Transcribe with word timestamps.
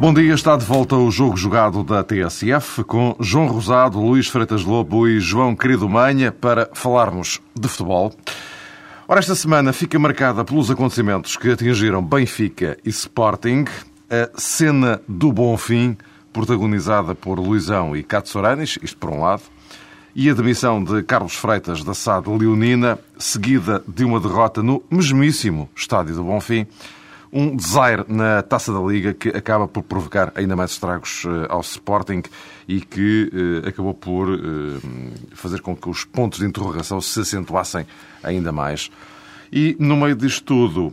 Bom 0.00 0.14
dia, 0.14 0.32
está 0.32 0.56
de 0.56 0.64
volta 0.64 0.96
o 0.96 1.10
jogo 1.10 1.36
jogado 1.36 1.84
da 1.84 2.02
TSF 2.02 2.82
com 2.84 3.14
João 3.20 3.46
Rosado, 3.46 4.00
Luís 4.00 4.28
Freitas 4.28 4.64
Lobo 4.64 5.06
e 5.06 5.20
João 5.20 5.54
Querido 5.54 5.86
Manha 5.90 6.32
para 6.32 6.70
falarmos 6.72 7.38
de 7.54 7.68
futebol. 7.68 8.10
Ora, 9.06 9.20
esta 9.20 9.34
semana 9.34 9.74
fica 9.74 9.98
marcada 9.98 10.42
pelos 10.42 10.70
acontecimentos 10.70 11.36
que 11.36 11.50
atingiram 11.50 12.02
Benfica 12.02 12.78
e 12.82 12.88
Sporting, 12.88 13.66
a 14.08 14.30
cena 14.40 15.02
do 15.06 15.30
bom 15.30 15.54
fim, 15.58 15.98
protagonizada 16.32 17.14
por 17.14 17.38
Luizão 17.38 17.94
e 17.94 18.02
Cato 18.02 18.30
Soranis, 18.30 18.78
isto 18.82 18.96
por 18.96 19.10
um 19.10 19.20
lado, 19.20 19.42
e 20.16 20.30
a 20.30 20.34
demissão 20.34 20.82
de 20.82 21.02
Carlos 21.02 21.34
Freitas 21.34 21.84
da 21.84 21.92
SAD 21.92 22.26
Leonina, 22.26 22.98
seguida 23.18 23.84
de 23.86 24.02
uma 24.02 24.18
derrota 24.18 24.62
no 24.62 24.82
mesmíssimo 24.90 25.68
estádio 25.76 26.14
do 26.14 26.24
Bonfim, 26.24 26.66
um 27.32 27.54
desaire 27.54 28.04
na 28.08 28.42
Taça 28.42 28.72
da 28.72 28.80
Liga 28.80 29.14
que 29.14 29.28
acaba 29.28 29.68
por 29.68 29.82
provocar 29.82 30.32
ainda 30.34 30.56
mais 30.56 30.72
estragos 30.72 31.24
eh, 31.24 31.46
ao 31.48 31.60
Sporting 31.60 32.22
e 32.66 32.80
que 32.80 33.30
eh, 33.64 33.68
acabou 33.68 33.94
por 33.94 34.28
eh, 34.28 34.38
fazer 35.32 35.60
com 35.60 35.76
que 35.76 35.88
os 35.88 36.04
pontos 36.04 36.40
de 36.40 36.46
interrogação 36.46 37.00
se 37.00 37.20
acentuassem 37.20 37.86
ainda 38.22 38.50
mais. 38.50 38.90
E 39.52 39.76
no 39.80 39.96
meio 39.96 40.14
disto 40.14 40.44
tudo, 40.44 40.92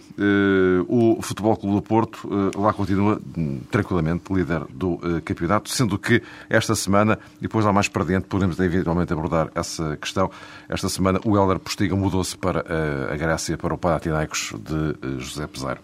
o 0.87 1.21
Futebol 1.21 1.55
Clube 1.55 1.75
do 1.75 1.81
Porto 1.83 2.27
lá 2.57 2.73
continua 2.73 3.21
hum, 3.37 3.59
tranquilamente 3.69 4.33
líder 4.33 4.63
do 4.71 4.99
campeonato, 5.23 5.69
sendo 5.69 5.95
que 5.99 6.23
esta 6.49 6.73
semana, 6.73 7.19
e 7.37 7.41
depois 7.43 7.63
lá 7.63 7.71
mais 7.71 7.87
para 7.87 8.03
dentro, 8.03 8.27
podemos 8.27 8.59
eventualmente 8.59 9.13
abordar 9.13 9.51
essa 9.53 9.95
questão. 9.97 10.31
Esta 10.67 10.89
semana 10.89 11.19
o 11.23 11.37
Helder 11.37 11.59
Postiga 11.59 11.95
mudou-se 11.95 12.35
para 12.35 12.65
a 13.13 13.15
Grécia, 13.15 13.59
para 13.59 13.75
o 13.75 13.77
Panathinaikos 13.77 14.55
de 14.59 15.19
José 15.19 15.45
Peseiro. 15.45 15.79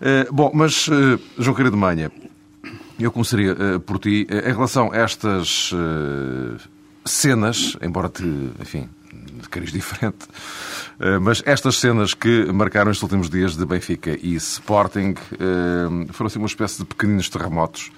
Eh, 0.00 0.28
bom, 0.30 0.50
mas, 0.52 0.88
eh, 0.88 1.18
João 1.38 1.56
Querido 1.56 1.76
Manha, 1.76 2.10
eu 2.98 3.10
começaria 3.10 3.52
uh, 3.52 3.80
por 3.80 3.98
ti, 3.98 4.26
em 4.30 4.52
relação 4.52 4.90
a 4.90 4.96
estas 4.96 5.70
cenas, 7.04 7.76
embora 7.82 8.08
te, 8.08 8.24
enfim, 8.58 8.88
de 9.12 9.48
cariz 9.50 9.70
diferente, 9.70 10.26
mas 11.20 11.42
estas 11.44 11.76
cenas 11.76 12.14
que 12.14 12.50
marcaram 12.52 12.90
estes 12.90 13.02
últimos 13.02 13.28
dias 13.28 13.54
de 13.54 13.66
Benfica 13.66 14.18
e 14.22 14.34
Sporting 14.36 15.14
foram 16.10 16.26
assim 16.26 16.38
uma 16.38 16.46
espécie 16.48 16.78
de 16.78 16.86
pequeninos 16.86 17.28
terremotos 17.28 17.92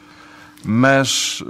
mas 0.65 1.41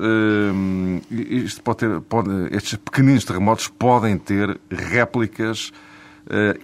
isto 1.11 1.63
pode 1.63 1.79
ter, 1.79 2.01
pode, 2.03 2.31
estes 2.55 2.77
pequeninos 2.77 3.25
terremotos 3.25 3.67
podem 3.67 4.19
ter 4.19 4.61
réplicas 4.71 5.73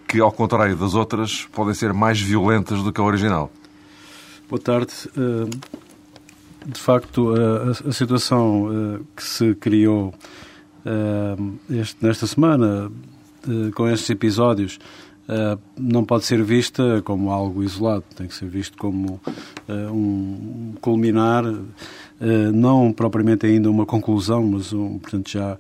que, 0.07 0.21
ao 0.21 0.31
contrário 0.31 0.77
das 0.77 0.95
outras, 0.95 1.49
podem 1.51 1.73
ser 1.73 1.95
mais 1.95 2.21
violentas 2.21 2.83
do 2.83 2.93
que 2.93 3.01
a 3.01 3.05
original. 3.05 3.51
Boa 4.47 4.61
tarde. 4.61 4.93
Eh, 5.17 5.51
de 6.67 6.79
facto, 6.79 7.33
a, 7.35 7.93
situação 7.93 8.69
eh, 8.71 9.01
que 9.17 9.23
se 9.25 9.55
criou 9.55 10.13
eh, 10.85 11.37
nesta 12.01 12.27
semana, 12.27 12.93
com 13.75 13.89
estes 13.89 14.09
episódios, 14.09 14.79
não 15.79 16.05
pode 16.05 16.25
ser 16.25 16.43
vista 16.43 17.03
como 17.03 17.31
algo 17.31 17.63
isolado, 17.63 18.05
tem 18.17 18.27
que 18.27 18.35
ser 18.35 18.49
visto 18.49 18.77
como 18.79 19.21
um 19.69 20.75
culminar, 20.81 21.45
não 22.55 22.91
propriamente 22.91 23.45
ainda 23.45 23.71
uma 23.71 23.85
conclusão, 23.85 24.43
mas 24.43 24.73
um, 24.73 24.99
portanto 24.99 25.31
já 25.31 25.59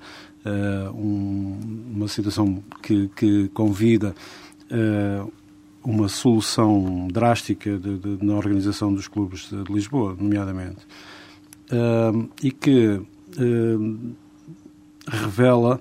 uma 0.94 2.09
situação 2.09 2.62
que, 2.83 3.11
que 3.15 3.49
convida 3.49 4.15
uma 5.84 6.09
solução 6.09 7.09
drástica 7.12 7.78
de, 7.78 7.99
de, 7.99 8.25
na 8.25 8.34
organização 8.34 8.93
dos 8.93 9.06
clubes 9.06 9.50
de, 9.50 9.72
Lisboa, 9.72 10.17
nomeadamente, 10.19 10.81
uh, 11.71 12.28
e 12.43 12.50
que 12.50 12.87
uh, 12.87 13.99
revela 15.06 15.78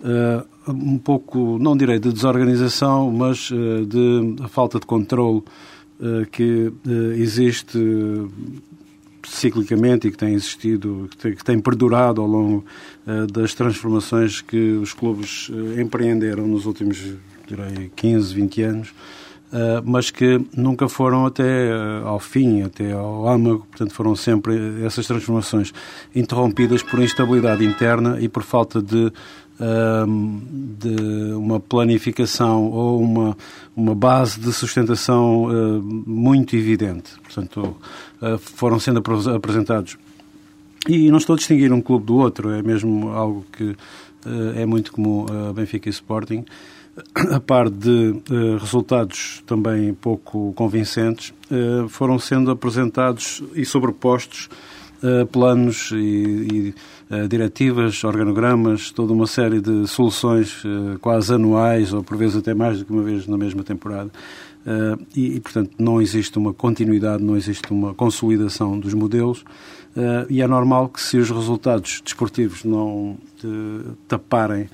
uh, 0.00 0.70
um 0.70 0.98
pouco, 0.98 1.58
não 1.58 1.76
direi 1.76 1.98
de 1.98 2.12
desorganização, 2.12 3.10
mas 3.10 3.48
de 3.48 4.42
a 4.42 4.48
falta 4.48 4.80
de 4.80 4.86
controle 4.86 5.42
que 6.32 6.72
existe 7.16 7.78
ciclicamente 9.22 10.08
e 10.08 10.10
que 10.10 10.18
tem 10.18 10.34
existido, 10.34 11.06
que 11.08 11.16
tem, 11.16 11.34
que 11.36 11.44
tem 11.44 11.60
perdurado 11.60 12.20
ao 12.20 12.26
longo 12.26 12.64
das 13.32 13.54
transformações 13.54 14.40
que 14.40 14.72
os 14.72 14.92
clubes 14.92 15.48
empreenderam 15.80 16.48
nos 16.48 16.66
últimos, 16.66 17.00
direi, 17.46 17.92
15, 17.94 18.34
20 18.34 18.62
anos 18.62 18.92
mas 19.84 20.10
que 20.10 20.40
nunca 20.56 20.88
foram 20.88 21.26
até 21.26 21.70
uh, 21.70 22.06
ao 22.06 22.18
fim, 22.18 22.62
até 22.62 22.92
ao 22.92 23.28
âmago, 23.28 23.66
portanto 23.70 23.92
foram 23.92 24.16
sempre 24.16 24.84
essas 24.84 25.06
transformações 25.06 25.72
interrompidas 26.14 26.82
por 26.82 27.00
instabilidade 27.00 27.64
interna 27.64 28.18
e 28.20 28.28
por 28.28 28.42
falta 28.42 28.82
de, 28.82 29.06
uh, 29.06 30.42
de 30.78 31.32
uma 31.34 31.60
planificação 31.60 32.64
ou 32.70 33.00
uma, 33.00 33.36
uma 33.76 33.94
base 33.94 34.40
de 34.40 34.52
sustentação 34.52 35.48
muito 36.06 36.56
evidente. 36.56 37.12
Portanto, 37.22 37.76
foram 38.40 38.80
sendo 38.80 39.02
apresentados. 39.34 39.96
E 40.88 41.10
não 41.10 41.18
estou 41.18 41.34
a 41.34 41.36
distinguir 41.36 41.72
um 41.72 41.80
clube 41.80 42.06
do 42.06 42.16
outro, 42.16 42.50
é 42.50 42.62
mesmo 42.62 43.10
algo 43.10 43.44
que 43.52 43.76
é 44.56 44.64
muito 44.64 44.92
comum 44.92 45.26
a 45.48 45.52
Benfica 45.52 45.88
e 45.88 45.90
Sporting 45.90 46.44
a 47.14 47.40
par 47.40 47.68
de 47.68 48.22
uh, 48.30 48.56
resultados 48.58 49.42
também 49.46 49.92
pouco 49.92 50.52
convincentes, 50.54 51.32
uh, 51.50 51.88
foram 51.88 52.18
sendo 52.18 52.50
apresentados 52.50 53.42
e 53.54 53.64
sobrepostos 53.64 54.48
uh, 55.02 55.26
planos 55.26 55.90
e, 55.92 56.74
e 56.74 56.74
diretivas, 57.28 58.02
organogramas, 58.02 58.90
toda 58.90 59.12
uma 59.12 59.28
série 59.28 59.60
de 59.60 59.86
soluções 59.86 60.60
quase 61.00 61.32
anuais, 61.32 61.92
ou 61.92 62.02
por 62.02 62.16
vezes 62.16 62.34
até 62.34 62.52
mais 62.52 62.80
do 62.80 62.84
que 62.84 62.92
uma 62.92 63.04
vez 63.04 63.28
na 63.28 63.38
mesma 63.38 63.62
temporada. 63.62 64.10
E, 65.14 65.36
e, 65.36 65.40
portanto, 65.40 65.70
não 65.78 66.02
existe 66.02 66.36
uma 66.36 66.52
continuidade, 66.52 67.22
não 67.22 67.36
existe 67.36 67.70
uma 67.70 67.94
consolidação 67.94 68.76
dos 68.76 68.92
modelos. 68.92 69.44
e 70.28 70.42
é 70.42 70.48
normal 70.48 70.88
que, 70.88 71.00
se 71.00 71.16
os 71.16 71.30
resultados 71.30 72.00
desportivos 72.04 72.64
não 72.64 73.16
taparem 74.08 74.68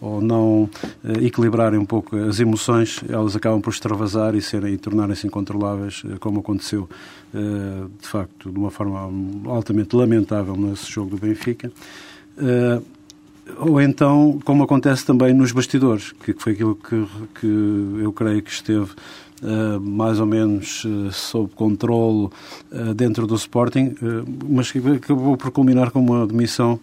ou 0.00 0.20
não 0.20 0.68
eh, 1.04 1.24
equilibrarem 1.24 1.78
um 1.78 1.84
pouco 1.84 2.16
as 2.16 2.38
emoções, 2.38 3.00
elas 3.08 3.34
acabam 3.34 3.60
por 3.60 3.70
extravasar 3.70 4.34
e, 4.34 4.40
e 4.72 4.78
tornarem-se 4.78 5.26
incontroláveis, 5.26 6.02
eh, 6.04 6.16
como 6.18 6.40
aconteceu, 6.40 6.88
eh, 7.34 7.84
de 8.00 8.08
facto, 8.08 8.50
de 8.50 8.58
uma 8.58 8.70
forma 8.70 9.10
altamente 9.50 9.96
lamentável 9.96 10.56
nesse 10.56 10.90
jogo 10.90 11.10
do 11.10 11.18
Benfica. 11.18 11.70
Ou 13.58 13.80
então, 13.80 14.40
como 14.44 14.64
acontece 14.64 15.06
também 15.06 15.32
nos 15.32 15.52
bastidores, 15.52 16.10
que 16.10 16.34
foi 16.36 16.52
aquilo 16.52 16.74
que, 16.74 17.06
que 17.40 17.46
eu 18.02 18.12
creio 18.12 18.42
que 18.42 18.50
esteve 18.50 18.90
mais 19.80 20.18
ou 20.18 20.26
menos 20.26 20.84
uh, 20.84 21.12
sob 21.12 21.50
controle 21.54 22.28
uh, 22.72 22.94
dentro 22.94 23.26
do 23.26 23.34
Sporting, 23.34 23.94
mas 24.48 24.70
que 24.72 24.78
acabou 24.78 25.36
por 25.36 25.50
culminar 25.50 25.90
com 25.90 26.00
uma 26.00 26.26
demissão 26.26 26.80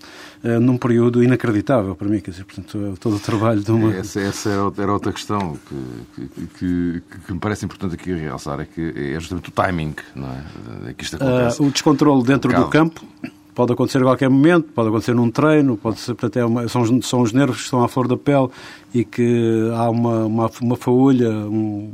num 0.62 0.78
período 0.78 1.24
inacreditável 1.24 1.96
para 1.96 2.08
mim. 2.08 2.20
Quer 2.20 2.32
dizer, 2.32 2.44
portanto, 2.44 2.98
todo 3.00 3.16
o 3.16 3.20
trabalho 3.20 3.62
de 3.62 3.72
uma. 3.72 3.94
Essa, 3.96 4.20
essa 4.20 4.50
era 4.78 4.92
outra 4.92 5.14
questão 5.14 5.58
que, 5.68 6.28
que, 6.28 6.48
que, 6.60 7.04
que, 7.26 7.34
me 7.34 7.40
parece 7.40 7.66
importante 7.66 7.96
aqui 7.96 8.14
realçar: 8.14 8.60
é 8.60 8.66
que 8.66 8.94
é 8.96 9.20
justamente 9.20 9.50
o 9.50 9.52
timing, 9.52 9.96
não 10.14 10.28
é? 10.28 10.90
é 10.90 10.94
que 10.94 11.04
isto 11.04 11.16
acontece. 11.16 11.62
o 11.62 11.72
descontrole 11.72 12.24
dentro 12.24 12.54
do 12.54 12.68
campo 12.68 13.02
pode 13.54 13.72
acontecer 13.74 14.00
a 14.00 14.04
qualquer 14.04 14.30
momento, 14.30 14.70
pode 14.74 14.90
acontecer 14.90 15.14
num 15.14 15.30
treino, 15.30 15.78
pode 15.78 16.00
ser, 16.00 16.14
portanto, 16.14 16.38
é 16.38 16.46
uma, 16.46 16.68
são, 16.68 17.02
são 17.02 17.22
os 17.22 17.32
nervos 17.32 17.58
que 17.58 17.64
estão 17.64 17.84
à 17.84 17.88
flor 17.88 18.08
da 18.08 18.18
pele 18.18 18.50
e 18.94 19.06
que 19.06 19.70
há 19.76 19.90
uma, 19.90 20.26
uma, 20.26 20.52
uma 20.62 20.76
faúlha, 20.76 21.30
um, 21.30 21.92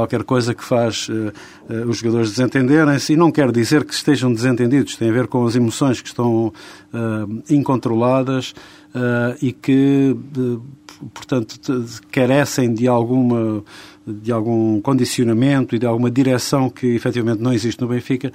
qualquer 0.00 0.24
coisa 0.24 0.54
que 0.54 0.64
faz 0.64 1.08
uh, 1.08 1.32
uh, 1.68 1.88
os 1.88 1.98
jogadores 1.98 2.30
desentenderem-se, 2.30 3.12
e 3.12 3.16
não 3.16 3.30
quer 3.30 3.52
dizer 3.52 3.84
que 3.84 3.92
estejam 3.92 4.32
desentendidos, 4.32 4.96
tem 4.96 5.10
a 5.10 5.12
ver 5.12 5.26
com 5.26 5.44
as 5.46 5.54
emoções 5.54 6.00
que 6.00 6.08
estão 6.08 6.46
uh, 6.46 7.42
incontroladas 7.48 8.54
e 9.40 9.52
que, 9.52 10.16
portanto, 11.14 11.60
carecem 12.10 12.74
de 12.74 12.88
alguma 12.88 13.62
de 14.04 14.32
algum 14.32 14.80
condicionamento 14.80 15.76
e 15.76 15.78
de 15.78 15.86
alguma 15.86 16.10
direção 16.10 16.68
que 16.68 16.88
efetivamente 16.88 17.40
não 17.40 17.52
existe 17.52 17.80
no 17.80 17.86
Benfica, 17.86 18.32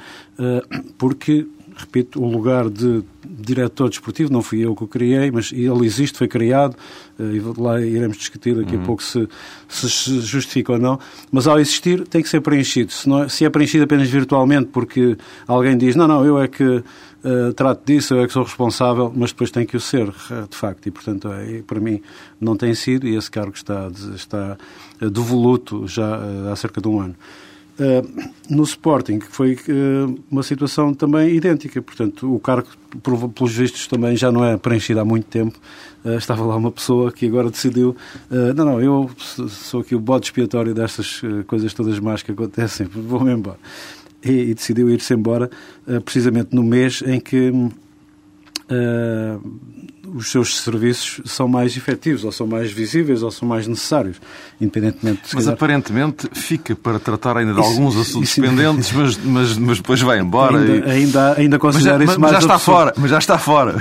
porque 0.97 1.45
repito, 1.77 2.21
o 2.21 2.29
lugar 2.29 2.69
de 2.69 3.03
diretor 3.23 3.89
desportivo, 3.89 4.31
não 4.31 4.41
fui 4.41 4.59
eu 4.65 4.75
que 4.75 4.83
o 4.83 4.87
criei, 4.87 5.29
mas 5.29 5.51
ele 5.51 5.85
existe, 5.85 6.17
foi 6.17 6.27
criado, 6.27 6.75
e 7.19 7.41
lá 7.59 7.81
iremos 7.81 8.17
discutir 8.17 8.55
daqui 8.55 8.75
uhum. 8.75 8.81
a 8.81 8.85
pouco 8.85 9.03
se, 9.03 9.27
se 9.67 10.21
justifica 10.21 10.73
ou 10.73 10.79
não, 10.79 10.99
mas 11.31 11.47
ao 11.47 11.59
existir 11.59 12.07
tem 12.07 12.21
que 12.21 12.29
ser 12.29 12.41
preenchido. 12.41 12.91
Se, 12.91 13.09
não, 13.09 13.23
é, 13.23 13.29
se 13.29 13.43
é 13.43 13.49
preenchido 13.49 13.83
apenas 13.83 14.09
virtualmente 14.09 14.69
porque 14.71 15.17
alguém 15.47 15.77
diz, 15.77 15.95
não, 15.95 16.07
não, 16.07 16.25
eu 16.25 16.39
é 16.39 16.47
que 16.47 16.63
uh, 16.63 17.53
trato 17.55 17.85
disso, 17.85 18.13
eu 18.13 18.21
é 18.21 18.27
que 18.27 18.33
sou 18.33 18.43
responsável, 18.43 19.11
mas 19.15 19.31
depois 19.31 19.51
tem 19.51 19.65
que 19.65 19.75
o 19.75 19.81
ser, 19.81 20.05
de 20.49 20.55
facto, 20.55 20.87
e 20.87 20.91
portanto, 20.91 21.27
é, 21.31 21.61
para 21.61 21.79
mim, 21.79 22.01
não 22.39 22.55
tem 22.55 22.73
sido, 22.73 23.07
e 23.07 23.15
esse 23.15 23.29
cargo 23.29 23.53
está, 23.53 23.91
está 24.15 24.57
devoluto 24.99 25.87
já 25.87 26.19
uh, 26.19 26.51
há 26.51 26.55
cerca 26.55 26.79
de 26.79 26.87
um 26.87 27.01
ano. 27.01 27.15
Uh, 27.77 28.31
no 28.49 28.63
Sporting, 28.63 29.19
que 29.19 29.27
foi 29.27 29.55
uh, 29.67 30.17
uma 30.31 30.43
situação 30.43 30.93
também 30.93 31.35
idêntica. 31.35 31.81
Portanto, 31.81 32.33
o 32.33 32.39
cargo, 32.39 32.69
pelos 33.03 33.53
vistos, 33.53 33.85
também 33.85 34.15
já 34.15 34.31
não 34.31 34.45
é 34.45 34.55
preenchido 34.55 35.01
há 35.01 35.05
muito 35.05 35.25
tempo. 35.25 35.59
Uh, 36.05 36.11
estava 36.11 36.45
lá 36.45 36.55
uma 36.55 36.71
pessoa 36.71 37.11
que 37.11 37.27
agora 37.27 37.49
decidiu: 37.49 37.93
não, 38.29 38.65
não, 38.65 38.81
eu 38.81 39.09
sou 39.49 39.81
aqui 39.81 39.93
o 39.93 39.99
bode 39.99 40.27
expiatório 40.27 40.73
destas 40.73 41.21
coisas 41.47 41.73
todas 41.73 41.99
más 41.99 42.23
que 42.23 42.31
acontecem, 42.31 42.87
vou-me 42.87 43.33
embora. 43.33 43.59
E, 44.23 44.53
decidiu 44.53 44.89
ir-se 44.89 45.13
embora 45.13 45.49
precisamente 46.05 46.55
no 46.55 46.63
mês 46.63 47.03
em 47.05 47.19
que 47.19 47.51
os 50.15 50.31
seus 50.31 50.61
serviços 50.61 51.19
são 51.25 51.45
mais 51.45 51.75
efetivos, 51.75 52.23
ou 52.23 52.31
são 52.31 52.47
mais 52.47 52.71
visíveis, 52.71 53.21
ou 53.21 53.29
são 53.29 53.45
mais 53.45 53.67
necessários, 53.67 54.15
independentemente 54.61 55.27
de... 55.27 55.35
Mas 55.35 55.43
calhar... 55.43 55.53
aparentemente 55.53 56.29
fica 56.31 56.73
para 56.73 56.97
tratar 56.99 57.35
ainda 57.35 57.53
de 57.53 57.59
isso, 57.59 57.69
alguns 57.69 57.97
assuntos 57.97 58.29
isso, 58.29 58.41
pendentes, 58.41 58.93
mas, 58.93 59.17
mas, 59.17 59.57
mas 59.57 59.77
depois 59.77 60.01
vai 60.01 60.19
embora. 60.19 60.57
Ainda, 60.57 60.87
e... 60.87 60.91
ainda, 60.91 61.33
ainda 61.37 61.59
considera 61.59 61.97
mas, 61.99 62.11
isso 62.11 62.19
mais 62.21 62.31
mas 62.31 62.43
já 62.43 62.47
está 62.47 62.59
fora, 62.59 62.93
Mas 62.95 63.11
já 63.11 63.17
está 63.17 63.37
fora. 63.37 63.75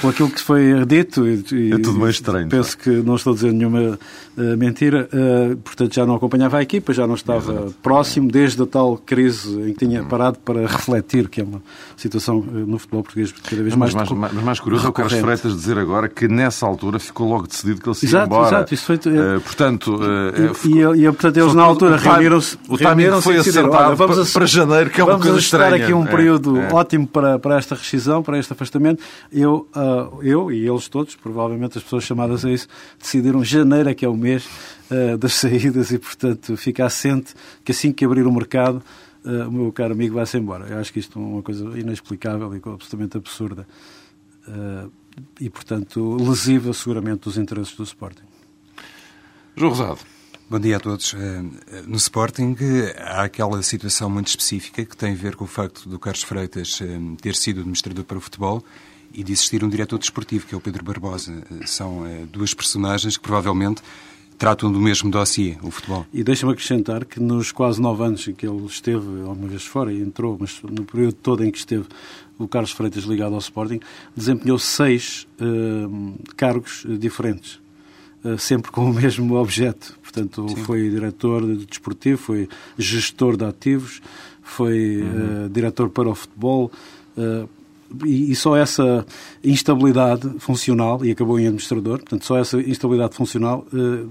Por 0.00 0.08
aquilo 0.10 0.30
que 0.30 0.40
foi 0.40 0.86
dito... 0.86 1.28
E, 1.28 1.72
é 1.72 1.78
tudo 1.78 1.98
meio 1.98 2.10
estranho. 2.10 2.48
Penso 2.48 2.78
que 2.78 2.88
não 2.88 3.16
estou 3.16 3.34
a 3.34 3.36
dizer 3.36 3.52
nenhuma 3.52 3.98
uh, 4.38 4.56
mentira. 4.56 5.06
Uh, 5.12 5.56
portanto, 5.58 5.94
já 5.94 6.06
não 6.06 6.14
acompanhava 6.14 6.56
a 6.56 6.62
equipa, 6.62 6.94
já 6.94 7.06
não 7.06 7.14
estava 7.14 7.52
Exato. 7.52 7.74
próximo 7.82 8.30
desde 8.30 8.62
a 8.62 8.66
tal 8.66 8.96
crise 8.96 9.60
em 9.60 9.74
que 9.74 9.86
tinha 9.86 10.02
parado 10.02 10.38
para 10.38 10.66
refletir, 10.66 11.28
que 11.28 11.42
é 11.42 11.44
uma 11.44 11.62
situação 11.94 12.38
uh, 12.38 12.66
no 12.66 12.78
futebol 12.78 13.02
português 13.02 13.32
cada 13.32 13.62
vez 13.62 13.74
mais... 13.74 13.92
Mas 13.92 14.10
mais, 14.10 14.32
mais, 14.32 14.44
mais 14.44 14.60
curioso 14.60 14.86
é 14.86 14.88
o 14.88 14.92
Carlos 14.92 15.12
Freitas 15.12 15.57
dizer 15.58 15.78
agora 15.78 16.08
que 16.08 16.28
nessa 16.28 16.66
altura 16.66 16.98
ficou 16.98 17.28
logo 17.28 17.46
decidido 17.46 17.80
que 17.80 17.88
ele 17.88 17.94
se 17.94 18.06
ia 18.06 18.10
exato, 18.10 18.26
embora. 18.26 18.48
Exato, 18.48 18.74
isso 18.74 18.84
foi... 18.84 18.96
Uh, 18.96 19.40
portanto, 19.40 19.96
uh, 19.96 20.66
e, 20.66 21.00
e, 21.00 21.06
e, 21.06 21.12
portanto, 21.12 21.36
eles 21.36 21.54
na 21.54 21.62
altura 21.62 21.96
reuniram-se... 21.96 22.58
O 22.68 22.78
timing 22.78 23.20
foi 23.20 23.36
acertado 23.36 23.96
vamos 23.96 24.16
para, 24.16 24.32
para 24.32 24.46
janeiro, 24.46 24.90
que 24.90 25.00
é 25.00 25.04
uma 25.04 25.18
coisa 25.18 25.38
estranha. 25.38 25.70
Vamos 25.70 25.84
aqui 25.84 25.92
um 25.92 26.04
é, 26.04 26.10
período 26.10 26.58
é, 26.58 26.72
ótimo 26.72 27.06
para, 27.06 27.38
para 27.38 27.58
esta 27.58 27.74
rescisão, 27.74 28.22
para 28.22 28.38
este 28.38 28.52
afastamento. 28.52 29.02
Eu, 29.32 29.68
uh, 29.74 30.22
eu 30.22 30.50
e 30.50 30.66
eles 30.66 30.88
todos, 30.88 31.16
provavelmente 31.16 31.78
as 31.78 31.84
pessoas 31.84 32.04
chamadas 32.04 32.44
a 32.44 32.50
isso, 32.50 32.68
decidiram 32.98 33.44
janeiro 33.44 33.88
é 33.90 33.94
que 33.94 34.04
é 34.04 34.08
o 34.08 34.16
mês 34.16 34.48
das 35.18 35.34
saídas 35.36 35.90
e, 35.90 35.98
portanto, 35.98 36.56
fica 36.56 36.86
assente 36.86 37.34
que 37.62 37.72
assim 37.72 37.92
que 37.92 38.04
abrir 38.04 38.26
o 38.26 38.32
mercado 38.32 38.82
o 39.46 39.50
meu 39.50 39.72
caro 39.72 39.92
amigo 39.92 40.14
vai-se 40.14 40.38
embora. 40.38 40.66
Eu 40.68 40.78
acho 40.78 40.90
que 40.90 41.00
isto 41.00 41.18
é 41.18 41.22
uma 41.22 41.42
coisa 41.42 41.78
inexplicável 41.78 42.54
e 42.54 42.56
absolutamente 42.56 43.18
absurda. 43.18 43.66
E, 45.40 45.48
portanto, 45.50 46.16
lesiva 46.16 46.72
seguramente 46.72 47.20
dos 47.20 47.38
interesses 47.38 47.74
do 47.74 47.82
Sporting. 47.82 48.24
João 49.56 49.70
Rosado. 49.70 50.00
Bom 50.50 50.58
dia 50.58 50.78
a 50.78 50.80
todos. 50.80 51.14
Eh, 51.14 51.42
no 51.86 51.96
Sporting 51.96 52.56
há 52.96 53.24
aquela 53.24 53.62
situação 53.62 54.08
muito 54.08 54.28
específica 54.28 54.84
que 54.84 54.96
tem 54.96 55.12
a 55.12 55.16
ver 55.16 55.36
com 55.36 55.44
o 55.44 55.48
facto 55.48 55.88
do 55.88 55.98
Carlos 55.98 56.22
Freitas 56.22 56.80
eh, 56.80 56.98
ter 57.20 57.34
sido 57.34 57.60
administrador 57.60 58.04
para 58.04 58.16
o 58.16 58.20
futebol 58.20 58.64
e 59.12 59.22
de 59.22 59.32
existir 59.32 59.62
um 59.62 59.68
diretor 59.68 59.98
desportivo, 59.98 60.46
que 60.46 60.54
é 60.54 60.58
o 60.58 60.60
Pedro 60.60 60.84
Barbosa. 60.84 61.42
São 61.66 62.04
duas 62.30 62.54
personagens 62.54 63.16
que 63.16 63.22
provavelmente 63.22 63.82
tratam 64.38 64.70
do 64.70 64.80
mesmo 64.80 65.10
dossiê, 65.10 65.56
o 65.62 65.70
futebol. 65.70 66.06
E 66.14 66.22
deixa-me 66.22 66.52
acrescentar 66.52 67.04
que 67.04 67.18
nos 67.18 67.50
quase 67.50 67.82
nove 67.82 68.04
anos 68.04 68.26
em 68.28 68.32
que 68.32 68.46
ele 68.46 68.64
esteve, 68.66 69.22
alguma 69.22 69.48
vez 69.48 69.64
fora 69.64 69.92
e 69.92 70.00
entrou, 70.00 70.38
mas 70.40 70.62
no 70.62 70.84
período 70.84 71.14
todo 71.14 71.44
em 71.44 71.50
que 71.50 71.58
esteve 71.58 71.86
o 72.38 72.46
Carlos 72.46 72.70
Freitas 72.70 73.04
ligado 73.04 73.34
ao 73.34 73.40
Sporting, 73.40 73.80
desempenhou 74.16 74.58
seis 74.58 75.26
uh, 75.40 76.14
cargos 76.36 76.86
diferentes, 76.98 77.58
uh, 78.24 78.38
sempre 78.38 78.70
com 78.70 78.90
o 78.90 78.94
mesmo 78.94 79.34
objeto. 79.34 79.98
Portanto, 80.02 80.48
Sim. 80.48 80.56
foi 80.64 80.88
diretor 80.88 81.44
de 81.44 81.66
desportivo, 81.66 82.18
foi 82.18 82.48
gestor 82.78 83.36
de 83.36 83.44
ativos, 83.44 84.00
foi 84.42 85.02
uhum. 85.02 85.46
uh, 85.46 85.48
diretor 85.48 85.90
para 85.90 86.08
o 86.08 86.14
futebol. 86.14 86.70
E, 88.04 88.30
e, 88.30 88.36
só 88.36 88.54
essa 88.54 89.04
instabilidade 89.42 90.28
funcional, 90.38 91.04
e 91.04 91.10
acabou 91.10 91.40
em 91.40 91.46
administrador, 91.46 91.98
portanto, 91.98 92.24
só 92.24 92.38
essa 92.38 92.60
instabilidade 92.60 93.16
funcional 93.16 93.66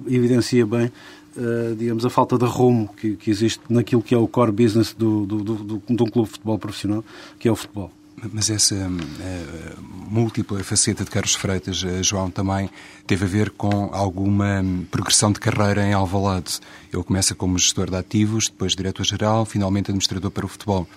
evidencia 0.07 0.65
bem 0.65 0.91
Uh, 1.37 1.75
digamos, 1.75 2.03
a 2.03 2.09
falta 2.09 2.35
de 2.35 2.45
rumo 2.45 2.89
que, 2.97 3.15
que, 3.15 3.29
existe 3.29 3.61
naquilo 3.69 4.01
que 4.01 4.15
é 4.15 4.17
o 4.17 4.27
core 4.27 4.51
business 4.51 4.91
do, 4.91 5.23
do, 5.23 5.43
do, 5.43 5.55
do, 5.55 5.83
de 5.87 6.03
um 6.03 6.07
clube 6.07 6.25
de 6.25 6.31
futebol 6.31 6.57
profissional, 6.57 7.05
que 7.37 7.47
é 7.47 7.51
o 7.51 7.55
futebol. 7.55 7.91
Mas 8.33 8.49
essa 8.49 8.73
uh, 8.75 10.09
múltipla 10.09 10.63
faceta 10.63 11.03
de 11.03 11.11
Carlos 11.11 11.35
Freitas, 11.35 11.83
uh, 11.83 12.03
João, 12.03 12.31
também 12.31 12.67
teve 13.05 13.25
a 13.25 13.27
ver 13.27 13.51
com 13.51 13.89
alguma 13.93 14.59
um, 14.59 14.83
progressão 14.89 15.31
de 15.31 15.39
carreira 15.39 15.85
em 15.85 15.93
Alvalade. 15.93 16.59
Ele 16.91 17.03
começa 17.03 17.35
como 17.35 17.59
gestor 17.59 17.91
de 17.91 17.95
ativos, 17.95 18.49
depois 18.49 18.75
diretor-geral, 18.75 19.45
finalmente 19.45 19.91
administrador 19.91 20.31
para 20.31 20.45
o 20.45 20.49
futebol. 20.49 20.87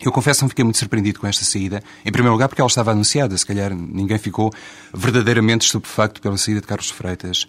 Eu 0.00 0.10
confesso 0.10 0.40
que 0.40 0.44
não 0.44 0.48
fiquei 0.48 0.64
muito 0.64 0.78
surpreendido 0.78 1.20
com 1.20 1.28
esta 1.28 1.44
saída. 1.44 1.80
Em 2.04 2.10
primeiro 2.10 2.32
lugar, 2.32 2.48
porque 2.48 2.60
ela 2.60 2.68
estava 2.68 2.90
anunciada. 2.90 3.38
Se 3.38 3.46
calhar 3.46 3.72
ninguém 3.72 4.18
ficou 4.18 4.52
verdadeiramente 4.92 5.66
estupefacto 5.66 6.20
pela 6.20 6.36
saída 6.36 6.60
de 6.60 6.66
Carlos 6.66 6.90
Freitas. 6.90 7.46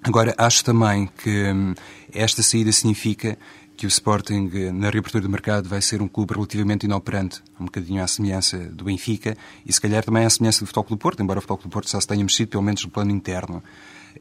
Agora, 0.00 0.32
acho 0.38 0.64
também 0.64 1.08
que 1.18 1.52
hum, 1.52 1.74
esta 2.12 2.42
saída 2.42 2.70
significa 2.70 3.36
que 3.76 3.86
o 3.86 3.88
Sporting, 3.88 4.50
na 4.72 4.90
reabertura 4.90 5.22
do 5.22 5.28
mercado, 5.28 5.68
vai 5.68 5.80
ser 5.80 6.02
um 6.02 6.08
clube 6.08 6.34
relativamente 6.34 6.84
inoperante, 6.84 7.42
um 7.58 7.64
bocadinho 7.64 8.02
à 8.02 8.06
semelhança 8.06 8.58
do 8.58 8.84
Benfica 8.84 9.36
e, 9.64 9.72
se 9.72 9.80
calhar, 9.80 10.04
também 10.04 10.24
à 10.24 10.30
semelhança 10.30 10.60
do 10.60 10.66
Futebol 10.66 10.84
Clube 10.84 11.02
Porto, 11.02 11.22
embora 11.22 11.38
o 11.38 11.42
Futebol 11.42 11.58
Clube 11.58 11.72
Porto 11.72 11.90
já 11.90 12.00
se 12.00 12.06
tenha 12.06 12.22
mexido, 12.22 12.50
pelo 12.50 12.62
menos 12.62 12.84
no 12.84 12.90
plano 12.90 13.10
interno. 13.10 13.62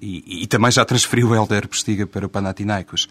E, 0.01 0.43
e 0.43 0.47
também 0.47 0.71
já 0.71 0.85
transferiu 0.85 1.29
o 1.29 1.35
Helder 1.35 1.67
Postiga 1.67 2.07
para 2.07 2.25
o 2.25 2.29
Panathinaikos. 2.29 3.07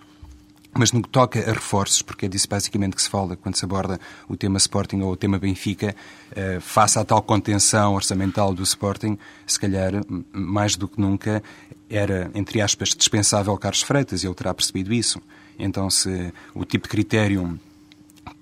Mas 0.72 0.92
no 0.92 1.02
que 1.02 1.08
toca 1.08 1.40
a 1.40 1.52
reforços, 1.52 2.00
porque 2.00 2.26
é 2.26 2.28
disso 2.28 2.48
basicamente 2.48 2.94
que 2.94 3.02
se 3.02 3.08
fala 3.08 3.36
quando 3.36 3.56
se 3.56 3.64
aborda 3.64 3.98
o 4.28 4.36
tema 4.36 4.56
Sporting 4.56 5.00
ou 5.00 5.12
o 5.12 5.16
tema 5.16 5.36
Benfica, 5.36 5.96
eh, 6.30 6.58
face 6.60 6.96
à 6.96 7.04
tal 7.04 7.20
contenção 7.22 7.94
orçamental 7.94 8.54
do 8.54 8.62
Sporting, 8.62 9.18
se 9.44 9.58
calhar, 9.58 9.92
mais 10.32 10.76
do 10.76 10.86
que 10.86 11.00
nunca, 11.00 11.42
era, 11.88 12.30
entre 12.36 12.60
aspas, 12.60 12.90
dispensável 12.90 13.56
Carlos 13.58 13.82
Freitas, 13.82 14.22
e 14.22 14.28
ele 14.28 14.34
terá 14.34 14.54
percebido 14.54 14.94
isso. 14.94 15.20
Então, 15.60 15.88
se 15.90 16.32
o 16.54 16.64
tipo 16.64 16.84
de 16.84 16.90
critério 16.90 17.58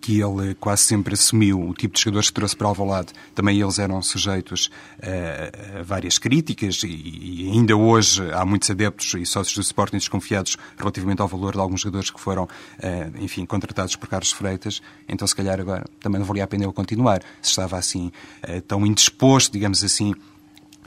que 0.01 0.21
ele 0.21 0.55
quase 0.55 0.83
sempre 0.83 1.15
assumiu, 1.15 1.61
o 1.61 1.75
tipo 1.75 1.95
de 1.95 2.01
jogadores 2.01 2.29
que 2.29 2.35
trouxe 2.35 2.57
para 2.57 2.69
Alvalade, 2.69 3.13
também 3.35 3.61
eles 3.61 3.79
eram 3.79 4.01
sujeitos 4.01 4.71
a, 5.03 5.81
a 5.81 5.83
várias 5.83 6.19
críticas 6.19 6.83
e, 6.83 6.89
e, 6.89 7.51
ainda 7.51 7.77
hoje 7.77 8.23
há 8.33 8.45
muitos 8.45 8.71
adeptos 8.71 9.15
e 9.15 9.27
sócios 9.27 9.55
do 9.55 9.61
Sporting 9.61 9.97
desconfiados 9.97 10.57
relativamente 10.79 11.21
ao 11.21 11.29
valor 11.29 11.53
de 11.53 11.61
alguns 11.61 11.81
jogadores 11.81 12.11
que 12.11 12.21
foram, 12.21 12.45
uh, 12.45 13.23
enfim, 13.23 13.45
contratados 13.45 13.97
por 13.97 14.09
Carlos 14.09 14.33
Freitas. 14.33 14.81
Então, 15.09 15.27
se 15.27 15.35
calhar 15.35 15.61
agora 15.61 15.85
também 16.01 16.19
não 16.19 16.27
valia 16.27 16.45
a 16.45 16.47
pena 16.47 16.65
ele 16.65 16.73
continuar, 16.73 17.23
se 17.43 17.51
estava 17.51 17.77
assim 17.77 18.11
uh, 18.49 18.61
tão 18.63 18.87
indisposto, 18.87 19.53
digamos 19.53 19.83
assim, 19.85 20.15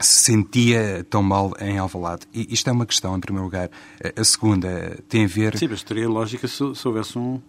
se 0.02 0.24
sentia 0.24 1.06
tão 1.08 1.22
mal 1.22 1.54
em 1.60 1.78
Alvalade. 1.78 2.22
E 2.32 2.52
isto 2.52 2.68
é 2.68 2.72
uma 2.72 2.86
questão, 2.86 3.16
em 3.16 3.20
primeiro 3.20 3.44
lugar. 3.44 3.70
A 4.16 4.24
segunda 4.24 4.98
tem 5.08 5.24
a 5.24 5.28
ver... 5.28 5.56
Sim, 5.58 5.68
mas 5.70 5.82
teria 5.82 6.08
lógica 6.08 6.46
se, 6.48 6.74
se 6.74 6.88
houvesse 6.88 7.18
um, 7.18 7.40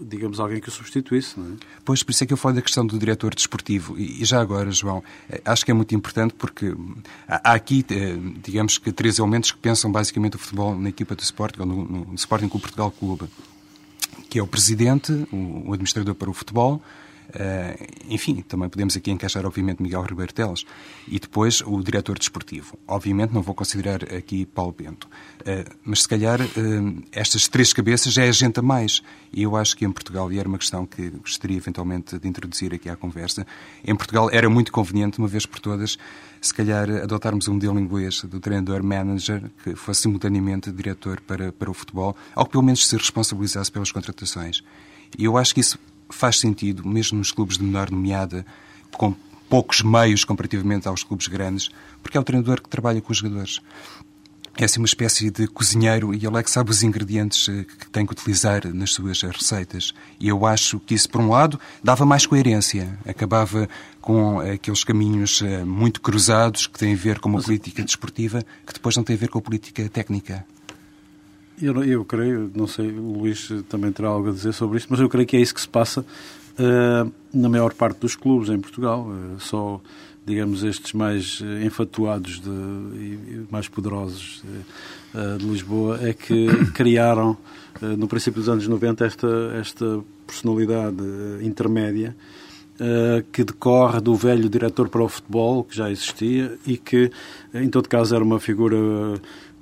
digamos, 0.00 0.40
alguém 0.40 0.60
que 0.60 0.68
o 0.68 0.72
substituísse, 0.72 1.38
não 1.38 1.52
é? 1.52 1.56
Pois, 1.84 2.02
por 2.02 2.10
isso 2.10 2.24
é 2.24 2.26
que 2.26 2.32
eu 2.32 2.36
falo 2.36 2.54
da 2.54 2.62
questão 2.62 2.86
do 2.86 2.98
diretor 2.98 3.34
desportivo. 3.34 3.98
E, 3.98 4.24
já 4.24 4.40
agora, 4.40 4.70
João, 4.70 5.02
eh, 5.28 5.40
acho 5.44 5.64
que 5.64 5.70
é 5.70 5.74
muito 5.74 5.94
importante 5.94 6.34
porque 6.34 6.74
há 7.28 7.52
aqui, 7.52 7.84
eh, 7.90 8.16
digamos 8.42 8.78
que, 8.78 8.92
três 8.92 9.18
elementos 9.18 9.52
que 9.52 9.58
pensam 9.58 9.90
basicamente 9.90 10.36
o 10.36 10.38
futebol 10.38 10.76
na 10.76 10.88
equipa 10.88 11.14
do 11.14 11.22
Sporting, 11.22 11.60
ou 11.60 11.66
no, 11.66 11.84
no 11.84 12.14
Sporting 12.14 12.48
Clube 12.48 12.62
Portugal 12.62 12.90
Clube, 12.90 13.28
que 14.28 14.38
é 14.38 14.42
o 14.42 14.46
presidente, 14.46 15.12
o 15.30 15.72
administrador 15.72 16.14
para 16.14 16.30
o 16.30 16.32
futebol, 16.32 16.82
enfim, 18.08 18.42
também 18.42 18.68
podemos 18.68 18.96
aqui 18.96 19.10
encaixar, 19.10 19.46
obviamente, 19.46 19.82
Miguel 19.82 20.02
Ribeiro 20.02 20.32
Teles. 20.32 20.64
E 21.08 21.18
depois 21.18 21.62
o 21.62 21.82
diretor 21.82 22.18
desportivo. 22.18 22.78
Obviamente 22.86 23.32
não 23.32 23.42
vou 23.42 23.54
considerar 23.54 24.04
aqui 24.04 24.44
Paulo 24.46 24.72
Bento. 24.72 25.08
Uh, 25.40 25.74
mas 25.84 26.02
se 26.02 26.08
calhar 26.08 26.40
uh, 26.40 27.02
estas 27.10 27.48
três 27.48 27.72
cabeças 27.72 28.12
já 28.12 28.24
é 28.24 28.32
gente 28.32 28.58
a 28.60 28.62
mais. 28.62 29.02
E 29.32 29.42
eu 29.42 29.56
acho 29.56 29.76
que 29.76 29.84
em 29.84 29.90
Portugal, 29.90 30.30
e 30.32 30.38
era 30.38 30.48
uma 30.48 30.58
questão 30.58 30.86
que 30.86 31.10
gostaria 31.10 31.56
eventualmente 31.56 32.18
de 32.18 32.28
introduzir 32.28 32.74
aqui 32.74 32.88
à 32.88 32.96
conversa, 32.96 33.46
em 33.84 33.94
Portugal 33.94 34.28
era 34.30 34.48
muito 34.48 34.70
conveniente, 34.70 35.18
uma 35.18 35.28
vez 35.28 35.46
por 35.46 35.58
todas, 35.58 35.98
se 36.40 36.52
calhar 36.52 36.88
adotarmos 36.90 37.48
um 37.48 37.54
modelo 37.54 37.78
inglês 37.78 38.22
do 38.22 38.40
treinador-manager 38.40 39.50
que 39.64 39.74
fosse 39.74 40.02
simultaneamente 40.02 40.70
diretor 40.70 41.20
para, 41.20 41.52
para 41.52 41.70
o 41.70 41.74
futebol, 41.74 42.16
ou 42.36 42.44
que 42.44 42.52
pelo 42.52 42.62
menos 42.62 42.86
se 42.86 42.96
responsabilizasse 42.96 43.70
pelas 43.72 43.90
contratações. 43.90 44.62
E 45.18 45.24
eu 45.24 45.36
acho 45.36 45.54
que 45.54 45.60
isso 45.60 45.78
faz 46.14 46.38
sentido, 46.38 46.86
mesmo 46.86 47.18
nos 47.18 47.30
clubes 47.30 47.58
de 47.58 47.64
menor 47.64 47.90
nomeada, 47.90 48.44
com 48.92 49.14
poucos 49.48 49.82
meios 49.82 50.24
comparativamente 50.24 50.88
aos 50.88 51.02
clubes 51.02 51.26
grandes, 51.28 51.70
porque 52.02 52.16
é 52.16 52.20
o 52.20 52.24
treinador 52.24 52.60
que 52.62 52.68
trabalha 52.68 53.00
com 53.00 53.12
os 53.12 53.18
jogadores 53.18 53.60
é 54.56 54.64
assim 54.64 54.80
uma 54.80 54.86
espécie 54.86 55.30
de 55.30 55.46
cozinheiro 55.46 56.14
e 56.14 56.26
ele 56.26 56.36
é 56.36 56.42
que 56.42 56.50
sabe 56.50 56.70
os 56.70 56.82
ingredientes 56.82 57.48
eh, 57.48 57.64
que 57.64 57.88
tem 57.90 58.04
que 58.04 58.12
utilizar 58.12 58.66
nas 58.74 58.92
suas 58.92 59.22
receitas. 59.22 59.94
E 60.20 60.28
eu 60.28 60.44
acho 60.44 60.78
que 60.80 60.94
isso, 60.94 61.08
por 61.08 61.20
um 61.20 61.30
lado, 61.30 61.58
dava 61.82 62.04
mais 62.04 62.26
coerência, 62.26 62.98
acabava 63.06 63.68
com 64.00 64.40
aqueles 64.40 64.84
caminhos 64.84 65.40
eh, 65.42 65.64
muito 65.64 66.00
cruzados 66.00 66.66
que 66.66 66.78
têm 66.78 66.92
a 66.92 66.96
ver 66.96 67.18
com 67.18 67.28
uma 67.30 67.40
política 67.40 67.82
desportiva 67.82 68.44
que 68.66 68.74
depois 68.74 68.96
não 68.96 69.04
têm 69.04 69.16
a 69.16 69.18
ver 69.18 69.28
com 69.28 69.38
a 69.38 69.42
política 69.42 69.88
técnica. 69.88 70.44
Eu, 71.60 71.84
eu 71.84 72.04
creio, 72.04 72.50
não 72.54 72.66
sei, 72.66 72.90
o 72.90 73.18
Luís 73.18 73.50
também 73.68 73.92
terá 73.92 74.08
algo 74.08 74.30
a 74.30 74.32
dizer 74.32 74.52
sobre 74.52 74.78
isso, 74.78 74.86
mas 74.90 75.00
eu 75.00 75.08
creio 75.08 75.26
que 75.26 75.36
é 75.36 75.40
isso 75.40 75.54
que 75.54 75.60
se 75.60 75.68
passa 75.68 76.00
uh, 76.00 77.12
na 77.32 77.48
maior 77.48 77.72
parte 77.74 78.00
dos 78.00 78.16
clubes 78.16 78.48
em 78.48 78.58
Portugal. 78.58 79.06
Uh, 79.06 79.38
só 79.38 79.80
digamos, 80.24 80.62
estes 80.62 80.92
mais 80.92 81.42
eh, 81.42 81.64
enfatuados 81.64 82.40
de, 82.40 82.48
e 82.48 83.46
mais 83.50 83.68
poderosos 83.68 84.42
de, 84.44 85.18
eh, 85.18 85.36
de 85.38 85.44
Lisboa, 85.44 85.98
é 86.00 86.12
que 86.12 86.46
criaram, 86.74 87.36
no 87.98 88.06
princípio 88.06 88.40
dos 88.40 88.48
anos 88.48 88.68
90, 88.68 89.04
esta, 89.04 89.28
esta 89.58 90.00
personalidade 90.26 91.02
intermédia 91.42 92.14
que 93.32 93.44
decorre 93.44 94.00
do 94.00 94.14
velho 94.16 94.48
diretor 94.48 94.88
para 94.88 95.02
o 95.02 95.08
futebol, 95.08 95.62
que 95.62 95.76
já 95.76 95.88
existia, 95.90 96.58
e 96.66 96.76
que, 96.76 97.12
em 97.54 97.68
todo 97.68 97.88
caso, 97.88 98.14
era 98.14 98.24
uma 98.24 98.40
figura 98.40 98.76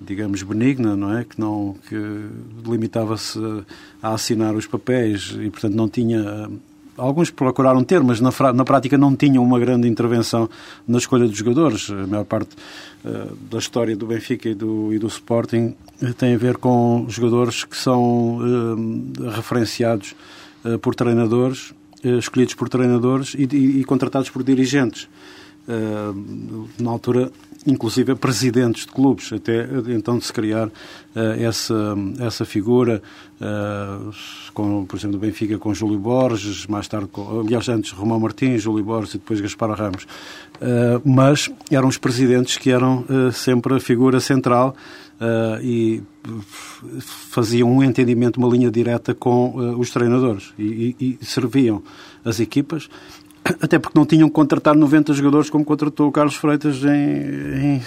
digamos, 0.00 0.42
benigna, 0.42 0.96
não 0.96 1.16
é? 1.16 1.24
Que 1.24 1.38
não 1.38 1.76
que 1.88 1.96
limitava-se 2.64 3.38
a 4.02 4.14
assinar 4.14 4.54
os 4.54 4.66
papéis 4.66 5.36
e, 5.40 5.50
portanto, 5.50 5.74
não 5.74 5.88
tinha 5.88 6.48
alguns 7.00 7.30
procuraram 7.30 7.82
ter, 7.82 8.02
mas 8.02 8.20
na, 8.20 8.30
na, 8.52 8.64
prática 8.64 8.96
não 8.98 9.16
tinham 9.16 9.42
uma 9.42 9.58
grande 9.58 9.88
intervenção 9.88 10.48
na 10.86 10.98
escolha 10.98 11.26
dos 11.26 11.36
jogadores. 11.36 11.90
A 11.90 12.06
maior 12.06 12.24
parte 12.24 12.54
uh, 13.04 13.34
da 13.50 13.58
história 13.58 13.96
do 13.96 14.06
Benfica 14.06 14.48
e 14.48 14.54
do, 14.54 14.92
e 14.92 14.98
do 14.98 15.06
Sporting 15.06 15.74
uh, 16.02 16.14
tem 16.14 16.34
a 16.34 16.38
ver 16.38 16.58
com 16.58 17.06
jogadores 17.08 17.64
que 17.64 17.76
são 17.76 18.38
uh, 18.38 19.30
referenciados 19.30 20.14
por 20.82 20.94
treinadores, 20.94 21.72
escolhidos 22.04 22.52
por 22.52 22.68
treinadores 22.68 23.34
e, 23.34 23.48
e, 23.50 23.80
e 23.80 23.84
contratados 23.84 24.28
por 24.28 24.42
dirigentes. 24.42 25.08
na 26.78 26.90
altura 26.90 27.32
inclusive 27.66 28.14
presidentes 28.14 28.86
de 28.86 28.92
clubes, 28.92 29.32
até 29.32 29.66
então 29.88 30.18
de 30.18 30.24
se 30.24 30.32
criar 30.32 30.68
uh, 30.68 30.72
essa, 31.38 31.94
essa 32.18 32.44
figura, 32.44 33.02
uh, 33.40 34.10
com, 34.54 34.84
por 34.86 34.96
exemplo, 34.96 35.18
do 35.18 35.20
Benfica 35.20 35.58
com 35.58 35.74
Júlio 35.74 35.98
Borges, 35.98 36.66
mais 36.66 36.88
tarde, 36.88 37.08
com, 37.08 37.40
aliás, 37.40 37.68
antes 37.68 37.92
Romão 37.92 38.18
Martins, 38.18 38.62
Júlio 38.62 38.84
Borges 38.84 39.14
e 39.14 39.18
depois 39.18 39.40
Gaspar 39.40 39.70
Ramos. 39.70 40.04
Uh, 40.04 41.00
mas 41.04 41.50
eram 41.70 41.88
os 41.88 41.98
presidentes 41.98 42.56
que 42.56 42.70
eram 42.70 43.04
sempre 43.32 43.74
a 43.74 43.80
figura 43.80 44.20
central 44.20 44.74
e 45.62 46.02
faziam 47.30 47.70
um 47.70 47.82
entendimento, 47.82 48.38
uma 48.38 48.48
linha 48.48 48.70
direta 48.70 49.14
com 49.14 49.54
os 49.78 49.90
treinadores 49.90 50.52
e, 50.58 50.96
e, 50.98 51.18
e 51.20 51.24
serviam 51.24 51.82
as 52.24 52.40
equipas 52.40 52.88
até 53.60 53.78
porque 53.78 53.98
não 53.98 54.06
tinham 54.06 54.28
que 54.28 54.34
contratar 54.34 54.76
90 54.76 55.12
jogadores 55.12 55.50
como 55.50 55.64
contratou 55.64 56.08
o 56.08 56.12
Carlos 56.12 56.34
Freitas 56.34 56.82
em, 56.84 57.82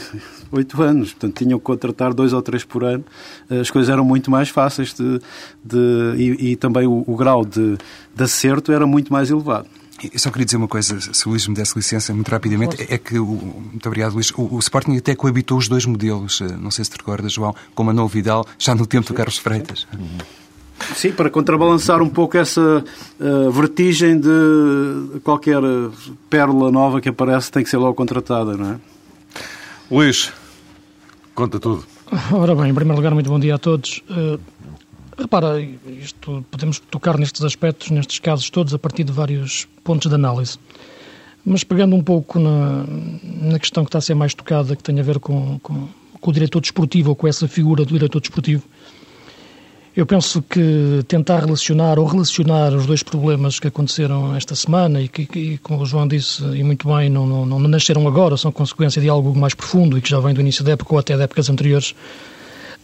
oito 0.51 0.81
anos. 0.81 1.13
Portanto, 1.13 1.37
tinham 1.37 1.59
que 1.59 1.65
contratar 1.65 2.13
dois 2.13 2.33
ou 2.33 2.41
três 2.41 2.63
por 2.63 2.83
ano. 2.83 3.03
As 3.49 3.69
coisas 3.69 3.89
eram 3.89 4.05
muito 4.05 4.29
mais 4.31 4.49
fáceis 4.49 4.93
de, 4.93 5.19
de 5.63 6.15
e, 6.17 6.51
e, 6.51 6.55
também 6.55 6.87
o, 6.87 7.03
o 7.05 7.15
grau 7.15 7.45
de, 7.45 7.77
de 8.15 8.23
acerto 8.23 8.71
era 8.71 8.85
muito 8.85 9.11
mais 9.11 9.29
elevado. 9.29 9.67
Eu 10.03 10.19
só 10.19 10.31
queria 10.31 10.45
dizer 10.45 10.57
uma 10.57 10.67
coisa, 10.67 10.99
se 10.99 11.27
o 11.27 11.29
Luís 11.29 11.47
me 11.47 11.55
desse 11.55 11.77
licença 11.77 12.13
muito 12.13 12.29
rapidamente, 12.29 12.75
é 12.89 12.97
que, 12.97 13.17
o, 13.17 13.25
muito 13.25 13.85
obrigado 13.87 14.13
Luís, 14.13 14.31
o, 14.31 14.55
o, 14.55 14.59
Sporting 14.59 14.97
até 14.97 15.15
coabitou 15.15 15.57
os 15.57 15.69
dois 15.69 15.85
modelos, 15.85 16.41
não 16.59 16.71
sei 16.71 16.83
se 16.83 16.91
te 16.91 16.97
recordas, 16.97 17.31
João, 17.31 17.55
com 17.73 17.83
Manuel 17.83 18.07
Vidal, 18.07 18.45
já 18.57 18.75
no 18.75 18.85
tempo 18.85 19.07
do 19.07 19.13
Carlos 19.13 19.37
Freitas. 19.37 19.87
Uhum. 19.93 20.42
Sim, 20.95 21.11
para 21.11 21.29
contrabalançar 21.29 22.01
um 22.01 22.09
pouco 22.09 22.37
essa 22.37 22.83
uh, 23.19 23.51
vertigem 23.51 24.19
de 24.19 25.19
qualquer 25.23 25.61
pérola 26.29 26.71
nova 26.71 27.01
que 27.01 27.09
aparece 27.09 27.51
tem 27.51 27.63
que 27.63 27.69
ser 27.69 27.77
logo 27.77 27.93
contratada, 27.93 28.55
não 28.55 28.71
é? 28.71 28.79
Luís, 29.89 30.31
conta 31.35 31.59
tudo. 31.59 31.85
Ora 32.31 32.55
bem, 32.55 32.69
em 32.69 32.73
primeiro 32.73 32.97
lugar, 32.97 33.13
muito 33.13 33.29
bom 33.29 33.39
dia 33.39 33.55
a 33.55 33.57
todos. 33.57 34.01
Uh, 34.09 34.39
repara, 35.17 35.59
isto, 35.99 36.45
podemos 36.49 36.79
tocar 36.79 37.17
nestes 37.17 37.43
aspectos, 37.43 37.89
nestes 37.89 38.19
casos 38.19 38.49
todos, 38.49 38.73
a 38.73 38.79
partir 38.79 39.03
de 39.03 39.11
vários 39.11 39.67
pontos 39.83 40.09
de 40.09 40.15
análise. 40.15 40.57
Mas 41.45 41.63
pegando 41.63 41.95
um 41.95 42.03
pouco 42.03 42.39
na, 42.39 42.85
na 43.41 43.59
questão 43.59 43.83
que 43.83 43.89
está 43.89 43.97
a 43.97 44.01
ser 44.01 44.15
mais 44.15 44.33
tocada, 44.33 44.75
que 44.75 44.83
tem 44.83 44.99
a 44.99 45.03
ver 45.03 45.19
com, 45.19 45.59
com, 45.59 45.87
com 46.19 46.29
o 46.29 46.33
diretor 46.33 46.61
desportivo, 46.61 47.09
ou 47.09 47.15
com 47.15 47.27
essa 47.27 47.47
figura 47.47 47.83
do 47.83 47.93
diretor 47.93 48.19
desportivo, 48.21 48.63
eu 49.95 50.07
penso 50.07 50.41
que 50.41 51.03
tentar 51.07 51.41
relacionar 51.41 51.99
ou 51.99 52.05
relacionar 52.05 52.73
os 52.73 52.87
dois 52.87 53.03
problemas 53.03 53.59
que 53.59 53.67
aconteceram 53.67 54.35
esta 54.35 54.55
semana 54.55 54.99
e 54.99 55.07
que, 55.07 55.59
como 55.59 55.83
o 55.83 55.85
João 55.85 56.07
disse, 56.07 56.43
e 56.43 56.63
muito 56.63 56.87
bem, 56.87 57.11
não, 57.11 57.27
não, 57.27 57.45
não 57.45 57.59
nasceram 57.59 58.07
agora, 58.07 58.35
são 58.35 58.51
consequência 58.51 58.99
de 58.99 59.07
algo 59.07 59.37
mais 59.37 59.53
profundo 59.53 59.95
e 59.95 60.01
que 60.01 60.09
já 60.09 60.19
vem 60.19 60.33
do 60.33 60.41
início 60.41 60.63
da 60.63 60.71
época 60.71 60.93
ou 60.95 60.99
até 60.99 61.15
de 61.15 61.21
épocas 61.21 61.47
anteriores, 61.47 61.93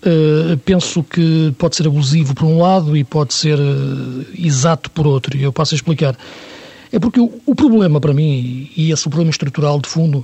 uh, 0.03 0.55
penso 0.63 1.03
que 1.03 1.51
pode 1.57 1.75
ser 1.75 1.87
abusivo 1.87 2.35
por 2.35 2.45
um 2.45 2.59
lado 2.59 2.95
e 2.95 3.03
pode 3.03 3.33
ser 3.33 3.57
uh, 3.59 4.25
exato 4.37 4.91
por 4.91 5.07
outro. 5.07 5.35
E 5.35 5.41
eu 5.41 5.51
passo 5.51 5.73
a 5.73 5.77
explicar. 5.77 6.15
É 6.91 6.99
porque 6.99 7.19
o, 7.19 7.41
o 7.43 7.55
problema 7.55 7.99
para 7.99 8.13
mim, 8.13 8.69
e 8.77 8.91
esse 8.91 9.03
é 9.03 9.07
o 9.07 9.09
problema 9.09 9.31
estrutural 9.31 9.79
de 9.79 9.89
fundo, 9.89 10.23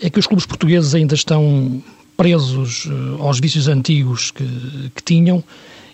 é 0.00 0.08
que 0.08 0.18
os 0.18 0.26
clubes 0.26 0.46
portugueses 0.46 0.94
ainda 0.94 1.14
estão 1.14 1.82
presos 2.16 2.86
uh, 2.86 3.20
aos 3.20 3.38
vícios 3.38 3.68
antigos 3.68 4.30
que, 4.30 4.44
que 4.94 5.02
tinham 5.02 5.44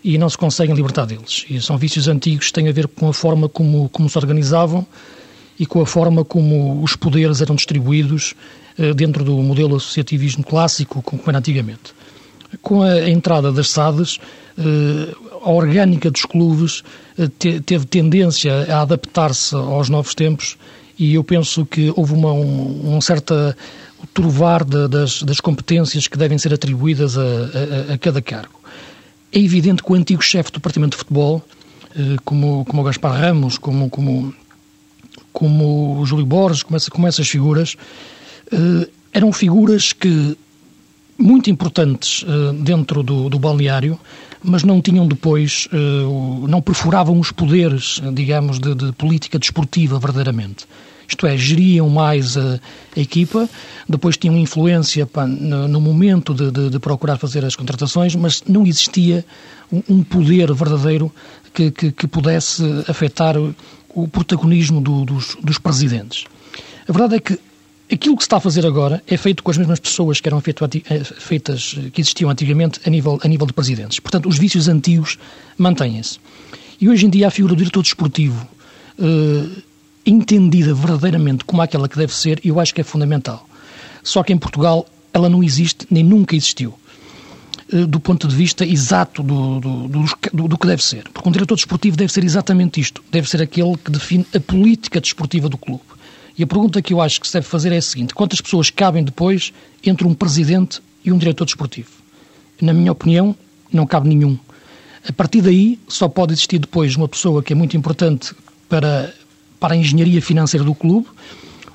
e 0.05 0.19
não 0.19 0.29
se 0.29 0.37
conseguem 0.37 0.75
libertar 0.75 1.07
deles. 1.07 1.45
E 1.49 1.61
são 1.61 1.77
vícios 1.77 2.09
antigos 2.09 2.47
que 2.47 2.53
têm 2.53 2.69
a 2.69 2.73
ver 2.73 2.89
com 2.89 3.09
a 3.09 3.15
forma 3.15 3.49
como, 3.49 3.89
como 3.89 4.09
se 4.09 4.19
organizavam 4.19 4.87
e 5.59 5.67
com 5.67 5.81
a 5.81 5.87
forma 5.87 6.25
como 6.25 6.83
os 6.83 6.97
poderes 6.97 7.41
eram 7.41 7.55
distribuídos 7.55 8.35
eh, 8.79 8.93
dentro 8.95 9.25
do 9.25 9.37
modelo 9.39 9.77
associativismo 9.77 10.43
clássico, 10.43 11.03
como 11.03 11.23
era 11.27 11.39
antigamente. 11.39 11.95
Com 12.61 12.83
a 12.83 13.09
entrada 13.09 13.53
das 13.53 13.71
SADs, 13.71 14.19
eh, 14.59 15.15
a 15.43 15.51
orgânica 15.51 16.11
dos 16.11 16.25
clubes 16.25 16.83
eh, 17.19 17.61
teve 17.61 17.87
tendência 17.87 18.67
a 18.75 18.83
adaptar-se 18.83 19.55
aos 19.55 19.89
novos 19.89 20.15
tempos 20.15 20.57
e 20.99 21.15
eu 21.15 21.25
penso 21.25 21.65
que 21.65 21.93
houve 21.97 22.13
uma, 22.13 22.33
um, 22.33 22.97
um 22.97 23.01
certa 23.01 23.57
trovar 24.13 24.65
das, 24.65 25.23
das 25.23 25.41
competências 25.41 26.09
que 26.09 26.19
devem 26.19 26.37
ser 26.39 26.53
atribuídas 26.53 27.17
a, 27.17 27.23
a, 27.23 27.95
a 27.95 27.99
cada 27.99 28.21
cargo. 28.21 28.61
É 29.33 29.39
evidente 29.39 29.83
que 29.83 29.91
o 29.91 29.95
antigo 29.95 30.23
chefe 30.23 30.51
do 30.51 30.55
departamento 30.55 30.91
de 30.91 30.99
futebol, 30.99 31.43
eh, 31.97 32.17
como, 32.25 32.65
como 32.67 32.83
o 32.83 32.85
Gaspar 32.85 33.19
Ramos, 33.19 33.57
como, 33.57 33.89
como, 33.89 34.35
como 35.33 36.01
o 36.01 36.07
Júlio 36.07 36.27
Borges, 36.27 36.63
como, 36.63 36.77
essa, 36.77 36.91
como 36.91 37.07
essas 37.07 37.29
figuras, 37.29 37.77
eh, 38.53 38.89
eram 39.13 39.33
figuras 39.33 39.95
que 39.95 40.37
muito 41.19 41.49
importantes 41.49 42.25
eh, 42.29 42.53
dentro 42.63 43.03
do, 43.03 43.31
do 43.31 43.39
balneário, 43.39 43.99
mas 44.45 44.65
não 44.65 44.83
tinham 44.83 45.07
depois, 45.07 45.69
não 46.49 46.61
perfuravam 46.61 47.21
os 47.21 47.31
poderes, 47.31 48.03
digamos, 48.13 48.59
de, 48.59 48.75
de 48.75 48.91
política 48.91 49.39
desportiva 49.39 50.01
verdadeiramente 50.01 50.67
isto 51.13 51.27
é, 51.27 51.37
geriam 51.37 51.89
mais 51.89 52.37
a, 52.37 52.59
a 52.97 53.01
equipa, 53.01 53.49
depois 53.89 54.17
tinham 54.17 54.37
influência 54.37 55.07
pá, 55.07 55.27
no, 55.27 55.69
no, 55.69 55.81
momento 55.81 56.35
de, 56.35 56.51
de, 56.51 56.71
de, 56.71 56.79
procurar 56.79 57.19
fazer 57.19 57.45
as 57.45 57.55
contratações, 57.55 58.15
mas 58.17 58.43
não 58.49 58.67
existia 58.67 59.25
um, 59.71 59.83
um 59.89 60.03
poder 60.03 60.53
verdadeiro 60.53 61.13
que, 61.53 61.71
que, 61.71 61.93
que, 61.93 62.07
pudesse 62.07 62.63
afetar 62.89 63.37
o, 63.95 64.09
protagonismo 64.09 64.81
do, 64.81 65.05
dos, 65.05 65.37
dos 65.43 65.59
presidentes. 65.59 66.25
A 66.89 66.93
verdade 66.93 67.17
é 67.17 67.21
que 67.21 67.39
aquilo 67.93 68.17
que 68.17 68.23
se 68.23 68.27
está 68.27 68.39
a 68.39 68.41
fazer 68.41 68.67
agora 68.67 69.03
é 69.07 69.17
feito 69.19 69.43
com 69.43 69.51
as 69.51 69.59
mesmas 69.59 69.79
pessoas 69.79 70.19
que 70.19 70.29
eram 70.29 70.41
feito, 70.41 70.65
eh, 70.65 71.05
feitas, 71.05 71.77
que 71.93 72.01
existiam 72.01 72.31
antigamente 72.31 72.81
a 72.87 72.91
nível, 72.91 73.21
a 73.23 73.29
nível 73.29 73.47
de 73.47 73.53
presidentes. 73.53 74.01
Portanto, 74.01 74.29
os 74.29 74.39
vícios 74.39 74.67
antigos 74.67 75.19
mantêm-se. 75.59 76.19
E 76.81 76.89
hoje 76.89 77.05
em 77.05 77.11
dia 77.11 77.29
a 77.29 77.31
figura 77.31 77.55
do 77.55 77.59
diretor 77.59 77.83
desportivo 77.83 78.49
uh, 78.99 79.63
entendida 80.05 80.75
verdadeiramente 80.75 81.45
como 81.45 81.63
aquela 81.63 81.89
que 81.89 81.97
deve 81.97 82.15
ser, 82.15 82.41
eu 82.45 82.59
acho 82.59 82.75
que 82.75 82.81
é 82.81 82.85
fundamental. 82.85 83.49
Só 84.03 84.23
que 84.23 84.33
em 84.33 84.39
Portugal 84.39 84.87
ela 85.13 85.29
não 85.29 85.43
existe, 85.43 85.87
nem 85.91 86.03
nunca 86.03 86.35
existiu, 86.35 86.75
eh, 87.73 87.87
do 87.87 88.01
ponto 88.01 88.27
de 88.27 88.35
vista 88.35 88.67
exato 88.67 89.23
do, 89.23 89.61
do, 89.61 89.89
do, 89.89 90.49
do 90.49 90.59
que 90.59 90.67
deve 90.67 90.83
ser. 90.83 91.05
Porque 91.13 91.29
um 91.29 91.33
diretor 91.33 91.55
desportivo 91.55 91.97
deve 91.97 92.13
ser 92.13 92.25
exatamente 92.25 92.81
isto, 92.81 93.03
deve 93.11 93.29
ser 93.29 93.43
aquele 93.43 93.77
que 93.77 93.91
define 93.91 94.27
a 94.35 94.41
política 94.41 95.01
desportiva 95.01 95.49
do 95.49 95.59
clube. 95.59 95.83
E 96.37 96.43
a 96.43 96.47
pergunta 96.47 96.81
que 96.81 96.93
eu 96.93 97.01
acho 97.01 97.21
que 97.21 97.27
se 97.27 97.35
deve 97.35 97.47
fazer 97.47 97.73
é 97.73 97.77
a 97.77 97.83
seguinte: 97.83 98.15
quantas 98.15 98.41
pessoas 98.41 98.71
cabem 98.71 99.05
depois 99.05 99.53
entre 99.85 100.07
um 100.07 100.15
presidente 100.15 100.81
e 101.05 101.13
um 101.13 101.19
diretor 101.19 101.45
desportivo? 101.45 101.91
Na 102.61 102.73
minha 102.73 102.93
opinião, 102.93 103.37
não 103.73 103.87
cabe 103.87 104.09
nenhum. 104.09 104.39
A 105.09 105.13
partir 105.13 105.41
daí, 105.41 105.79
só 105.89 106.09
pode 106.09 106.33
existir 106.33 106.59
depois 106.59 106.95
uma 106.97 107.09
pessoa 107.09 107.43
que 107.43 107.53
é 107.53 107.57
muito 107.57 107.77
importante 107.77 108.35
para, 108.69 109.13
para 109.63 109.75
a 109.75 109.77
engenharia 109.77 110.21
financeira 110.21 110.65
do 110.65 110.75
clube, 110.75 111.07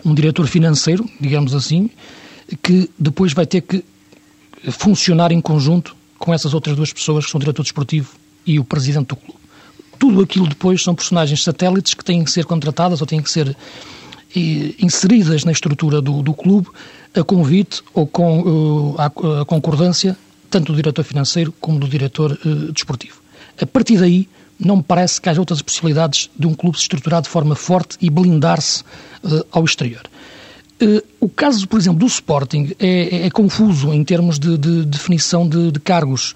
um 0.03 0.13
diretor 0.13 0.45
financeiro, 0.45 1.09
digamos 1.21 1.55
assim, 1.55 1.89
que 2.61 2.89
depois 2.99 3.31
vai 3.31 3.45
ter 3.45 3.61
que 3.61 3.81
funcionar 4.71 5.31
em 5.31 5.39
conjunto 5.39 5.95
com 6.19 6.33
essas 6.33 6.53
outras 6.53 6.75
duas 6.75 6.91
pessoas 6.91 7.23
que 7.23 7.31
são 7.31 7.37
o 7.37 7.41
diretor 7.41 7.63
desportivo 7.63 8.11
e 8.45 8.59
o 8.59 8.65
presidente 8.65 9.07
do 9.07 9.15
clube. 9.15 9.39
Tudo 9.97 10.21
aquilo 10.21 10.47
depois 10.47 10.83
são 10.83 10.93
personagens 10.93 11.41
satélites 11.41 11.93
que 11.93 12.03
têm 12.03 12.25
que 12.25 12.29
ser 12.29 12.43
contratadas 12.43 12.99
ou 12.99 13.07
têm 13.07 13.21
que 13.21 13.31
ser 13.31 13.55
eh, 14.35 14.73
inseridas 14.79 15.45
na 15.45 15.53
estrutura 15.53 16.01
do, 16.01 16.21
do 16.21 16.33
clube 16.33 16.67
a 17.15 17.23
convite 17.23 17.81
ou 17.93 18.05
com 18.05 18.41
uh, 18.41 18.95
a, 18.97 19.05
a, 19.41 19.45
concordância 19.45 20.17
tanto 20.49 20.73
do 20.73 20.75
diretor 20.75 21.03
financeiro 21.03 21.53
como 21.61 21.79
do 21.79 21.87
diretor 21.87 22.37
uh, 22.45 22.71
desportivo. 22.73 23.21
A 23.61 23.65
partir 23.65 23.97
daí, 23.97 24.27
não 24.59 24.77
me 24.77 24.83
parece 24.83 25.21
que 25.21 25.29
haja 25.29 25.39
outras 25.39 25.61
possibilidades 25.61 26.29
de 26.37 26.47
um 26.47 26.53
clube 26.53 26.77
se 26.77 26.83
estruturar 26.83 27.21
de 27.21 27.29
forma 27.29 27.55
forte 27.55 27.97
e 28.01 28.09
blindar-se 28.09 28.81
uh, 29.23 29.45
ao 29.51 29.63
exterior. 29.63 30.03
Uh, 30.81 31.01
o 31.19 31.29
caso, 31.29 31.67
por 31.67 31.79
exemplo, 31.79 31.99
do 31.99 32.05
Sporting 32.05 32.75
é, 32.79 32.87
é, 32.87 33.25
é 33.27 33.29
confuso 33.31 33.93
em 33.93 34.03
termos 34.03 34.37
de, 34.37 34.57
de 34.57 34.85
definição 34.85 35.47
de, 35.47 35.71
de, 35.71 35.79
cargos. 35.79 36.35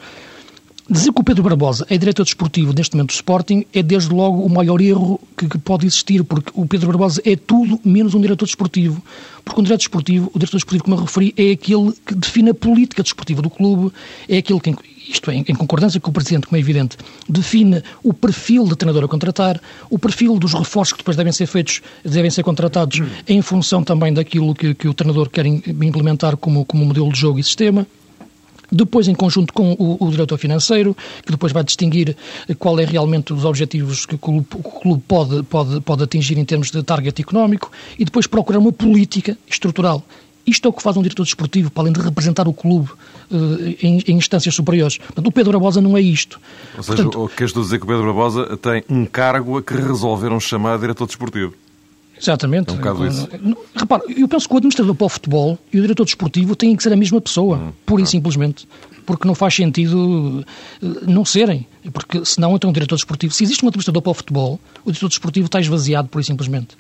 Dizer 0.90 1.14
que 1.14 1.22
o 1.22 1.24
Pedro 1.24 1.44
Barbosa 1.44 1.86
é 1.90 1.98
diretor 1.98 2.24
desportivo 2.24 2.74
neste 2.74 2.96
momento 2.96 3.10
do 3.10 3.14
Sporting 3.14 3.66
é 3.74 3.84
desde 3.84 4.14
logo 4.14 4.44
o 4.44 4.50
maior 4.50 4.82
erro 4.82 5.22
que, 5.38 5.48
que, 5.48 5.58
pode 5.58 5.86
existir, 5.86 6.24
porque 6.24 6.52
o 6.54 6.66
Pedro 6.66 6.88
Barbosa 6.88 7.22
é 7.24 7.36
tudo 7.36 7.80
menos 7.86 8.14
um 8.14 8.20
diretor 8.20 8.46
desportivo. 8.46 9.02
Porque 9.46 9.62
um 9.62 9.64
diretor 9.64 9.78
desportivo, 9.78 10.32
o 10.34 10.40
diretor 10.40 10.58
desportivo, 10.58 10.84
como 10.84 10.96
referi, 10.98 11.34
é 11.38 11.52
aquele 11.52 11.94
que 12.06 12.16
define 12.16 12.50
a 12.50 12.54
política 12.54 13.04
desportiva 13.04 13.42
do 13.42 13.50
clube, 13.50 13.92
é 14.28 14.38
aquele 14.38 14.60
que, 14.60 14.76
isto 15.08 15.32
é, 15.32 15.36
em 15.36 15.56
concordância 15.56 16.00
com 16.00 16.10
o 16.10 16.14
Presidente, 16.14 16.48
como 16.48 16.58
é 16.58 16.60
evidente, 16.60 16.98
define 17.30 17.82
o 18.04 18.14
perfil 18.14 18.66
de 18.66 18.76
treinador 18.76 19.06
a 19.06 19.08
contratar, 19.08 19.62
o 19.90 20.00
perfil 20.00 20.38
dos 20.38 20.54
reforços 20.54 20.94
que 20.94 21.00
depois 21.00 21.16
devem 21.16 21.32
ser 21.32 21.46
feitos, 21.46 21.82
devem 22.04 22.30
ser 22.30 22.44
contratados 22.44 23.02
em 23.28 23.42
função 23.42 23.84
também 23.84 24.14
daquilo 24.14 24.54
que, 24.54 24.74
que 24.74 24.88
o 24.88 24.94
treinador 24.94 25.30
quer 25.30 25.46
implementar 25.46 26.36
como, 26.38 26.66
como 26.66 26.86
modelo 26.86 27.12
de 27.12 27.20
jogo 27.20 27.40
e 27.40 27.44
sistema 27.44 27.86
depois 28.72 29.08
em 29.08 29.14
conjunto 29.14 29.54
com 29.54 29.74
o, 29.74 29.98
o, 30.00 30.10
diretor 30.10 30.38
financeiro, 30.38 30.96
que 31.26 31.32
depois 31.32 31.52
vai 31.52 31.64
distinguir 31.64 32.16
qual 32.58 32.80
é 32.80 32.86
realmente 32.86 33.34
os 33.34 33.44
objetivos 33.44 34.06
que 34.06 34.16
o 34.16 34.18
clube, 34.18 34.48
o 34.54 34.64
clube 34.64 35.04
pode, 35.08 35.44
pode, 35.44 35.82
pode 35.82 36.04
atingir 36.04 36.38
em 36.38 36.46
termos 36.46 36.72
de 36.72 36.82
target 36.82 37.22
económico, 37.22 37.72
e 38.00 38.06
depois 38.06 38.28
procurar 38.28 38.60
uma 38.60 38.72
política 38.72 39.38
estrutural. 39.48 40.04
Isto 40.46 40.68
é 40.68 40.70
o 40.70 40.74
que 40.74 40.82
faz 40.82 40.98
um 40.98 41.04
diretor 41.04 41.24
desportivo, 41.24 41.70
para 41.70 41.84
além 41.84 41.94
de 41.94 42.02
representar 42.02 42.48
o 42.48 42.54
clube 42.54 42.90
uh, 43.30 43.36
em, 43.82 44.02
em, 44.08 44.16
instâncias 44.16 44.56
superiores. 44.56 44.98
Portanto, 44.98 45.28
o 45.28 45.32
Pedro 45.32 45.52
Barbosa 45.54 45.82
não 45.82 45.96
é 45.96 46.02
isto. 46.02 46.40
Ou 46.76 46.84
seja, 46.84 47.04
Portanto, 47.04 47.32
queres 47.36 47.54
dizer 47.54 47.78
que 47.78 47.84
o 47.84 47.88
Pedro 47.88 48.06
Barbosa 48.06 48.58
tem 48.58 48.84
um 48.90 49.06
cargo 49.06 49.58
a 49.58 49.62
que 49.62 49.76
resolveram 49.76 50.40
chamar 50.40 50.80
diretor 50.80 51.06
desportivo? 51.06 51.54
Exatamente. 52.22 52.70
É 52.70 52.74
um 52.74 52.78
bocado 52.78 53.08
isso. 53.08 53.28
Repara, 53.76 54.04
eu 54.16 54.28
penso 54.28 54.48
que 54.48 54.54
o 54.54 54.58
administrador 54.58 54.96
para 54.96 55.06
o 55.06 55.10
futebol 55.10 55.58
e 55.74 55.80
o 55.80 55.82
diretor 55.82 56.06
desportivo 56.06 56.56
têm 56.56 56.76
que 56.76 56.84
ser 56.84 56.94
a 56.94 56.96
mesma 56.96 57.20
pessoa, 57.20 57.58
hum, 57.58 57.72
pura 57.86 58.04
e 58.04 58.08
simplesmente. 58.08 58.68
Porque 59.06 59.28
não 59.28 59.34
faz 59.34 59.56
sentido 59.56 60.46
eh, 60.82 60.86
não 61.08 61.26
serem. 61.26 61.66
Porque 61.92 62.24
senão, 62.24 62.56
então, 62.56 62.70
o 62.70 62.74
diretor 62.74 62.96
desportivo, 62.96 63.34
se 63.34 63.44
existe 63.44 63.66
um 63.66 63.68
administrador 63.68 64.02
para 64.02 64.12
o 64.12 64.14
futebol, 64.14 64.60
o 64.86 64.92
diretor 64.92 65.10
desportivo 65.10 65.48
está 65.48 65.60
esvaziado, 65.60 66.08
pura 66.08 66.22
e 66.22 66.26
simplesmente. 66.26 66.78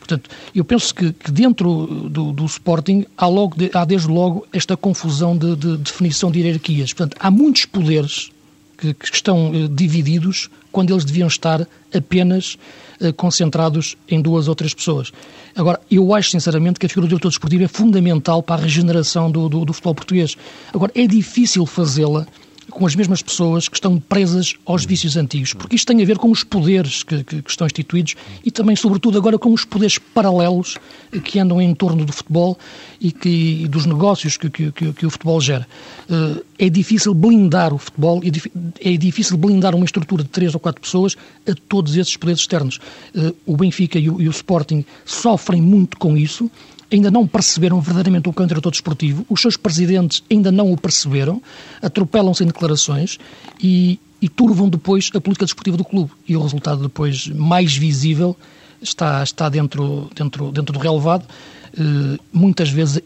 Portanto, 0.00 0.28
eu 0.52 0.64
penso 0.64 0.92
que, 0.92 1.12
que 1.12 1.30
dentro 1.30 1.86
do, 1.86 2.32
do, 2.32 2.44
Sporting 2.46 3.06
há, 3.16 3.26
logo 3.28 3.54
há 3.72 3.84
desde 3.84 4.08
logo 4.08 4.44
esta 4.52 4.76
confusão 4.76 5.36
de, 5.36 5.54
de, 5.54 5.76
definição 5.76 6.32
de 6.32 6.40
hierarquias. 6.40 6.92
Portanto, 6.92 7.16
há 7.20 7.30
muitos 7.30 7.64
poderes 7.66 8.32
que, 8.80 8.94
que 8.94 9.14
estão 9.14 9.52
eh, 9.54 9.68
divididos 9.70 10.48
quando 10.72 10.92
eles 10.92 11.04
deviam 11.04 11.28
estar 11.28 11.66
apenas 11.94 12.56
eh, 13.00 13.12
concentrados 13.12 13.96
em 14.08 14.20
duas 14.20 14.48
ou 14.48 14.54
três 14.54 14.72
pessoas. 14.72 15.12
Agora, 15.54 15.80
eu 15.90 16.14
acho 16.14 16.30
sinceramente 16.30 16.78
que 16.78 16.86
a 16.86 16.88
figura 16.88 17.06
do 17.06 17.10
diretor 17.10 17.28
desportivo 17.28 17.64
é 17.64 17.68
fundamental 17.68 18.42
para 18.42 18.62
a 18.62 18.64
regeneração 18.64 19.30
do, 19.30 19.48
do, 19.48 19.64
do 19.64 19.72
futebol 19.72 19.94
português. 19.94 20.36
Agora, 20.72 20.92
é 20.94 21.06
difícil 21.06 21.66
fazê-la 21.66 22.26
com 22.70 22.86
as 22.86 22.94
mesmas 22.94 23.22
pessoas 23.22 23.68
que 23.68 23.76
estão 23.76 23.98
presas 23.98 24.54
aos 24.64 24.84
vícios 24.84 25.16
antigos, 25.16 25.52
porque 25.52 25.76
isto 25.76 25.86
tem 25.86 26.02
a 26.02 26.06
ver 26.06 26.18
com 26.18 26.30
os 26.30 26.44
poderes 26.44 27.02
que, 27.02 27.22
que, 27.24 27.42
que 27.42 27.50
estão 27.50 27.66
instituídos 27.66 28.14
e 28.44 28.50
também, 28.50 28.76
sobretudo, 28.76 29.18
agora 29.18 29.38
com 29.38 29.52
os 29.52 29.64
poderes 29.64 29.98
paralelos 29.98 30.78
que 31.24 31.38
andam 31.38 31.60
em 31.60 31.74
torno 31.74 32.04
do 32.04 32.12
futebol 32.12 32.58
e, 33.00 33.12
que, 33.12 33.62
e 33.64 33.68
dos 33.68 33.86
negócios 33.86 34.36
que, 34.36 34.48
que, 34.50 35.06
o 35.06 35.10
futebol 35.10 35.40
gera. 35.40 35.66
Uh, 36.08 36.42
é 36.58 36.68
difícil 36.68 37.14
blindar 37.14 37.72
o 37.74 37.78
futebol, 37.78 38.20
é, 38.22 38.92
é 38.92 38.96
difícil 38.96 39.36
blindar 39.36 39.74
uma 39.74 39.84
estrutura 39.84 40.22
de 40.22 40.28
três 40.28 40.54
ou 40.54 40.60
quatro 40.60 40.80
pessoas 40.80 41.16
a 41.48 41.54
todos 41.68 41.96
esses 41.96 42.16
poderes 42.16 42.40
externos. 42.40 42.78
Uh, 43.14 43.34
o 43.46 43.56
Benfica 43.56 43.98
e 43.98 44.08
o, 44.08 44.20
e 44.20 44.28
o 44.28 44.30
Sporting 44.30 44.84
sofrem 45.04 45.60
muito 45.60 45.98
com 45.98 46.16
isso 46.16 46.50
ainda 46.92 47.10
não 47.10 47.26
perceberam 47.26 47.80
verdadeiramente 47.80 48.28
o 48.28 48.32
que 48.32 48.42
um 48.42 48.46
diretor 48.46 48.70
desportivo, 48.70 49.24
os 49.28 49.40
seus 49.40 49.56
presidentes 49.56 50.22
ainda 50.30 50.50
não 50.50 50.72
o 50.72 50.76
perceberam, 50.76 51.42
atropelam-se 51.80 52.42
em 52.42 52.46
declarações 52.46 53.18
e, 53.62 53.98
e 54.20 54.28
turvam 54.28 54.68
depois 54.68 55.10
a 55.14 55.20
política 55.20 55.44
desportiva 55.44 55.76
do 55.76 55.84
clube. 55.84 56.10
E 56.26 56.36
o 56.36 56.42
resultado 56.42 56.82
depois 56.82 57.28
mais 57.28 57.76
visível 57.76 58.36
está, 58.82 59.22
está 59.22 59.48
dentro, 59.48 60.10
dentro, 60.14 60.50
dentro 60.50 60.72
do 60.72 60.78
relevado. 60.78 61.24
Uh, 61.72 62.18
muitas 62.32 62.70
vezes 62.70 63.00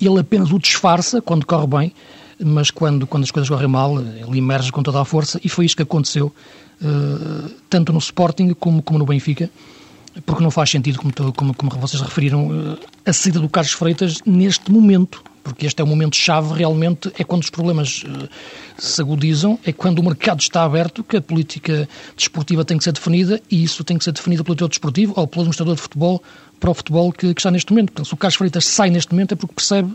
ele 0.00 0.20
apenas 0.20 0.52
o 0.52 0.58
disfarça 0.58 1.20
quando 1.20 1.44
corre 1.44 1.66
bem, 1.66 1.92
mas 2.38 2.70
quando, 2.70 3.06
quando 3.06 3.24
as 3.24 3.30
coisas 3.30 3.48
correm 3.48 3.66
mal, 3.66 3.98
ele 4.00 4.38
emerge 4.38 4.70
com 4.70 4.82
toda 4.82 5.00
a 5.00 5.04
força 5.04 5.40
e 5.42 5.48
foi 5.48 5.64
isso 5.64 5.76
que 5.76 5.82
aconteceu 5.82 6.32
uh, 6.80 7.50
tanto 7.68 7.92
no 7.92 7.98
Sporting 7.98 8.54
como, 8.54 8.82
como 8.82 8.98
no 8.98 9.06
Benfica 9.06 9.50
porque 10.24 10.42
não 10.42 10.50
faz 10.50 10.70
sentido, 10.70 10.98
como, 10.98 11.32
como, 11.32 11.54
como 11.54 11.80
vocês 11.80 12.00
referiram, 12.00 12.78
eh, 12.80 13.10
a 13.10 13.12
saída 13.12 13.38
do 13.38 13.48
Carlos 13.48 13.72
Freitas 13.72 14.18
neste 14.24 14.70
momento, 14.70 15.22
porque 15.44 15.66
este 15.66 15.80
é 15.80 15.84
o 15.84 15.86
momento-chave 15.86 16.54
realmente, 16.54 17.12
é 17.18 17.22
quando 17.22 17.42
os 17.42 17.50
problemas 17.50 18.02
uh, 18.02 18.28
se 18.76 19.00
agudizam, 19.00 19.56
é 19.64 19.72
quando 19.72 20.00
o 20.00 20.02
mercado 20.02 20.40
está 20.40 20.64
aberto, 20.64 21.04
que 21.04 21.16
a 21.16 21.20
política 21.20 21.88
desportiva 22.16 22.64
tem 22.64 22.76
que 22.76 22.82
ser 22.82 22.92
definida 22.92 23.40
e 23.48 23.62
isso 23.62 23.84
tem 23.84 23.96
que 23.96 24.02
ser 24.02 24.10
definido 24.10 24.42
pelo 24.42 24.56
diretor 24.56 24.70
desportivo 24.70 25.12
ou 25.14 25.26
pelo 25.26 25.42
administrador 25.42 25.76
de 25.76 25.82
futebol 25.82 26.20
para 26.58 26.70
o 26.70 26.74
futebol 26.74 27.12
que, 27.12 27.32
que 27.32 27.40
está 27.40 27.50
neste 27.50 27.70
momento. 27.70 27.92
Portanto, 27.92 28.08
se 28.08 28.14
o 28.14 28.16
Carlos 28.16 28.34
Freitas 28.34 28.64
sai 28.64 28.90
neste 28.90 29.12
momento 29.12 29.32
é 29.32 29.36
porque 29.36 29.54
percebe 29.54 29.94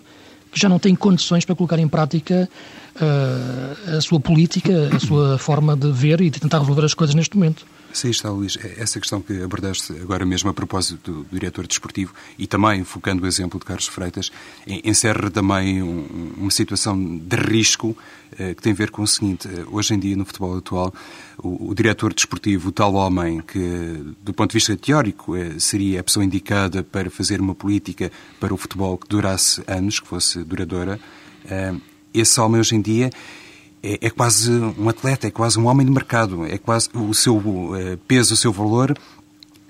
que 0.53 0.59
já 0.59 0.69
não 0.69 0.79
tem 0.79 0.95
condições 0.95 1.43
para 1.43 1.55
colocar 1.55 1.79
em 1.79 1.87
prática 1.87 2.49
uh, 2.95 3.97
a 3.97 4.01
sua 4.01 4.21
política, 4.21 4.89
a 4.95 4.99
sua 4.99 5.37
forma 5.37 5.75
de 5.75 5.91
ver 5.91 6.21
e 6.21 6.29
de 6.29 6.39
tentar 6.39 6.59
resolver 6.59 6.85
as 6.85 6.93
coisas 6.93 7.13
neste 7.13 7.35
momento. 7.35 7.65
Sim, 7.93 8.09
está, 8.09 8.29
Luís. 8.29 8.57
É 8.57 8.81
essa 8.81 8.99
questão 8.99 9.21
que 9.21 9.41
abordaste 9.43 9.93
agora 10.01 10.25
mesmo 10.25 10.49
a 10.49 10.53
propósito 10.53 11.11
do, 11.11 11.27
diretor 11.31 11.67
desportivo 11.67 12.13
e 12.37 12.47
também 12.47 12.83
focando 12.83 13.23
o 13.23 13.27
exemplo 13.27 13.59
de 13.59 13.65
Carlos 13.65 13.87
Freitas, 13.87 14.31
encerra 14.65 15.29
também 15.29 15.83
um, 15.83 16.33
uma 16.37 16.51
situação 16.51 16.97
de 17.17 17.35
risco 17.35 17.95
eh, 18.37 18.53
que 18.53 18.61
tem 18.61 18.71
a 18.71 18.75
ver 18.75 18.91
com 18.91 19.01
o 19.01 19.07
seguinte. 19.07 19.47
Eh, 19.47 19.65
hoje 19.69 19.93
em 19.93 19.99
dia, 19.99 20.15
no 20.15 20.25
futebol 20.25 20.57
atual, 20.57 20.93
o, 21.37 21.69
o 21.69 21.75
diretor 21.75 22.13
desportivo, 22.13 22.69
o 22.69 22.71
tal 22.71 22.93
homem 22.93 23.41
que, 23.41 24.15
do 24.21 24.33
ponto 24.33 24.51
de 24.51 24.55
vista 24.55 24.75
teórico, 24.77 25.35
eh, 25.35 25.59
seria 25.59 25.99
a 25.99 26.03
pessoa 26.03 26.23
indicada 26.23 26.83
para 26.83 27.09
fazer 27.09 27.41
uma 27.41 27.53
política 27.53 28.11
para 28.39 28.53
o 28.53 28.57
futebol 28.57 28.97
que 28.97 29.07
durasse 29.07 29.61
anos, 29.67 29.99
que 29.99 30.07
fosse 30.07 30.43
duradoura, 30.43 30.99
eh, 31.45 31.75
esse 32.13 32.39
homem 32.39 32.59
hoje 32.59 32.75
em 32.75 32.81
dia 32.81 33.09
é, 33.83 33.99
é, 34.01 34.09
quase 34.09 34.51
um 34.51 34.89
atleta, 34.89 35.27
é 35.27 35.31
quase 35.31 35.59
um 35.59 35.67
homem 35.67 35.85
de 35.85 35.91
mercado, 35.91 36.45
é 36.45 36.57
quase 36.57 36.89
o 36.93 37.13
seu 37.13 37.37
uh, 37.37 37.97
peso, 38.07 38.33
o 38.33 38.37
seu 38.37 38.51
valor 38.51 38.97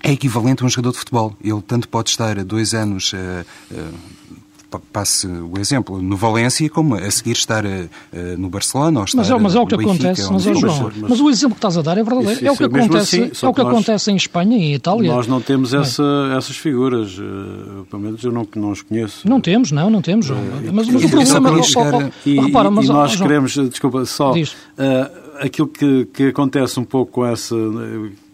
é 0.02 0.10
equivalente 0.10 0.62
a 0.62 0.66
um 0.66 0.68
jogador 0.68 0.92
de 0.92 0.98
futebol. 0.98 1.36
Ele 1.42 1.62
tanto 1.62 1.88
pode 1.88 2.10
estar 2.10 2.42
dois 2.44 2.74
anos 2.74 3.12
uh, 3.12 3.16
uh, 3.70 3.94
passe 4.78 5.26
o 5.26 5.58
exemplo, 5.58 6.00
no 6.00 6.16
Valência, 6.16 6.68
como 6.68 6.94
a 6.94 7.10
seguir 7.10 7.32
estar 7.32 7.64
uh, 7.64 7.88
no 8.38 8.48
Barcelona 8.48 9.00
ou 9.00 9.04
estar 9.04 9.18
mas, 9.18 9.30
é, 9.30 9.38
mas 9.38 9.54
é 9.54 9.60
o 9.60 9.66
que 9.66 9.76
Benfica, 9.76 10.10
acontece, 10.10 10.32
mas, 10.32 10.42
João, 10.42 10.92
mas, 10.96 11.10
mas, 11.10 11.20
o 11.20 11.30
exemplo 11.30 11.54
que 11.54 11.58
estás 11.58 11.78
a 11.78 11.82
dar 11.82 11.98
é 11.98 12.02
verdadeiro. 12.02 12.32
Isso, 12.32 12.46
é, 12.46 12.50
o 12.50 12.56
que 12.56 12.64
acontece, 12.64 13.20
assim, 13.20 13.46
é 13.46 13.48
o 13.48 13.54
que 13.54 13.62
nós, 13.62 13.72
acontece 13.72 14.10
em 14.10 14.16
Espanha 14.16 14.56
e 14.56 14.62
em 14.62 14.74
Itália. 14.74 15.12
Nós 15.12 15.26
não 15.26 15.40
temos 15.40 15.74
essa, 15.74 16.02
essas 16.36 16.56
figuras, 16.56 17.18
uh, 17.18 17.86
pelo 17.90 18.02
menos 18.02 18.22
eu 18.22 18.32
não, 18.32 18.46
não 18.56 18.72
as 18.72 18.82
conheço. 18.82 19.28
Não 19.28 19.40
temos, 19.40 19.72
não, 19.72 19.90
não 19.90 20.02
temos. 20.02 20.30
Uh, 20.30 20.34
mas, 20.72 20.88
mas 20.88 21.04
o 21.04 21.08
problema... 21.08 21.58
É, 21.58 21.62
chegar... 21.62 22.12
e, 22.24 22.40
repara, 22.40 22.70
mas, 22.70 22.86
e 22.86 22.88
nós 22.88 23.16
queremos, 23.16 23.52
desculpa, 23.54 24.04
só... 24.04 24.32
aquilo 25.40 25.68
que, 25.68 26.06
que 26.06 26.24
acontece 26.28 26.78
um 26.78 26.84
pouco 26.84 27.12
com 27.12 27.26
essa 27.26 27.56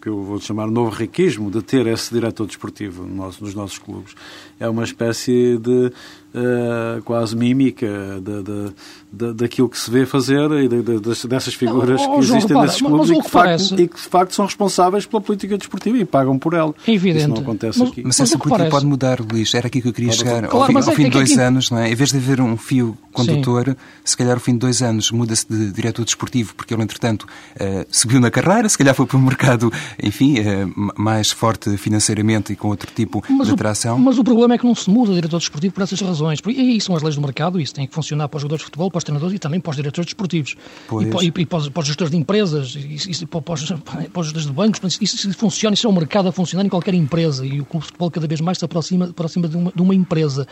que 0.01 0.07
eu 0.07 0.23
vou 0.23 0.39
chamar 0.39 0.67
novo 0.67 0.89
riquismo 0.95 1.51
de 1.51 1.61
ter 1.61 1.85
esse 1.87 2.13
diretor 2.13 2.47
desportivo 2.47 3.05
nos 3.05 3.53
nossos 3.53 3.77
clubes 3.77 4.15
é 4.59 4.67
uma 4.67 4.83
espécie 4.83 5.57
de 5.57 5.91
uh, 6.33 7.01
quase 7.03 7.35
mímica 7.35 7.87
da, 8.21 8.41
da, 8.41 8.71
da, 9.11 9.33
daquilo 9.33 9.69
que 9.69 9.77
se 9.77 9.89
vê 9.89 10.05
fazer 10.05 10.49
e 10.51 10.67
de, 10.67 10.81
de, 10.81 11.27
dessas 11.27 11.53
figuras 11.53 12.01
oh, 12.01 12.13
que 12.13 12.19
existem 12.19 12.49
João, 12.49 12.61
nesses 12.63 12.81
repara, 12.81 12.97
clubes 12.97 13.09
e, 13.09 13.13
que 13.13 13.21
que 13.21 13.29
facto, 13.29 13.45
parece... 13.45 13.73
e 13.75 13.87
que 13.87 13.95
de 13.95 14.01
facto 14.01 14.35
são 14.35 14.45
responsáveis 14.45 15.05
pela 15.05 15.21
política 15.21 15.57
desportiva 15.57 15.97
e 15.97 16.05
pagam 16.05 16.37
por 16.37 16.53
ela. 16.53 16.73
É 16.87 16.91
evidente. 16.91 17.25
Isso 17.25 17.29
não 17.29 17.41
acontece 17.41 17.79
mas, 17.79 17.89
aqui. 17.89 18.01
Mas, 18.03 18.17
mas 18.17 18.27
essa 18.27 18.37
política 18.37 18.57
parece... 18.57 18.71
pode 18.71 18.85
mudar, 18.85 19.19
Luís. 19.19 19.53
Era 19.53 19.67
aqui 19.67 19.81
que 19.81 19.87
eu 19.87 19.93
queria 19.93 20.09
Pode 20.09 20.19
chegar. 20.19 20.47
Claro, 20.47 20.57
ao 20.57 20.67
fim, 20.67 20.73
mas 20.73 20.87
ao 20.87 20.93
é 20.93 20.95
fim 20.95 21.03
de 21.03 21.09
dois 21.09 21.31
aqui... 21.31 21.41
anos, 21.41 21.71
não 21.71 21.79
é? 21.79 21.91
Em 21.91 21.95
vez 21.95 22.11
de 22.11 22.17
haver 22.17 22.41
um 22.41 22.57
fio 22.57 22.97
condutor, 23.11 23.65
Sim. 23.69 23.75
se 24.05 24.17
calhar 24.17 24.33
ao 24.33 24.39
fim 24.39 24.53
de 24.53 24.59
dois 24.59 24.81
anos 24.81 25.11
muda-se 25.11 25.45
de 25.49 25.71
diretor 25.71 26.05
desportivo, 26.05 26.53
porque 26.55 26.73
ele, 26.73 26.83
entretanto, 26.83 27.23
uh, 27.23 27.85
subiu 27.91 28.19
na 28.19 28.31
carreira, 28.31 28.69
se 28.69 28.77
calhar 28.77 28.93
foi 28.93 29.05
para 29.05 29.17
um 29.17 29.21
mercado, 29.21 29.71
enfim, 30.01 30.39
uh, 30.39 30.93
mais 30.95 31.31
forte 31.31 31.75
financeiramente 31.77 32.53
e 32.53 32.55
com 32.55 32.67
outro 32.69 32.91
tipo 32.93 33.23
mas 33.29 33.47
de 33.47 33.53
o, 33.53 33.55
atração. 33.55 33.97
Mas 33.97 34.17
o 34.17 34.23
problema 34.23 34.53
é 34.53 34.57
que 34.57 34.65
não 34.65 34.75
se 34.75 34.89
muda 34.89 35.11
o 35.11 35.15
diretor 35.15 35.37
desportivo 35.39 35.73
por 35.73 35.83
essas 35.83 35.99
razões. 35.99 36.18
E 36.47 36.59
aí 36.59 36.81
são 36.81 36.95
as 36.95 37.01
leis 37.01 37.15
do 37.15 37.21
mercado, 37.21 37.59
isso 37.59 37.73
tem 37.73 37.87
que 37.87 37.93
funcionar 37.93 38.27
para 38.27 38.37
os 38.37 38.41
jogadores 38.41 38.61
de 38.61 38.65
futebol, 38.65 38.89
para 38.89 38.97
os 38.97 39.03
treinadores 39.03 39.35
e 39.35 39.39
também 39.39 39.59
para 39.59 39.69
os 39.69 39.75
diretores 39.75 40.05
desportivos. 40.05 40.55
Pois. 40.87 41.07
E, 41.07 41.25
e, 41.25 41.41
e 41.41 41.45
para, 41.45 41.57
os, 41.57 41.69
para, 41.69 41.81
os, 41.81 41.87
gestores 41.87 42.11
de 42.11 42.17
empresas, 42.17 42.75
e, 42.75 42.79
e 43.11 43.25
para, 43.25 43.53
os, 43.53 43.71
para, 43.81 44.19
os, 44.19 44.25
gestores 44.25 44.47
de 44.47 44.53
bancos. 44.53 44.97
Isso, 45.01 45.15
isso 45.15 45.33
funciona, 45.33 45.73
isso 45.73 45.87
é 45.87 45.89
um 45.89 45.93
mercado 45.93 46.29
a 46.29 46.31
funcionar 46.31 46.65
em 46.65 46.69
qualquer 46.69 46.93
empresa 46.93 47.45
e 47.45 47.61
o 47.61 47.65
clube 47.65 47.83
de 47.83 47.87
futebol 47.87 48.11
cada 48.11 48.27
vez 48.27 48.41
mais 48.41 48.57
se 48.57 48.65
aproxima, 48.65 49.05
aproxima 49.05 49.47
de, 49.47 49.57
uma, 49.57 49.71
de 49.73 49.81
uma 49.81 49.95
empresa. 49.95 50.47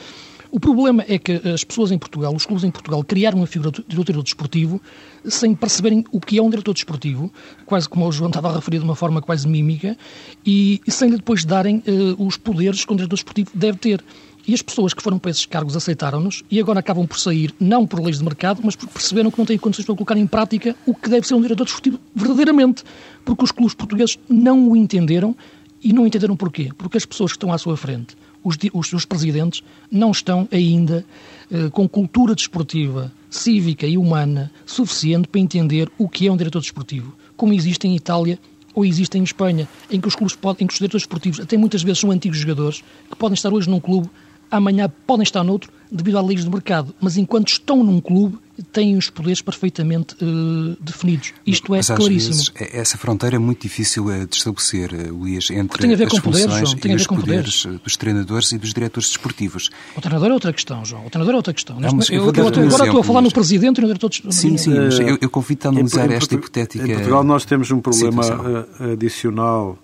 O 0.50 0.60
problema 0.60 1.04
é 1.08 1.18
que 1.18 1.34
as 1.50 1.64
pessoas 1.64 1.92
em 1.92 1.98
Portugal, 1.98 2.34
os 2.34 2.46
clubes 2.46 2.64
em 2.64 2.72
Portugal, 2.72 3.04
criaram 3.04 3.40
uma 3.40 3.48
figura 3.48 3.72
de 3.72 3.84
diretor 3.88 4.24
desportivo 4.24 4.82
sem 5.26 5.54
perceberem 5.54 6.06
o 6.12 6.22
que 6.22 6.38
é 6.38 6.42
um 6.42 6.50
diretor 6.50 6.74
desportivo, 6.74 7.32
quase 7.66 7.88
como 7.90 8.08
o 8.08 8.12
João 8.12 8.30
estava 8.30 8.50
a 8.50 8.56
referir 8.56 8.80
de 8.80 8.86
uma 8.86 8.96
forma 8.96 9.22
quase 9.22 9.48
mímica, 9.48 9.98
e, 10.46 10.82
e 10.88 10.92
sem 10.92 11.10
depois 11.10 11.44
darem 11.44 11.84
uh, 11.88 12.26
os 12.26 12.38
poderes 12.38 12.86
que 12.86 12.94
um 12.94 12.96
diretor 12.96 13.16
desportivo 13.16 13.52
deve 13.54 13.78
ter. 13.78 14.04
E 14.48 14.54
as 14.54 14.62
pessoas 14.62 14.94
que 14.94 15.04
foram 15.04 15.20
para 15.20 15.30
esses 15.30 15.46
cargos 15.46 15.76
aceitaram-nos 15.76 16.42
e 16.50 16.58
agora 16.58 16.80
acabam 16.80 17.06
por 17.06 17.20
sair, 17.20 17.54
não 17.60 17.86
por 17.86 18.00
leis 18.00 18.20
de 18.20 18.24
mercado, 18.24 18.62
mas 18.64 18.78
porque 18.78 18.94
perceberam 18.94 19.30
que 19.30 19.38
não 19.38 19.46
têm 19.46 19.58
condições 19.58 19.86
para 19.86 19.96
colocar 19.96 20.16
em 20.16 20.26
prática 20.26 20.74
o 20.86 20.96
que 20.96 21.10
deve 21.10 21.28
ser 21.28 21.34
um 21.34 21.42
diretor 21.42 21.66
desportivo 21.66 22.00
verdadeiramente. 22.16 22.84
Porque 23.26 23.44
os 23.44 23.52
clubes 23.52 23.76
portugueses 23.76 24.18
não 24.30 24.70
o 24.70 24.76
entenderam 24.76 25.36
e 25.84 25.92
não 25.92 26.08
entenderam 26.08 26.38
porquê. 26.38 26.72
Porque 26.78 26.96
as 26.96 27.06
pessoas 27.06 27.32
que 27.32 27.36
estão 27.36 27.52
à 27.52 27.58
sua 27.58 27.76
frente, 27.76 28.16
os, 28.42 28.56
os, 28.74 28.94
os 28.94 29.06
presidentes, 29.06 29.62
não 29.92 30.12
estão 30.12 30.48
ainda 30.50 31.06
eh, 31.52 31.70
com 31.70 31.88
cultura 31.88 32.34
desportiva, 32.34 33.12
cívica 33.30 33.86
e 33.86 33.98
humana 33.98 34.50
suficiente 34.66 35.28
para 35.28 35.42
entender 35.42 35.92
o 35.98 36.08
que 36.08 36.26
é 36.26 36.32
um 36.32 36.38
diretor 36.38 36.62
desportivo. 36.62 37.14
Como 37.36 37.52
existe 37.52 37.86
em 37.86 37.98
Itália 37.98 38.40
ou 38.74 38.86
existe 38.86 39.18
em 39.18 39.24
Espanha, 39.24 39.68
em 39.92 40.00
que 40.00 40.08
os 40.08 40.16
clubes 40.16 40.36
podem, 40.36 40.64
em 40.64 40.68
que 40.68 40.74
os 40.74 40.78
diretores 40.78 41.04
esportivos 41.04 41.40
até 41.42 41.58
muitas 41.58 41.84
vezes 41.84 42.00
são 42.00 42.12
antigos 42.12 42.38
jogadores 42.38 42.84
que 43.10 43.18
podem 43.18 43.34
estar 43.34 43.52
hoje 43.52 43.70
num 43.70 43.80
clube 43.80 44.10
amanhã 44.52 44.92
podem 45.06 45.24
estar 45.24 45.44
noutro 45.44 45.72
devido 45.92 46.18
à 46.18 46.22
leis 46.22 46.44
do 46.44 46.52
mercado, 46.52 46.94
mas 47.00 47.18
enquanto 47.18 47.48
estão 47.48 47.84
num 47.84 48.02
clube 48.02 48.38
têm 48.72 48.98
os 48.98 49.10
poderes 49.10 49.42
perfeitamente 49.42 50.16
uh, 50.16 50.76
definidos. 50.82 51.34
Isto 51.46 51.76
é 51.76 51.78
mas, 51.78 51.88
claríssimo. 51.88 52.34
Vezes, 52.34 52.52
essa 52.74 52.98
fronteira 52.98 53.36
é 53.36 53.40
muito 53.40 53.62
difícil 53.62 54.06
de 54.26 54.36
estabelecer, 54.36 54.92
Luís, 55.12 55.50
entre 55.52 55.80
tem 55.80 55.94
a 55.94 55.96
ver 55.96 56.06
as 56.06 56.12
com 56.12 56.22
funções 56.22 56.46
poderes, 56.46 56.70
João, 56.70 56.80
tem 56.80 56.92
e 56.92 56.94
a 56.94 56.98
ver 56.98 57.02
os 57.02 57.08
com 57.08 57.16
poderes 57.16 57.62
poderes. 57.62 57.84
dos 57.84 57.98
treinadores 57.98 58.52
e 58.52 58.58
dos 58.58 58.74
diretores 58.74 59.10
desportivos. 59.10 59.70
O 59.96 60.02
treinador 60.02 60.30
é 60.30 60.34
outra 60.34 60.54
questão, 60.54 60.84
João. 60.84 61.06
O 61.06 61.10
treinador 61.10 61.34
é 61.34 61.38
outra 61.38 61.54
questão. 61.54 61.80
Não, 61.80 61.92
mas 61.94 62.10
eu, 62.10 62.16
eu, 62.16 62.22
eu, 62.22 62.34
eu, 62.36 62.48
agora 62.48 62.86
estou 62.86 63.00
a 63.00 63.04
falar 63.04 63.22
no 63.22 63.32
presidente 63.32 63.78
e 63.78 63.82
no 63.82 63.88
diretor 63.88 64.10
de 64.10 64.34
Sim, 64.34 64.58
sim, 64.58 64.74
mas 64.74 65.00
eu, 65.00 65.18
eu 65.22 65.30
convido-te 65.30 65.68
a 65.68 65.70
analisar 65.70 66.10
em, 66.10 66.16
esta 66.16 66.34
hipotética 66.34 66.84
Em 66.84 66.96
Portugal 66.96 67.24
nós 67.24 67.46
temos 67.46 67.70
um 67.72 67.80
problema 67.80 68.24
situação. 68.24 68.92
adicional 68.92 69.78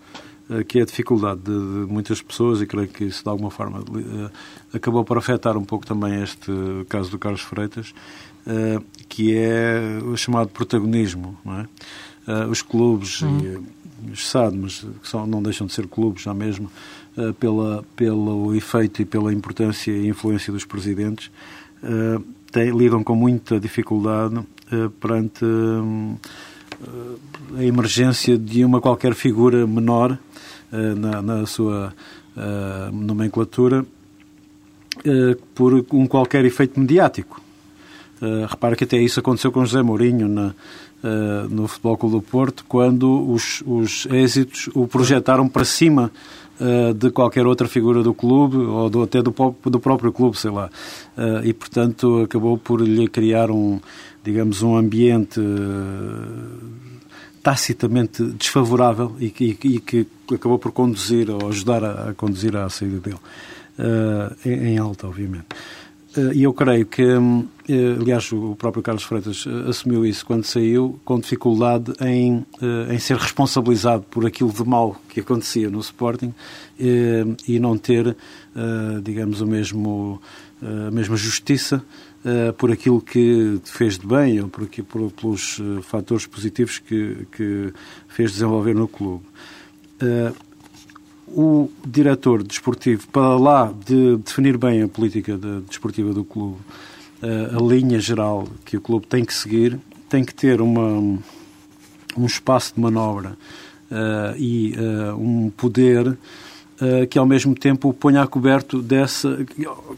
que 0.67 0.79
é 0.79 0.81
a 0.81 0.85
dificuldade 0.85 1.41
de, 1.41 1.51
de, 1.51 1.91
muitas 1.91 2.21
pessoas, 2.21 2.61
e 2.61 2.65
creio 2.65 2.87
que 2.87 3.05
isso 3.05 3.23
de 3.23 3.29
alguma 3.29 3.49
forma 3.49 3.79
uh, 3.79 4.31
acabou 4.73 5.03
por 5.03 5.17
afetar 5.17 5.57
um 5.57 5.63
pouco 5.63 5.85
também 5.85 6.21
este 6.21 6.51
caso 6.89 7.09
do 7.09 7.17
Carlos 7.17 7.41
Freitas, 7.41 7.93
uh, 8.45 8.83
que 9.07 9.33
é 9.35 9.99
o 10.03 10.17
chamado 10.17 10.49
protagonismo. 10.49 11.37
É? 11.45 12.31
Uh, 12.31 12.49
os 12.49 12.61
clubes, 12.61 13.21
Uhum. 13.21 13.65
e, 14.11 14.17
sabe, 14.17 14.57
mas 14.57 14.85
que 15.01 15.07
são, 15.07 15.25
não 15.25 15.41
deixam 15.41 15.65
de 15.65 15.73
ser 15.73 15.87
clubes 15.87 16.23
já 16.23 16.33
mesmo, 16.33 16.69
pela, 17.39 17.85
pelo 17.95 18.55
efeito 18.55 19.01
e 19.01 19.05
pela 19.05 19.31
importância 19.31 19.91
e 19.91 20.07
influência 20.07 20.51
dos 20.51 20.65
presidentes, 20.65 21.31
têm, 22.51 22.75
lidam 22.75 23.03
com 23.03 23.15
muita 23.15 23.59
dificuldade 23.59 24.41
perante 24.99 25.45
a 27.57 27.63
emergência 27.63 28.37
de 28.37 28.63
uma 28.65 28.81
qualquer 28.81 29.13
figura 29.13 29.65
menor 29.67 30.17
uh, 30.71 30.95
na, 30.95 31.21
na, 31.21 31.45
sua 31.45 31.93
uh, 32.35 32.95
nomenclatura 32.95 33.85
por 35.55 35.85
um 35.91 36.05
qualquer 36.05 36.45
efeito 36.45 36.79
mediático. 36.79 37.41
repara 38.47 38.75
que 38.75 38.83
até 38.83 38.97
isso 38.97 39.19
aconteceu 39.19 39.51
com 39.51 39.65
José 39.65 39.81
Mourinho 39.81 40.29
na, 40.29 40.53
no 41.49 41.67
Futebol 41.67 41.97
Clube 41.97 42.15
do 42.15 42.21
Porto, 42.21 42.63
quando 42.69 43.27
os, 43.27 43.63
os 43.65 44.05
êxitos 44.05 44.69
o 44.75 44.87
projetaram 44.87 45.49
para 45.49 45.65
cima 45.65 46.11
de 46.95 47.09
qualquer 47.09 47.47
outra 47.47 47.67
figura 47.67 48.03
do 48.03 48.13
clube 48.13 48.57
ou 48.57 48.87
do, 48.87 49.01
até 49.01 49.19
do, 49.19 49.33
do 49.65 49.79
próprio 49.79 50.13
clube, 50.13 50.37
sei 50.37 50.51
lá. 50.51 50.69
e, 51.43 51.51
portanto, 51.53 52.21
acabou 52.21 52.55
por 52.55 52.79
lhe 52.79 53.07
criar 53.07 53.49
um, 53.49 53.81
digamos, 54.23 54.61
um 54.63 54.75
ambiente 54.75 55.39
tacitamente 57.43 58.23
desfavorável 58.23 59.15
e 59.19 59.29
que, 59.29 59.57
e 59.63 59.79
que, 59.79 60.07
acabou 60.33 60.57
por 60.57 60.71
conduzir 60.71 61.29
ou 61.29 61.49
ajudar 61.49 61.83
a, 61.83 62.09
a 62.09 62.13
conduzir 62.13 62.55
à 62.55 62.69
saída 62.69 62.99
dele, 62.99 63.17
uh, 63.77 64.49
em, 64.49 64.69
em, 64.69 64.77
alta, 64.77 65.05
obviamente. 65.05 65.47
Uh, 66.15 66.31
e 66.33 66.43
eu 66.43 66.53
creio 66.53 66.85
que, 66.85 67.03
uh, 67.03 67.47
aliás, 67.99 68.31
o 68.31 68.55
próprio 68.55 68.81
Carlos 68.81 69.03
Freitas 69.03 69.45
assumiu 69.67 70.05
isso 70.05 70.25
quando 70.25 70.45
saiu, 70.45 70.97
com 71.03 71.19
dificuldade 71.19 71.93
em, 71.99 72.45
em 72.89 72.99
ser 72.99 73.17
responsabilizado 73.17 74.03
por 74.09 74.25
aquilo 74.25 74.51
de 74.51 74.63
mal 74.63 74.95
que 75.09 75.19
acontecia 75.19 75.69
no 75.69 75.79
Sporting 75.79 76.33
e 77.47 77.59
não 77.59 77.77
ter, 77.77 78.15
digamos, 79.03 79.41
o 79.41 79.47
mesmo, 79.47 80.21
a 80.61 80.91
mesma 80.91 81.15
justiça 81.15 81.77
Uh, 81.77 82.12
por 82.57 82.71
aquilo 82.71 83.01
que 83.01 83.59
fez 83.65 83.97
de 83.97 84.07
bem 84.07 84.39
ou 84.41 84.47
por, 84.47 84.67
por, 84.67 85.11
pelos 85.11 85.59
uh, 85.59 85.81
fatores 85.81 86.25
positivos 86.25 86.79
que, 86.79 87.27
que, 87.35 87.73
fez 88.07 88.31
desenvolver 88.31 88.73
no 88.73 88.87
clube. 88.87 89.25
Uh, 90.01 90.33
o 91.27 91.71
diretor 91.85 92.43
desportivo, 92.43 93.07
para 93.07 93.35
lá 93.35 93.73
de 93.85 94.17
definir 94.17 94.57
bem 94.57 94.83
a 94.83 94.87
política 94.87 95.37
de, 95.37 95.61
desportiva 95.61 96.13
do 96.13 96.23
clube, 96.23 96.59
a 97.23 97.63
linha 97.63 97.99
geral 98.01 98.45
que 98.65 98.75
o 98.75 98.81
clube 98.81 99.07
tem 99.07 99.23
que 99.23 99.33
seguir, 99.33 99.79
tem 100.09 100.25
que 100.25 100.35
ter 100.35 100.61
uma, 100.61 100.99
um 102.17 102.25
espaço 102.25 102.75
de 102.75 102.81
manobra 102.81 103.37
e 104.37 104.75
um 105.17 105.49
poder 105.49 106.17
que 107.09 107.17
ao 107.17 107.25
mesmo 107.25 107.55
tempo 107.55 107.89
o 107.89 107.93
ponha 107.93 108.21
a 108.21 108.27
coberto 108.27 108.81
dessa. 108.81 109.45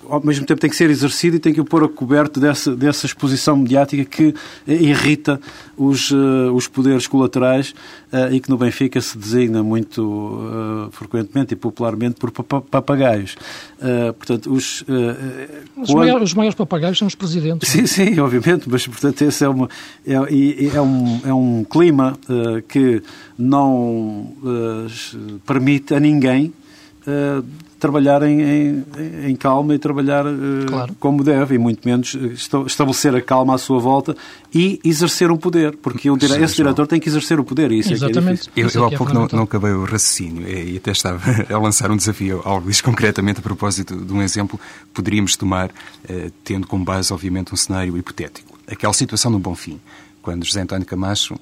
Ao 0.07 0.23
mesmo 0.23 0.45
tempo 0.45 0.59
tem 0.59 0.69
que 0.69 0.75
ser 0.75 0.89
exercido 0.89 1.37
e 1.37 1.39
tem 1.39 1.53
que 1.53 1.61
o 1.61 1.65
pôr 1.65 1.83
a 1.83 1.87
coberto 1.87 2.39
dessa, 2.39 2.75
dessa 2.75 3.05
exposição 3.05 3.55
mediática 3.55 4.05
que 4.05 4.35
irrita 4.67 5.39
os, 5.77 6.11
uh, 6.11 6.51
os 6.53 6.67
poderes 6.67 7.07
colaterais 7.07 7.73
uh, 8.11 8.33
e 8.33 8.39
que 8.39 8.49
no 8.49 8.57
Benfica 8.57 8.99
se 9.01 9.17
designa 9.17 9.63
muito 9.63 10.89
frequentemente 10.91 11.53
e 11.53 11.55
popularmente 11.57 12.15
por 12.15 12.31
papagaios. 12.31 13.35
portanto, 14.17 14.51
os. 14.53 14.83
Os, 15.77 15.87
quando... 15.87 15.97
maiores, 15.97 16.29
os, 16.29 16.33
maiores, 16.33 16.55
papagaios 16.55 16.97
são 16.97 17.07
os 17.07 17.15
presidentes. 17.15 17.69
Sim, 17.69 17.85
sim, 17.85 18.19
obviamente, 18.19 18.69
mas 18.69 18.85
portanto 18.85 19.21
esse 19.21 19.43
é, 19.43 19.49
uma, 19.49 19.69
é, 20.05 20.13
é, 20.13 20.81
um, 20.81 21.21
é 21.25 21.33
um 21.33 21.63
clima 21.63 22.17
que 22.67 23.01
não 23.37 24.33
permite 25.45 25.93
a 25.93 25.99
ninguém 25.99 26.53
Uh, 27.07 27.45
trabalhar 27.79 28.23
em, 28.23 28.41
em, 28.41 28.85
em, 29.27 29.35
calma 29.35 29.75
e 29.75 29.79
trabalhar 29.79 30.25
uh, 30.25 30.65
claro. 30.67 30.95
como 30.99 31.23
deve, 31.23 31.53
e 31.53 31.57
muito 31.57 31.87
menos 31.87 32.17
estabelecer 32.65 33.15
a 33.15 33.21
calma 33.21 33.53
à 33.53 33.57
sua 33.59 33.79
volta 33.79 34.17
e 34.51 34.79
exercer 34.83 35.29
um 35.29 35.37
poder, 35.37 35.77
porque 35.77 36.09
dire... 36.17 36.33
Sim, 36.33 36.43
esse 36.43 36.55
diretor 36.55 36.87
tem 36.87 36.99
que 36.99 37.07
exercer 37.07 37.39
o 37.39 37.43
poder, 37.43 37.71
e 37.71 37.79
isso 37.79 37.93
Exatamente. 37.93 38.49
é 38.49 38.51
que 38.51 38.61
é 38.61 38.63
Eu, 38.63 38.69
eu 38.73 38.85
há 38.85 38.91
é 38.91 38.97
pouco 38.97 39.13
não, 39.13 39.27
não, 39.31 39.43
acabei 39.43 39.71
o 39.71 39.83
raciocínio 39.83 40.47
e 40.47 40.77
até 40.77 40.91
estava 40.91 41.21
a 41.47 41.57
lançar 41.59 41.91
um 41.91 41.97
desafio 41.97 42.41
ao 42.43 42.59
Luís, 42.59 42.81
concretamente 42.81 43.39
a 43.39 43.43
propósito 43.43 43.95
de 43.95 44.11
um 44.11 44.21
exemplo 44.21 44.57
que 44.57 44.91
poderíamos 44.93 45.35
tomar, 45.35 45.69
uh, 45.69 46.31
tendo 46.43 46.65
como 46.65 46.83
base, 46.83 47.13
obviamente, 47.13 47.53
um 47.53 47.57
cenário 47.57 47.95
hipotético. 47.97 48.57
Aquela 48.67 48.93
situação 48.93 49.29
no 49.29 49.37
Bonfim, 49.37 49.79
quando 50.23 50.43
José 50.43 50.61
António 50.61 50.87
Camacho 50.87 51.35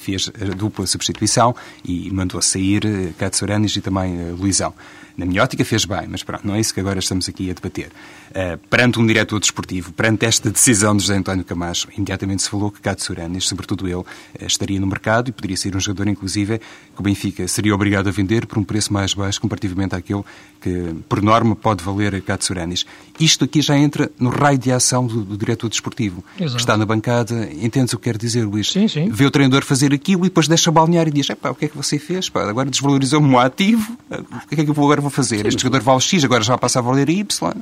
fez 0.00 0.30
a 0.40 0.54
dupla 0.54 0.86
substituição 0.86 1.54
e 1.84 2.10
mandou 2.10 2.40
sair 2.40 3.12
Katsuranis 3.18 3.76
e 3.76 3.80
também 3.80 4.32
Luizão. 4.32 4.74
Na 5.18 5.26
minha 5.26 5.42
ótica 5.42 5.64
fez 5.64 5.84
bem, 5.84 6.06
mas 6.08 6.22
pronto, 6.22 6.46
não 6.46 6.54
é 6.54 6.60
isso 6.60 6.72
que 6.72 6.78
agora 6.78 7.00
estamos 7.00 7.28
aqui 7.28 7.50
a 7.50 7.52
debater. 7.52 7.88
Uh, 8.30 8.56
perante 8.70 9.00
um 9.00 9.06
diretor 9.06 9.40
desportivo, 9.40 9.92
perante 9.92 10.24
esta 10.24 10.48
decisão 10.48 10.96
de 10.96 11.02
José 11.02 11.16
António 11.16 11.44
Camacho, 11.44 11.88
imediatamente 11.96 12.44
se 12.44 12.48
falou 12.48 12.70
que 12.70 12.80
Katsuranis, 12.80 13.48
sobretudo 13.48 13.88
ele, 13.88 14.04
estaria 14.40 14.78
no 14.78 14.86
mercado 14.86 15.28
e 15.28 15.32
poderia 15.32 15.56
ser 15.56 15.74
um 15.74 15.80
jogador, 15.80 16.06
inclusive, 16.06 16.58
que 16.58 17.00
o 17.00 17.02
Benfica 17.02 17.48
seria 17.48 17.74
obrigado 17.74 18.06
a 18.06 18.12
vender 18.12 18.46
por 18.46 18.58
um 18.58 18.64
preço 18.64 18.92
mais 18.92 19.12
baixo 19.12 19.40
comparativamente 19.40 19.92
àquele 19.92 20.22
que 20.68 20.94
por 21.08 21.22
norma, 21.22 21.56
pode 21.56 21.82
valer 21.82 22.20
Katsuranis. 22.22 22.84
Isto 23.18 23.44
aqui 23.44 23.60
já 23.60 23.76
entra 23.76 24.10
no 24.18 24.30
raio 24.30 24.58
de 24.58 24.70
ação 24.70 25.06
do, 25.06 25.24
do 25.24 25.36
diretor 25.36 25.68
desportivo, 25.68 26.22
Exato. 26.38 26.54
que 26.54 26.60
está 26.60 26.76
na 26.76 26.84
bancada. 26.84 27.48
Entendes 27.60 27.92
o 27.92 27.98
que 27.98 28.04
quero 28.04 28.18
dizer, 28.18 28.44
Luís? 28.44 28.70
Sim, 28.70 28.88
sim. 28.88 29.08
Vê 29.10 29.24
o 29.24 29.30
treinador 29.30 29.64
fazer 29.64 29.92
aquilo 29.92 30.24
e 30.24 30.28
depois 30.28 30.48
deixa 30.48 30.70
balnear 30.70 31.08
e 31.08 31.10
diz: 31.10 31.28
o 31.30 31.54
que 31.54 31.64
é 31.64 31.68
que 31.68 31.76
você 31.76 31.98
fez? 31.98 32.28
Pá, 32.28 32.48
agora 32.48 32.70
desvalorizou-me 32.70 33.32
o 33.34 33.38
ativo, 33.38 33.96
o 34.10 34.48
que 34.48 34.60
é 34.60 34.64
que 34.64 34.70
eu 34.70 34.74
agora 34.74 35.00
vou 35.00 35.10
fazer? 35.10 35.38
Sim, 35.42 35.48
este 35.48 35.62
jogador 35.62 35.84
vale 35.84 36.00
X, 36.00 36.24
agora 36.24 36.42
já 36.42 36.56
passa 36.58 36.78
a 36.78 36.82
valer 36.82 37.08
Y. 37.08 37.52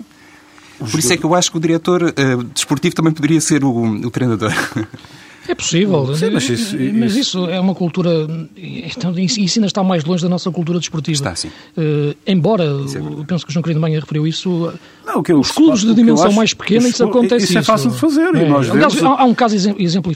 Por 0.79 0.99
isso 0.99 1.13
é 1.13 1.17
que 1.17 1.25
eu 1.25 1.35
acho 1.35 1.51
que 1.51 1.57
o 1.57 1.61
diretor 1.61 2.03
uh, 2.03 2.45
desportivo 2.45 2.95
também 2.95 3.13
poderia 3.13 3.41
ser 3.41 3.65
o, 3.65 3.71
o 3.71 4.11
treinador. 4.11 4.53
É 5.49 5.55
possível, 5.55 6.15
Sim, 6.15 6.31
mas, 6.31 6.49
isso, 6.49 6.77
mas 6.95 7.17
isso, 7.17 7.47
é 7.47 7.61
uma 7.61 7.75
cultura. 7.75 8.11
Então, 8.57 9.17
isso 9.19 9.59
ainda 9.59 9.67
está 9.67 9.83
mais 9.83 10.05
longe 10.05 10.23
da 10.23 10.29
nossa 10.29 10.51
cultura 10.51 10.79
desportiva. 10.79 11.15
Está, 11.15 11.35
sim. 11.35 11.49
Uh, 11.77 12.15
embora, 12.27 12.65
é 12.65 12.99
eu 12.99 13.25
penso 13.27 13.45
que 13.45 13.51
o 13.51 13.53
João 13.53 13.63
Querido 13.63 13.81
Manha 13.81 14.01
referiu 14.01 14.27
isso, 14.27 14.73
não, 15.07 15.23
que 15.23 15.33
os 15.33 15.53
clubes 15.53 15.83
de 15.83 15.95
dimensão 15.95 16.33
mais 16.33 16.53
pequena, 16.53 16.89
isso 16.89 17.05
acontece. 17.05 17.45
Isso 17.45 17.59
é 17.59 17.63
fácil 17.63 17.91
de 17.91 17.99
fazer. 17.99 18.35
É. 18.35 18.49
Nós 18.49 18.71
Aliás, 18.71 18.95
vemos... 18.95 19.19
há, 19.19 19.23
há, 19.23 19.25
um 19.25 19.35
caso 19.35 19.55
exemplo, 19.55 20.13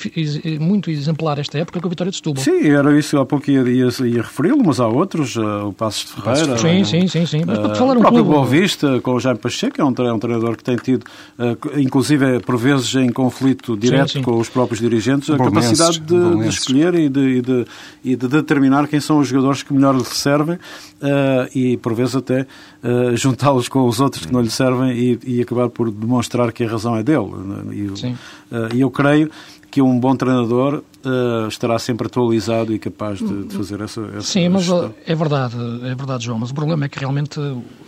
muito 0.60 0.90
exemplar 0.90 1.38
esta 1.38 1.58
época, 1.58 1.80
com 1.80 1.86
a 1.86 1.90
Vitória 1.90 2.10
de 2.10 2.16
Setúbal. 2.16 2.42
Sim, 2.42 2.68
era 2.68 2.98
isso, 2.98 3.18
há 3.18 3.24
pouco 3.26 3.50
ia, 3.50 3.60
ia, 3.60 3.88
ia 4.06 4.22
referi-lo, 4.22 4.62
mas 4.64 4.80
há 4.80 4.88
outros, 4.88 5.36
uh, 5.36 5.68
o 5.68 5.72
Passos 5.72 6.06
de 6.06 6.22
Ferreira. 6.22 6.58
Sim, 6.58 6.84
sim, 6.84 7.06
sim. 7.06 7.26
sim. 7.26 7.42
Mas, 7.46 7.58
uh, 7.58 7.74
falar 7.76 7.96
um 7.96 7.98
o 7.98 8.00
próprio 8.00 8.24
Boa 8.24 8.44
Vista, 8.46 9.00
com 9.00 9.12
o 9.12 9.20
Jaime 9.20 9.38
Pacheco, 9.38 9.80
é 9.80 9.84
um, 9.84 9.94
é 9.96 10.12
um 10.12 10.18
treinador 10.18 10.56
que 10.56 10.64
tem 10.64 10.76
tido, 10.76 11.04
inclusive 11.76 12.40
por 12.40 12.56
vezes 12.56 12.94
em 12.94 13.10
conflito 13.10 13.76
direto 13.76 14.12
sim, 14.12 14.18
sim. 14.18 14.22
com 14.22 14.38
os 14.38 14.48
próprios 14.48 14.80
dirigentes, 14.80 15.19
a 15.28 15.37
capacidade 15.38 16.00
de, 16.00 16.37
de 16.38 16.48
escolher 16.48 16.94
e 16.94 17.09
de, 17.09 17.20
e, 17.20 17.42
de, 17.42 17.66
e 18.04 18.16
de, 18.16 18.28
determinar 18.28 18.88
quem 18.88 19.00
são 19.00 19.18
os 19.18 19.28
jogadores 19.28 19.62
que 19.62 19.72
melhor 19.72 19.94
lhe 19.94 20.04
servem 20.04 20.59
e 21.54 21.76
por 21.78 21.94
vezes 21.94 22.16
até 22.16 22.46
juntá-los 23.14 23.68
com 23.68 23.87
os 23.87 24.00
outros 24.00 24.26
que 24.26 24.33
não 24.33 24.40
lhe 24.40 24.50
servem 24.50 24.92
e, 24.92 25.18
e 25.24 25.40
acabar 25.42 25.68
por 25.68 25.90
demonstrar 25.90 26.52
que 26.52 26.64
a 26.64 26.68
razão 26.68 26.96
é 26.96 27.02
dele. 27.02 27.30
E 27.72 27.87
uh, 27.87 28.76
eu 28.76 28.90
creio 28.90 29.30
que 29.70 29.80
um 29.80 29.98
bom 29.98 30.16
treinador 30.16 30.83
uh, 31.04 31.48
estará 31.48 31.78
sempre 31.78 32.06
atualizado 32.06 32.74
e 32.74 32.78
capaz 32.78 33.18
de, 33.18 33.44
de 33.44 33.54
fazer 33.54 33.80
essa, 33.80 34.00
essa 34.16 34.22
Sim, 34.22 34.48
mas 34.48 34.64
gestão. 34.64 34.94
é 35.06 35.14
verdade, 35.14 35.56
é 35.85 35.94
verdade, 35.94 36.24
João, 36.24 36.38
mas 36.38 36.50
o 36.50 36.54
problema 36.54 36.87
é 36.87 36.88
que 36.88 36.98
realmente 36.98 37.40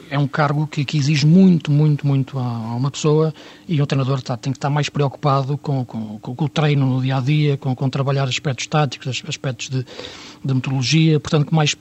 é 0.09 0.19
um 0.19 0.29
cargo 0.29 0.67
que, 0.67 0.85
que 0.85 0.97
exige 0.97 1.27
muito, 1.27 1.73
muito, 1.73 2.07
muito 2.07 2.39
a, 2.39 2.43
a, 2.43 2.75
uma 2.77 2.91
pessoa 2.91 3.35
e 3.67 3.81
um 3.81 3.87
treinador 3.87 4.19
está, 4.19 4.37
tem 4.37 4.53
que 4.53 4.59
estar 4.59 4.71
mais 4.71 4.89
preocupado 4.89 5.59
com, 5.59 5.85
com, 5.85 6.19
com, 6.19 6.45
o 6.45 6.49
treino 6.49 6.87
no 6.87 7.03
dia 7.03 7.17
a 7.17 7.21
dia, 7.21 7.57
com, 7.57 7.75
com 7.75 7.89
trabalhar 7.89 8.25
aspectos 8.25 8.67
táticos, 8.67 9.23
aspectos 9.27 9.69
de, 9.69 9.85
de 10.45 10.55
metodologia, 10.55 11.19
portanto, 11.19 11.55
mais 11.55 11.75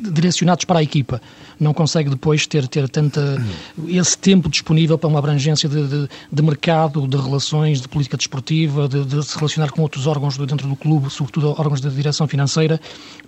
direcionados 0.00 0.64
para 0.64 0.78
a 0.80 0.82
equipa. 0.82 1.20
Não 1.58 1.72
consegue 1.72 2.10
depois 2.10 2.46
ter, 2.46 2.68
ter 2.68 2.88
tanta, 2.88 3.42
esse 3.88 4.16
tempo 4.16 4.48
disponível 4.48 4.98
para 4.98 5.08
uma 5.08 5.18
abrangência 5.18 5.68
de, 5.68 5.86
de, 5.86 6.08
de 6.30 6.42
mercado, 6.42 7.06
de 7.06 7.16
relações, 7.16 7.80
de 7.80 7.88
política 7.88 8.16
desportiva, 8.16 8.88
de, 8.88 9.04
de, 9.04 9.24
se 9.24 9.36
relacionar 9.36 9.70
com 9.70 9.82
outros 9.82 10.06
órgãos 10.06 10.36
dentro 10.36 10.68
do 10.68 10.76
clube, 10.76 11.10
sobretudo 11.10 11.50
órgãos 11.50 11.80
de 11.80 11.90
direção 11.90 12.28
financeira. 12.28 12.80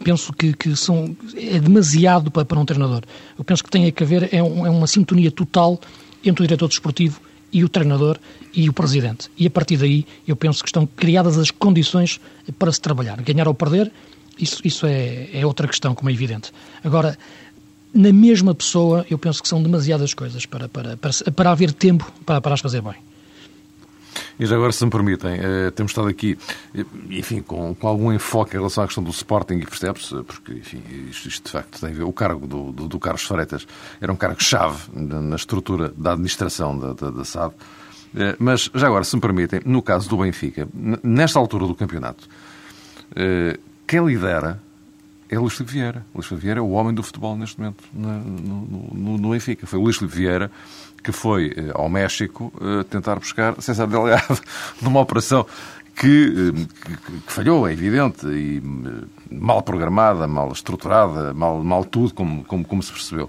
Penso 0.04 0.32
que, 0.32 0.52
que 0.52 0.76
são, 0.76 1.16
é 1.34 1.58
demasiado 1.58 2.30
para, 2.30 2.44
para 2.44 2.58
um 2.58 2.64
treinador. 2.64 3.02
Eu 3.38 3.44
penso 3.44 3.64
que 3.64 3.70
tem 3.70 3.90
que 3.90 4.02
haver 4.02 4.28
é, 4.32 4.42
um, 4.42 4.66
é 4.66 4.70
uma 4.70 4.86
sintonia 4.86 5.30
total 5.30 5.80
entre 6.24 6.44
o 6.44 6.46
diretor 6.46 6.68
desportivo 6.68 7.20
e 7.50 7.64
o 7.64 7.68
treinador 7.68 8.18
e 8.54 8.68
o 8.68 8.72
presidente. 8.72 9.30
E 9.38 9.46
a 9.46 9.50
partir 9.50 9.76
daí 9.76 10.06
eu 10.26 10.36
penso 10.36 10.62
que 10.62 10.68
estão 10.68 10.86
criadas 10.86 11.38
as 11.38 11.50
condições 11.50 12.20
para 12.58 12.70
se 12.70 12.80
trabalhar. 12.80 13.20
Ganhar 13.22 13.48
ou 13.48 13.54
perder 13.54 13.90
isso, 14.38 14.60
isso 14.64 14.86
é, 14.86 15.28
é 15.32 15.46
outra 15.46 15.66
questão, 15.66 15.94
como 15.94 16.10
é 16.10 16.12
evidente. 16.12 16.52
Agora, 16.84 17.18
na 17.92 18.12
mesma 18.12 18.54
pessoa, 18.54 19.06
eu 19.10 19.18
penso 19.18 19.42
que 19.42 19.48
são 19.48 19.62
demasiadas 19.62 20.14
coisas 20.14 20.46
para, 20.46 20.68
para, 20.68 20.96
para, 20.96 21.12
para 21.34 21.50
haver 21.50 21.72
tempo 21.72 22.10
para, 22.24 22.40
para 22.40 22.54
as 22.54 22.60
fazer 22.60 22.82
bem. 22.82 22.94
E 24.38 24.46
já 24.46 24.54
agora, 24.54 24.72
se 24.72 24.84
me 24.84 24.90
permitem, 24.90 25.32
eh, 25.32 25.70
temos 25.72 25.90
estado 25.90 26.08
aqui, 26.08 26.38
eh, 26.74 26.84
enfim, 27.10 27.40
com, 27.40 27.74
com 27.74 27.88
algum 27.88 28.12
enfoque 28.12 28.54
em 28.54 28.58
relação 28.58 28.84
à 28.84 28.86
questão 28.86 29.02
do 29.02 29.10
Sporting, 29.10 29.54
e 29.54 29.66
percebe-se, 29.66 30.14
porque, 30.22 30.52
enfim, 30.52 30.80
isto, 31.10 31.28
isto, 31.28 31.44
de 31.46 31.50
facto 31.50 31.80
tem 31.80 31.90
a 31.90 31.92
ver, 31.92 32.02
o 32.04 32.12
cargo 32.12 32.46
do, 32.46 32.70
do, 32.70 32.88
do 32.88 33.00
Carlos 33.00 33.22
Freitas 33.22 33.66
era 34.00 34.12
um 34.12 34.16
cargo-chave 34.16 34.90
na 34.94 35.34
estrutura 35.36 35.92
da 35.96 36.12
administração 36.12 36.78
da, 36.78 36.92
da, 36.92 37.10
da 37.10 37.24
SAD, 37.24 37.52
eh, 38.16 38.36
mas 38.38 38.70
já 38.74 38.86
agora, 38.86 39.02
se 39.02 39.14
me 39.16 39.22
permitem, 39.22 39.60
no 39.64 39.82
caso 39.82 40.08
do 40.08 40.18
Benfica, 40.18 40.68
nesta 41.02 41.38
altura 41.38 41.66
do 41.66 41.74
campeonato, 41.74 42.28
quem 43.88 44.06
lidera 44.06 44.60
é 45.28 45.38
Luís 45.38 45.54
Filipe 45.54 45.72
Vieira. 45.72 46.06
Luís 46.14 46.26
Filipe 46.26 46.44
Vieira 46.44 46.60
é 46.60 46.62
o 46.62 46.70
homem 46.70 46.94
do 46.94 47.02
futebol 47.02 47.36
neste 47.36 47.58
momento 47.58 47.82
no, 47.92 48.92
no, 48.92 49.18
no 49.18 49.30
Benfica. 49.30 49.66
Foi 49.66 49.78
o 49.78 49.82
Luís 49.82 49.96
Filipe 49.96 50.16
Vieira 50.16 50.50
que 51.02 51.12
foi 51.12 51.52
eh, 51.56 51.70
ao 51.74 51.88
México 51.88 52.52
uh, 52.56 52.84
tentar 52.84 53.16
buscar 53.16 53.60
César 53.62 53.86
Delegado 53.86 54.40
numa 54.82 55.00
operação 55.00 55.46
que, 55.94 56.52
eh, 56.54 56.66
que, 56.84 57.20
que, 57.22 57.32
falhou, 57.32 57.68
é 57.68 57.72
evidente, 57.72 58.26
e 58.26 58.62
mal 59.30 59.62
programada, 59.62 60.26
mal 60.26 60.52
estruturada, 60.52 61.32
mal, 61.34 61.62
mal 61.62 61.84
tudo, 61.84 62.14
como, 62.14 62.44
como, 62.44 62.64
como 62.64 62.82
se 62.82 62.92
percebeu. 62.92 63.28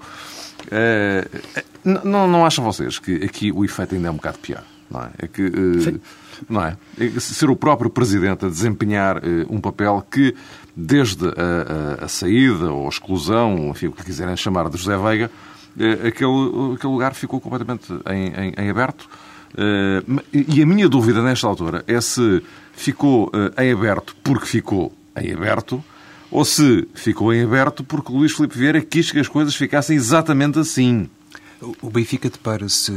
Uh, 0.65 1.39
não, 1.83 2.27
não 2.27 2.45
acham 2.45 2.63
vocês 2.63 2.99
que 2.99 3.23
aqui 3.23 3.51
o 3.51 3.63
efeito 3.63 3.95
ainda 3.95 4.07
é 4.07 4.11
um 4.11 4.15
bocado 4.15 4.39
pior? 4.39 4.63
Não 4.89 5.01
é? 5.01 5.09
é 5.19 5.27
que, 5.27 5.45
uh, 5.45 6.01
não 6.49 6.63
é? 6.63 6.77
é? 6.99 7.19
Ser 7.19 7.49
o 7.49 7.55
próprio 7.55 7.89
Presidente 7.89 8.45
a 8.45 8.49
desempenhar 8.49 9.17
uh, 9.17 9.21
um 9.49 9.61
papel 9.61 10.03
que, 10.09 10.35
desde 10.75 11.27
a, 11.27 12.01
a, 12.01 12.05
a, 12.05 12.07
saída 12.07 12.71
ou 12.71 12.85
a 12.85 12.89
exclusão, 12.89 13.69
enfim, 13.69 13.87
o 13.87 13.91
que 13.91 14.03
quiserem 14.03 14.35
chamar 14.35 14.69
de 14.69 14.77
José 14.77 14.97
Veiga, 14.97 15.29
uh, 15.77 16.07
aquele, 16.07 16.73
aquele 16.75 16.93
lugar 16.93 17.13
ficou 17.13 17.39
completamente 17.39 17.93
em, 18.09 18.27
em, 18.27 18.53
em 18.57 18.69
aberto. 18.69 19.07
e 20.33 20.61
a 20.61 20.65
minha 20.65 20.87
dúvida 20.89 21.21
nesta 21.21 21.47
altura 21.47 21.83
é 21.87 21.99
se 22.01 22.43
ficou 22.73 23.31
em 23.57 23.71
aberto 23.71 24.15
porque 24.23 24.45
ficou 24.45 24.93
em 25.17 25.33
aberto 25.33 25.83
ou 26.31 26.45
se 26.45 26.87
ficou 26.93 27.33
em 27.33 27.43
aberto 27.43 27.83
porque 27.83 28.11
Luís 28.11 28.31
Filipe 28.31 28.57
Vieira 28.57 28.81
quis 28.81 29.11
que 29.11 29.19
as 29.19 29.27
coisas 29.27 29.55
ficassem 29.55 29.95
exatamente 29.95 30.59
assim. 30.59 31.09
O 31.81 31.89
Benfica 31.89 32.29
depara-se, 32.29 32.91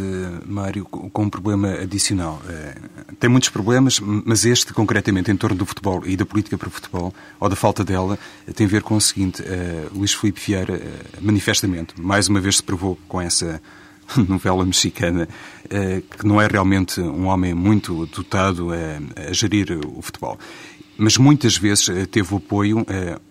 Mário, 0.47 0.85
com 0.85 1.23
um 1.25 1.31
problema 1.31 1.73
adicional. 1.73 2.41
Eh, 2.49 2.77
tem 3.19 3.29
muitos 3.29 3.49
problemas, 3.49 3.99
mas 3.99 4.45
este, 4.45 4.73
concretamente, 4.73 5.33
em 5.33 5.37
torno 5.37 5.57
do 5.57 5.67
futebol 5.67 6.07
e 6.07 6.17
da 6.17 6.25
política 6.25 6.57
para 6.57 6.69
o 6.69 6.71
futebol, 6.71 7.13
ou 7.41 7.49
da 7.49 7.57
falta 7.57 7.85
dela, 7.85 8.17
tem 8.55 8.67
a 8.67 8.71
ver 8.71 8.83
com 8.83 8.95
o 8.95 9.01
seguinte. 9.01 9.43
Eh, 9.45 9.89
Luís 9.93 10.15
Filipe 10.15 10.41
Vieira, 10.41 10.75
eh, 10.75 11.01
manifestamente, 11.21 12.01
mais 12.01 12.29
uma 12.29 12.41
vez 12.41 12.59
se 12.59 12.63
provou 12.63 12.97
com 13.09 13.21
essa 13.21 13.61
novela 14.29 14.65
mexicana, 14.65 15.29
que 16.19 16.27
não 16.27 16.41
é 16.41 16.47
realmente 16.47 17.01
um 17.01 17.27
homem 17.29 17.55
muito 17.55 18.05
dotado 18.07 18.69
a 18.73 19.33
gerir 19.33 19.81
o 19.87 20.03
futebol 20.03 20.39
mas 20.97 21.17
muitas 21.17 21.57
vezes 21.57 21.87
teve 22.11 22.35
o 22.35 22.37
apoio 22.37 22.87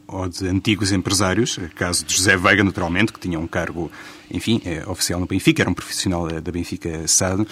ou 0.08 0.28
de 0.28 0.48
antigos 0.48 0.92
empresários, 0.92 1.60
caso 1.76 2.06
de 2.06 2.14
José 2.16 2.36
Veiga, 2.36 2.64
naturalmente, 2.64 3.14
que 3.14 3.20
tinha 3.20 3.40
um 3.40 3.48
cargo 3.48 3.92
enfim, 4.34 4.62
oficial 4.88 5.20
no 5.20 5.26
Benfica, 5.26 5.62
era 5.62 5.70
um 5.70 5.74
profissional 5.74 6.30
eh, 6.30 6.42
da 6.42 6.52
Benfica 6.52 7.08
SAD, 7.08 7.46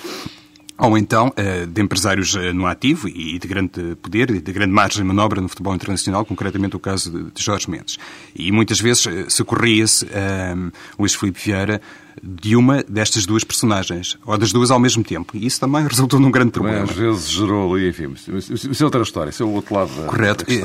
ou 0.79 0.97
então 0.97 1.31
eh, 1.35 1.65
de 1.65 1.81
empresários 1.81 2.35
eh, 2.35 2.53
no 2.53 2.65
ativo 2.65 3.07
e 3.09 3.37
de 3.37 3.47
grande 3.47 3.95
poder 4.01 4.31
e 4.31 4.39
de 4.39 4.51
grande 4.53 4.71
margem 4.71 5.03
de 5.03 5.07
manobra 5.07 5.41
no 5.41 5.49
futebol 5.49 5.75
internacional, 5.75 6.25
concretamente 6.25 6.75
o 6.75 6.79
caso 6.79 7.31
de 7.35 7.43
Jorge 7.43 7.69
Mendes. 7.69 7.97
E 8.33 8.51
muitas 8.51 8.79
vezes 8.79 9.05
socorria-se 9.27 10.05
um, 10.05 10.71
Luís 10.97 11.13
Filipe 11.13 11.39
Vieira 11.43 11.81
de 12.21 12.55
uma 12.55 12.83
destas 12.83 13.25
duas 13.25 13.43
personagens, 13.43 14.17
ou 14.25 14.37
das 14.37 14.51
duas 14.51 14.71
ao 14.71 14.79
mesmo 14.79 15.03
tempo. 15.03 15.35
E 15.35 15.45
isso 15.45 15.59
também 15.59 15.83
resultou 15.87 16.19
num 16.19 16.31
grande 16.31 16.51
problema. 16.51 16.83
Às 16.83 16.91
vezes 16.91 17.29
gerou 17.29 17.73
ali, 17.73 17.89
enfim, 17.89 18.13
isso 18.13 18.83
é 18.83 18.85
outra 18.85 19.01
história, 19.01 19.29
isso 19.29 19.43
é 19.43 19.45
o 19.45 19.49
outro 19.49 19.73
lado 19.75 19.93
da 19.95 20.03
Correto. 20.03 20.45
Da 20.45 20.59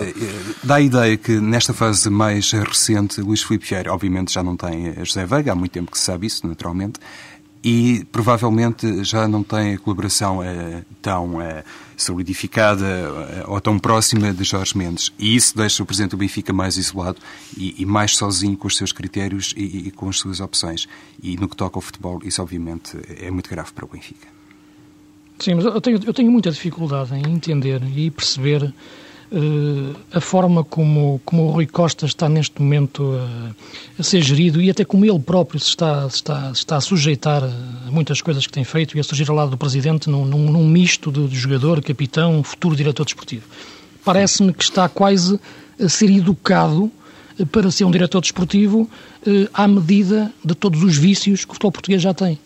Dá 0.65 0.75
a 0.77 0.81
ideia 0.81 1.17
que 1.17 1.41
nesta 1.41 1.73
fase 1.73 2.09
mais 2.11 2.51
recente, 2.53 3.21
Luís 3.21 3.43
Filipe 3.43 3.67
Vieira, 3.67 3.93
obviamente, 3.93 4.33
já 4.33 4.43
não 4.43 4.57
tem 4.57 4.95
José 5.05 5.27
Veiga, 5.27 5.53
há 5.53 5.55
muito 5.55 5.73
tempo 5.73 5.91
que 5.91 5.99
se 5.99 6.05
sabe 6.05 6.27
isso, 6.27 6.47
naturalmente, 6.47 6.99
e 7.65 8.05
provavelmente 8.13 9.03
já 9.03 9.27
não 9.27 9.43
tem 9.43 9.75
a 9.75 9.79
colaboração 9.79 10.41
uh, 10.41 10.85
tão 11.01 11.37
uh, 11.37 11.65
solidificada 11.97 12.85
uh, 12.85 13.51
ou 13.51 13.61
tão 13.61 13.79
próxima 13.79 14.35
de 14.35 14.45
Jorge 14.45 14.77
Mendes. 14.77 15.11
E 15.19 15.35
isso 15.35 15.57
deixa 15.57 15.83
o 15.83 15.87
Presidente 15.87 16.11
do 16.11 16.19
Benfica 16.19 16.53
mais 16.53 16.77
isolado 16.77 17.19
e, 17.57 17.75
e 17.79 17.87
mais 17.87 18.17
sozinho 18.17 18.55
com 18.55 18.69
os 18.69 18.77
seus 18.77 18.93
critérios 18.93 19.55
e, 19.57 19.89
e, 19.89 19.91
com 19.91 20.11
as 20.11 20.19
suas 20.19 20.41
opções. 20.41 20.87
E 21.23 21.39
no 21.39 21.49
que 21.49 21.57
toca 21.57 21.79
ao 21.79 21.81
futebol, 21.81 22.21
isso 22.23 22.43
obviamente 22.43 22.99
é 23.19 23.31
muito 23.31 23.49
grave 23.49 23.73
para 23.73 23.87
o 23.87 23.89
Benfica. 23.89 24.29
Sim, 25.39 25.55
mas 25.55 25.65
eu 25.65 25.81
tenho, 25.81 26.01
eu 26.05 26.13
tenho 26.15 26.31
muita 26.31 26.51
dificuldade 26.51 27.15
em 27.15 27.33
entender 27.33 27.83
e 27.97 28.11
perceber 28.11 28.73
a 30.13 30.21
forma 30.21 30.63
como, 30.63 31.21
como 31.25 31.47
o 31.47 31.51
Rui 31.51 31.67
Costa 31.67 32.07
está 32.07 32.29
neste 32.29 32.61
momento 32.61 33.03
uh, 33.03 33.55
a 33.99 34.03
ser 34.03 34.23
gerido 34.23 34.61
e 34.61 34.71
até 34.71 34.85
como 34.85 35.05
ele 35.05 35.19
próprio 35.19 35.59
se 35.59 35.69
está, 35.69 36.09
se 36.09 36.17
está, 36.17 36.55
se 36.55 36.61
está 36.61 36.77
a 36.77 36.81
sujeitar 36.81 37.43
a 37.43 37.91
muitas 37.91 38.21
coisas 38.21 38.47
que 38.47 38.53
tem 38.53 38.65
feito 38.65 38.97
e 38.97 39.01
a 39.01 39.03
surgir 39.03 39.29
ao 39.29 39.37
lado 39.37 39.51
do 39.51 39.57
Presidente 39.57 40.09
num, 40.09 40.25
num, 40.25 40.51
num 40.51 40.69
misto 40.69 41.11
de, 41.11 41.27
de 41.27 41.37
jogador, 41.37 41.83
capitão, 41.83 42.43
futuro 42.43 42.77
diretor 42.77 43.05
desportivo. 43.05 43.45
Parece-me 44.05 44.53
que 44.53 44.63
está 44.63 44.89
quase 44.89 45.41
a 45.81 45.89
ser 45.89 46.11
educado 46.11 46.91
para 47.51 47.71
ser 47.71 47.85
um 47.85 47.91
diretor 47.91 48.21
desportivo 48.21 48.89
à 49.53 49.67
medida 49.67 50.33
de 50.45 50.55
todos 50.55 50.83
os 50.85 50.97
vícios 50.97 51.45
que 51.45 51.51
o 51.51 51.55
futebol 51.55 51.73
português 51.73 52.01
já 52.01 52.15
tem. 52.15 52.39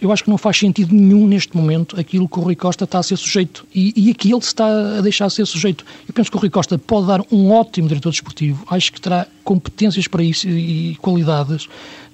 Eu 0.00 0.12
acho 0.12 0.24
que 0.24 0.30
não 0.30 0.38
faz 0.38 0.58
sentido 0.58 0.94
nenhum 0.94 1.26
neste 1.26 1.56
momento 1.56 1.98
aquilo 1.98 2.28
que 2.28 2.38
o 2.38 2.42
Rui 2.42 2.54
Costa 2.54 2.84
está 2.84 2.98
a 2.98 3.02
ser 3.02 3.16
sujeito 3.16 3.66
e, 3.74 3.92
e 3.96 4.10
aqui 4.10 4.30
ele 4.30 4.38
está 4.38 4.98
a 4.98 5.00
deixar 5.00 5.28
ser 5.30 5.46
sujeito. 5.46 5.84
Eu 6.06 6.14
penso 6.14 6.30
que 6.30 6.36
o 6.36 6.40
Rui 6.40 6.50
Costa 6.50 6.78
pode 6.78 7.06
dar 7.06 7.20
um 7.30 7.50
ótimo 7.50 7.88
diretor 7.88 8.10
desportivo, 8.10 8.64
acho 8.70 8.92
que 8.92 9.00
terá 9.00 9.26
competências 9.44 10.06
para 10.06 10.22
isso 10.22 10.48
e 10.48 10.96
qualidades. 10.96 11.68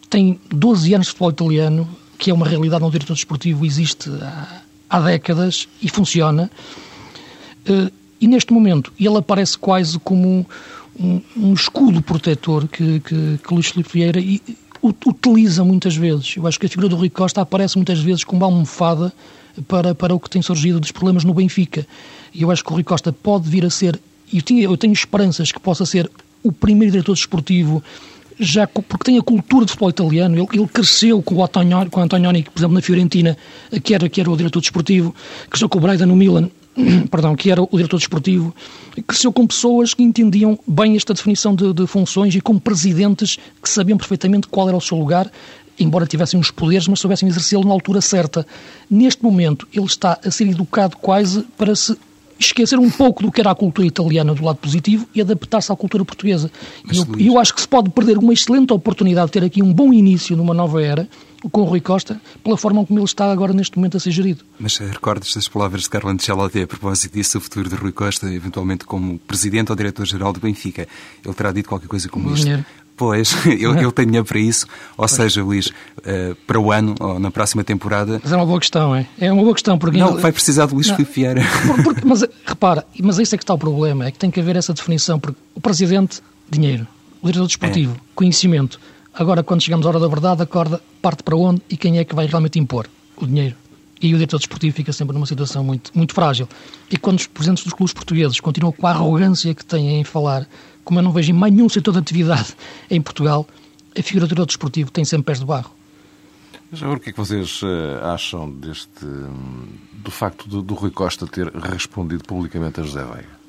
Tem 0.09 0.39
12 0.51 0.95
anos 0.95 1.07
de 1.07 1.13
futebol 1.13 1.31
italiano, 1.31 1.89
que 2.19 2.31
é 2.31 2.35
uma 2.35 2.47
realidade 2.47 2.83
no 2.83 2.91
diretor 2.91 3.15
desportivo, 3.15 3.67
existe 3.67 4.11
há, 4.23 4.63
há 4.89 5.01
décadas 5.01 5.69
e 5.81 5.89
funciona. 5.89 6.51
Uh, 7.69 7.91
e 8.21 8.27
neste 8.29 8.53
momento 8.53 8.93
ele 9.01 9.19
aparece 9.19 9.59
quase 9.59 9.99
como 9.99 10.47
um, 10.99 11.21
um 11.37 11.55
escudo 11.55 12.03
protetor 12.03 12.69
que, 12.69 13.01
que, 13.01 13.39
que 13.39 13.55
Luís 13.55 13.67
Filipe 13.67 13.91
Vieira 13.93 14.21
e, 14.21 14.41
utiliza 14.83 15.64
muitas 15.64 15.97
vezes. 15.97 16.35
Eu 16.37 16.47
acho 16.47 16.59
que 16.59 16.66
a 16.66 16.68
figura 16.68 16.88
do 16.88 16.97
Rui 16.97 17.09
Costa 17.09 17.40
aparece 17.40 17.77
muitas 17.77 18.01
vezes 18.01 18.25
como 18.25 18.40
uma 18.40 18.47
almofada 18.47 19.12
para, 19.68 19.95
para 19.95 20.14
o 20.14 20.21
que 20.21 20.29
tem 20.29 20.42
surgido 20.42 20.81
dos 20.81 20.90
problemas 20.90 21.25
no 21.25 21.33
Benfica. 21.33 21.87
E 22.35 22.42
eu 22.42 22.51
acho 22.51 22.64
que 22.64 22.71
o 22.71 22.75
Rui 22.75 22.85
Costa 22.85 23.12
pode 23.12 23.49
vir 23.49 23.64
a 23.64 23.71
ser, 23.71 23.99
e 24.33 24.38
eu, 24.38 24.42
tinha, 24.42 24.64
eu 24.64 24.77
tenho 24.77 24.92
esperanças 24.92 25.53
que 25.53 25.61
possa 25.61 25.87
ser 25.87 26.11
o 26.42 26.51
primeiro 26.51 26.92
diretor 26.92 27.14
desportivo 27.14 27.83
já 28.38 28.66
porque 28.66 29.05
tem 29.05 29.18
a 29.18 29.23
cultura 29.23 29.64
de 29.64 29.71
futebol 29.71 29.90
italiano, 29.90 30.37
ele, 30.37 30.47
ele 30.53 30.66
cresceu 30.66 31.23
com 31.23 31.37
o 31.37 31.45
Antonioni, 31.45 31.90
com 31.90 32.01
o 32.01 32.03
Antonioni, 32.03 32.42
por 32.42 32.59
exemplo, 32.59 32.75
na 32.75 32.83
Fiorentina, 32.83 33.37
que 33.85 33.95
era, 33.95 34.09
que 34.09 34.21
era 34.21 34.31
o 34.31 34.37
diretor 34.37 34.61
desportivo, 34.61 35.14
cresceu 35.49 35.68
com 35.68 35.79
o 35.79 35.81
Braida 35.81 36.07
no 36.07 36.16
Milan, 36.16 36.51
perdão, 37.11 37.35
que 37.35 37.51
era 37.51 37.63
o 37.63 37.69
diretor 37.73 37.99
desportivo, 37.99 38.55
cresceu 39.07 39.33
com 39.33 39.47
pessoas 39.47 39.95
que 39.95 40.03
entendiam 40.03 40.59
bem 40.67 40.97
esta 40.97 41.15
definição 41.15 41.55
de, 41.55 41.73
de, 41.73 41.87
funções 41.87 42.35
e 42.35 42.41
com 42.41 42.59
presidentes 42.59 43.39
que 43.63 43.69
sabiam 43.69 43.99
perfeitamente 43.99 44.47
qual 44.49 44.69
era 44.69 44.77
o 44.77 44.81
seu 44.81 44.97
lugar, 44.99 45.31
embora 45.79 46.07
tivessem 46.07 46.39
os 46.39 46.51
poderes, 46.51 46.89
mas 46.89 47.01
soubessem 47.01 47.29
exercê-lo 47.29 47.65
na 47.65 47.73
altura 47.73 48.01
certa. 48.01 48.47
Neste 48.91 49.23
momento, 49.23 49.67
ele 49.73 49.87
está 49.87 50.19
a 50.25 50.31
ser 50.31 50.49
educado 50.49 50.97
quase 50.97 51.43
para 51.57 51.75
se 51.75 51.97
esquecer 52.39 52.79
um 52.79 52.91
pouco 52.91 53.23
do 53.23 53.31
que 53.31 53.41
era 53.41 53.51
a 53.51 53.55
cultura 53.55 53.87
italiana 53.87 54.35
do 54.35 54.45
lado 54.45 54.57
positivo 54.57 55.07
e 55.15 55.21
adaptar-se 55.21 55.71
à 55.71 55.77
cultura 55.77 56.05
portuguesa. 56.05 56.51
E 56.93 56.99
eu, 56.99 57.07
eu, 57.33 57.39
acho 57.39 57.55
que 57.55 57.61
se 57.61 57.69
pode 57.69 57.91
perder 57.91 58.19
uma 58.19 58.33
excelente 58.33 58.73
oportunidade 58.73 59.27
de 59.27 59.33
ter 59.33 59.45
aqui 59.45 59.63
um 59.63 59.73
bom 59.73 59.93
início 59.93 60.37
numa 60.37 60.53
nova 60.53 60.83
era 60.83 61.09
com 61.51 61.63
o 61.63 61.65
Rui 61.65 61.81
Costa, 61.81 62.21
pela 62.43 62.57
forma 62.57 62.85
como 62.85 62.99
ele 62.99 63.05
está 63.05 63.31
agora 63.31 63.53
neste 63.53 63.77
momento 63.77 63.97
a 63.97 64.01
ser 64.01 64.11
gerido. 64.11 64.45
Mas 64.59 64.81
eh, 64.81 64.87
recordas 64.87 65.35
das 65.35 65.49
palavras 65.49 65.83
de 65.83 65.91
Carlo 65.91 66.11
Ancelotti 66.11 66.61
a 66.61 66.67
propósito 66.67 67.13
disso, 67.13 67.39
o 67.39 67.41
futuro 67.41 67.69
de 67.69 67.75
Rui 67.75 67.93
Costa, 67.93 68.33
eventualmente 68.33 68.85
como 68.85 69.19
presidente 69.21 69.71
ou 69.71 69.77
diretor-geral 69.77 70.33
do 70.33 70.41
Benfica. 70.41 70.87
Ele 71.25 71.35
terá 71.35 71.53
dito 71.53 71.69
qualquer 71.69 71.89
coisa 71.89 72.09
como 72.09 72.33
isto. 72.33 72.45
Dinheiro. 72.45 72.65
Pois, 72.97 73.35
eu, 73.59 73.75
eu 73.75 73.91
tenho 73.91 74.07
dinheiro 74.07 74.27
para 74.27 74.39
isso. 74.39 74.67
Ou 74.93 74.99
pois. 74.99 75.11
seja, 75.11 75.43
Luís, 75.43 75.69
uh, 75.69 76.35
para 76.47 76.61
o 76.61 76.71
ano 76.71 76.95
ou 77.01 77.19
na 77.19 77.31
próxima 77.31 77.65
temporada. 77.65 78.21
Mas 78.23 78.33
é 78.33 78.37
uma 78.37 78.47
boa 78.47 78.61
questão, 78.61 78.95
é? 78.95 79.07
É 79.19 79.33
uma 79.33 79.43
boa 79.43 79.55
questão. 79.55 79.79
Porque 79.79 79.99
não, 79.99 80.17
vai 80.19 80.33
precisar 80.33 80.67
de 80.67 80.75
Luís 80.75 80.91
Filipe 80.91 81.13
Vieira. 81.13 81.43
Porque, 81.83 82.03
mas 82.05 82.25
repara, 82.45 82.87
mas 83.01 83.19
isso 83.19 83.35
é 83.35 83.39
que 83.39 83.45
está 83.45 83.55
o 83.55 83.59
problema, 83.59 84.07
é 84.07 84.11
que 84.11 84.19
tem 84.19 84.31
que 84.31 84.41
haver 84.41 84.57
essa 84.57 84.73
definição. 84.73 85.19
Porque 85.19 85.39
o 85.55 85.61
presidente, 85.61 86.21
dinheiro. 86.51 86.87
O 87.21 87.27
diretor 87.27 87.47
desportivo, 87.47 87.95
é. 87.95 88.01
conhecimento. 88.15 88.81
Agora, 89.14 89.42
quando 89.42 89.61
chegamos 89.61 89.85
à 89.87 89.90
hora 89.90 90.01
da 90.01 90.09
verdade, 90.09 90.42
a 90.42 90.46
corda 90.46 90.81
parte 91.01 91.22
para 91.22 91.37
onde 91.37 91.61
e 91.68 91.77
quem 91.77 91.98
é 91.98 92.05
que 92.05 92.14
vai 92.14 92.27
realmente 92.27 92.59
impor? 92.59 92.88
O 93.16 93.27
dinheiro. 93.27 93.57
E 94.01 94.12
o 94.14 94.16
diretor 94.16 94.38
desportivo 94.38 94.75
fica 94.75 94.92
sempre 94.92 95.14
numa 95.14 95.27
situação 95.27 95.62
muito, 95.62 95.92
muito 95.94 96.14
frágil. 96.14 96.48
E 96.90 96.96
quando 96.96 97.18
os 97.18 97.27
presidentes 97.27 97.62
dos 97.62 97.72
clubes 97.72 97.92
portugueses 97.92 98.40
continuam 98.40 98.72
com 98.72 98.87
a 98.87 98.90
arrogância 98.90 99.55
que 99.55 99.64
têm 99.64 100.01
em 100.01 100.05
falar 100.05 100.48
como 100.85 100.98
eu 100.98 101.03
não 101.05 101.12
vejo 101.12 101.31
em 101.31 101.35
mais 101.35 101.53
nenhum 101.53 101.68
setor 101.68 101.92
de 101.92 101.98
atividade 101.98 102.55
em 102.90 103.01
Portugal, 103.01 103.46
a 103.96 104.03
figura 104.03 104.27
do 104.27 104.31
diretor 104.31 104.46
desportivo 104.46 104.90
tem 104.90 105.05
sempre 105.05 105.27
pés 105.27 105.38
de 105.38 105.44
barro. 105.44 105.70
Já 106.72 106.87
agora, 106.87 106.98
o 106.98 107.03
que 107.03 107.11
é 107.11 107.12
que 107.12 107.18
vocês 107.18 107.61
uh, 107.62 108.03
acham 108.03 108.51
deste, 108.51 109.05
um, 109.05 109.66
do 109.92 110.11
facto 110.11 110.48
do, 110.48 110.62
do, 110.62 110.75
Rui 110.75 110.90
Costa 110.90 111.27
ter 111.27 111.48
respondido 111.55 112.25
publicamente 112.25 112.81
a 112.81 112.83
José 112.83 113.05
Veiga? 113.05 113.42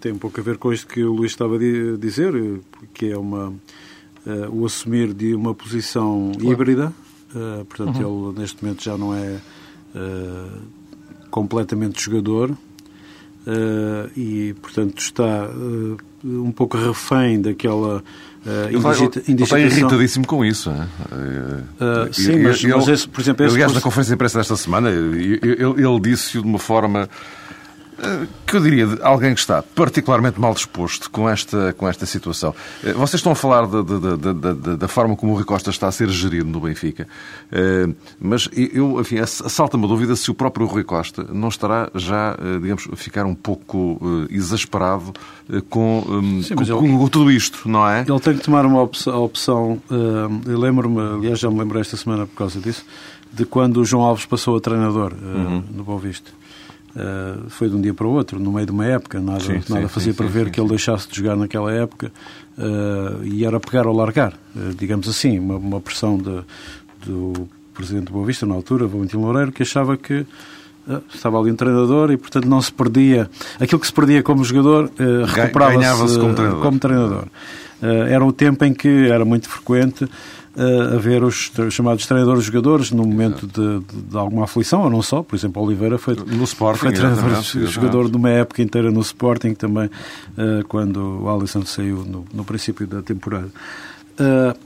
Tem 0.00 0.12
um 0.12 0.18
pouco 0.18 0.40
a 0.40 0.42
ver 0.42 0.58
com 0.58 0.72
isto 0.72 0.86
que 0.86 1.02
o 1.02 1.12
Luís 1.12 1.32
estava 1.32 1.56
a 1.56 1.58
dizer, 1.98 2.32
que 2.94 3.10
é 3.10 3.16
uma, 3.16 3.48
uh, 3.48 3.54
o 4.52 4.66
assumir 4.66 5.12
de 5.12 5.34
uma 5.34 5.54
posição 5.54 6.32
claro. 6.34 6.52
híbrida. 6.52 6.92
Uh, 7.34 7.64
portanto, 7.64 8.00
uhum. 8.00 8.30
ele 8.30 8.40
neste 8.40 8.62
momento 8.62 8.82
já 8.82 8.96
não 8.96 9.14
é 9.14 9.38
completamente 11.30 12.02
jogador, 12.02 12.56
Uh, 13.40 14.10
e, 14.14 14.54
portanto, 14.60 14.98
está 14.98 15.48
uh, 15.48 15.96
um 16.22 16.52
pouco 16.52 16.76
refém 16.76 17.40
daquela 17.40 18.04
uh, 18.44 18.76
indigita, 18.76 19.22
ele 19.26 19.42
está 19.42 19.58
irritadíssimo 19.58 20.26
com 20.26 20.44
isso. 20.44 20.70
Uh, 20.70 22.12
sim, 22.12 22.38
mas, 22.42 22.62
ele, 22.62 22.74
mas 22.74 22.86
esse, 22.88 23.08
por 23.08 23.22
exemplo... 23.22 23.46
Esse 23.46 23.54
aliás, 23.54 23.72
curso... 23.72 23.80
na 23.80 23.80
conferência 23.82 24.10
de 24.10 24.14
imprensa 24.14 24.38
desta 24.38 24.56
semana, 24.56 24.90
ele, 24.90 25.40
ele 25.42 26.00
disse-o 26.02 26.42
de 26.42 26.48
uma 26.48 26.58
forma 26.58 27.08
que 28.46 28.56
eu 28.56 28.60
diria 28.60 28.86
de 28.86 29.02
alguém 29.02 29.34
que 29.34 29.40
está 29.40 29.62
particularmente 29.62 30.40
mal 30.40 30.54
disposto 30.54 31.10
com 31.10 31.28
esta, 31.28 31.74
com 31.76 31.88
esta 31.88 32.06
situação. 32.06 32.54
Eh, 32.82 32.92
vocês 32.92 33.20
estão 33.20 33.32
a 33.32 33.34
falar 33.34 33.66
de, 33.66 33.82
de, 33.82 34.54
de, 34.54 34.76
da 34.76 34.88
forma 34.88 35.16
como 35.16 35.32
o 35.32 35.34
Rui 35.34 35.44
Costa 35.44 35.70
está 35.70 35.88
a 35.88 35.92
ser 35.92 36.08
gerido 36.08 36.48
no 36.48 36.60
Benfica, 36.60 37.06
eh, 37.52 37.88
mas 38.20 38.48
eu, 38.52 39.00
enfim, 39.00 39.18
assalta-me 39.18 39.84
a 39.84 39.88
dúvida 39.88 40.16
se 40.16 40.30
o 40.30 40.34
próprio 40.34 40.66
Rui 40.66 40.84
Costa 40.84 41.26
não 41.32 41.48
estará 41.48 41.90
já, 41.94 42.36
digamos, 42.60 42.88
a 42.92 42.96
ficar 42.96 43.24
um 43.24 43.34
pouco 43.34 44.00
exasperado 44.30 45.12
com, 45.68 46.04
Sim, 46.42 46.54
com, 46.54 46.62
ele, 46.62 46.72
com, 46.72 47.08
tudo 47.08 47.30
isto, 47.30 47.68
não 47.68 47.88
é? 47.88 48.04
Ele 48.08 48.20
tem 48.20 48.36
que 48.36 48.44
tomar 48.44 48.64
uma 48.66 48.82
opção. 48.82 49.22
opção 49.22 49.82
eu 50.46 50.58
lembro-me, 50.58 51.00
aliás, 51.00 51.38
já 51.38 51.50
me 51.50 51.58
lembrei 51.58 51.80
esta 51.80 51.96
semana 51.96 52.26
por 52.26 52.36
causa 52.36 52.60
disso, 52.60 52.84
de 53.32 53.44
quando 53.44 53.78
o 53.78 53.84
João 53.84 54.04
Alves 54.04 54.26
passou 54.26 54.56
a 54.56 54.60
treinador 54.60 55.12
uhum. 55.12 55.62
no 55.72 55.84
Boa 55.84 55.98
Vista. 55.98 56.39
Uh, 56.90 57.48
foi 57.48 57.68
de 57.68 57.76
um 57.76 57.80
dia 57.80 57.94
para 57.94 58.04
o 58.04 58.10
outro, 58.10 58.40
no 58.40 58.50
meio 58.50 58.66
de 58.66 58.72
uma 58.72 58.84
época, 58.84 59.20
nada, 59.20 59.38
sim, 59.38 59.60
nada 59.68 59.82
sim, 59.82 59.88
fazia 59.88 60.12
sim, 60.12 60.16
para 60.16 60.26
ver 60.26 60.50
que 60.50 60.60
ele 60.60 60.70
deixasse 60.70 61.08
de 61.08 61.16
jogar 61.16 61.36
naquela 61.36 61.72
época 61.72 62.10
uh, 62.58 63.24
e 63.24 63.44
era 63.44 63.60
pegar 63.60 63.86
ou 63.86 63.96
largar, 63.96 64.32
uh, 64.56 64.74
digamos 64.76 65.08
assim, 65.08 65.38
uma, 65.38 65.56
uma 65.56 65.80
pressão 65.80 66.18
de, 66.18 66.42
do 67.06 67.48
presidente 67.72 68.06
do 68.06 68.12
Boa 68.12 68.26
Vista 68.26 68.44
na 68.44 68.56
altura, 68.56 68.88
Valentim 68.88 69.18
Loureiro, 69.18 69.52
que 69.52 69.62
achava 69.62 69.96
que 69.96 70.26
estava 71.14 71.38
ali 71.38 71.52
um 71.52 71.54
treinador 71.54 72.10
e, 72.10 72.16
portanto, 72.16 72.46
não 72.46 72.60
se 72.60 72.72
perdia. 72.72 73.30
Aquilo 73.60 73.80
que 73.80 73.86
se 73.86 73.92
perdia 73.92 74.24
como 74.24 74.42
jogador 74.42 74.90
recuperava-se 75.26 76.18
como 76.18 76.34
treinador. 76.34 76.62
Como 76.62 76.78
treinador. 76.80 77.24
Era 77.82 78.24
o 78.24 78.32
tempo 78.32 78.64
em 78.64 78.74
que 78.74 79.08
era 79.08 79.24
muito 79.24 79.48
frequente 79.48 80.08
a 80.56 80.98
ver 80.98 81.22
os 81.22 81.52
chamados 81.70 82.06
treinadores 82.06 82.44
jogadores 82.44 82.90
no 82.90 83.04
momento 83.04 83.46
de, 83.46 83.80
de, 83.80 84.02
de, 84.02 84.16
alguma 84.16 84.44
aflição, 84.44 84.82
ou 84.82 84.90
não 84.90 85.00
só. 85.00 85.22
Por 85.22 85.36
exemplo, 85.36 85.62
Oliveira 85.62 85.96
foi, 85.96 86.16
no 86.16 86.44
Sporting, 86.44 86.80
foi 86.80 86.92
treinador 86.92 87.42
jogador 87.66 88.10
de 88.10 88.16
uma 88.16 88.30
época 88.30 88.60
inteira 88.60 88.90
no 88.90 89.00
Sporting 89.00 89.54
também, 89.54 89.86
uh, 89.86 90.66
quando 90.68 91.22
o 91.22 91.28
Alisson 91.30 91.64
saiu 91.64 92.04
no, 92.04 92.24
no 92.34 92.44
princípio 92.44 92.86
da 92.86 93.00
temporada. 93.00 93.48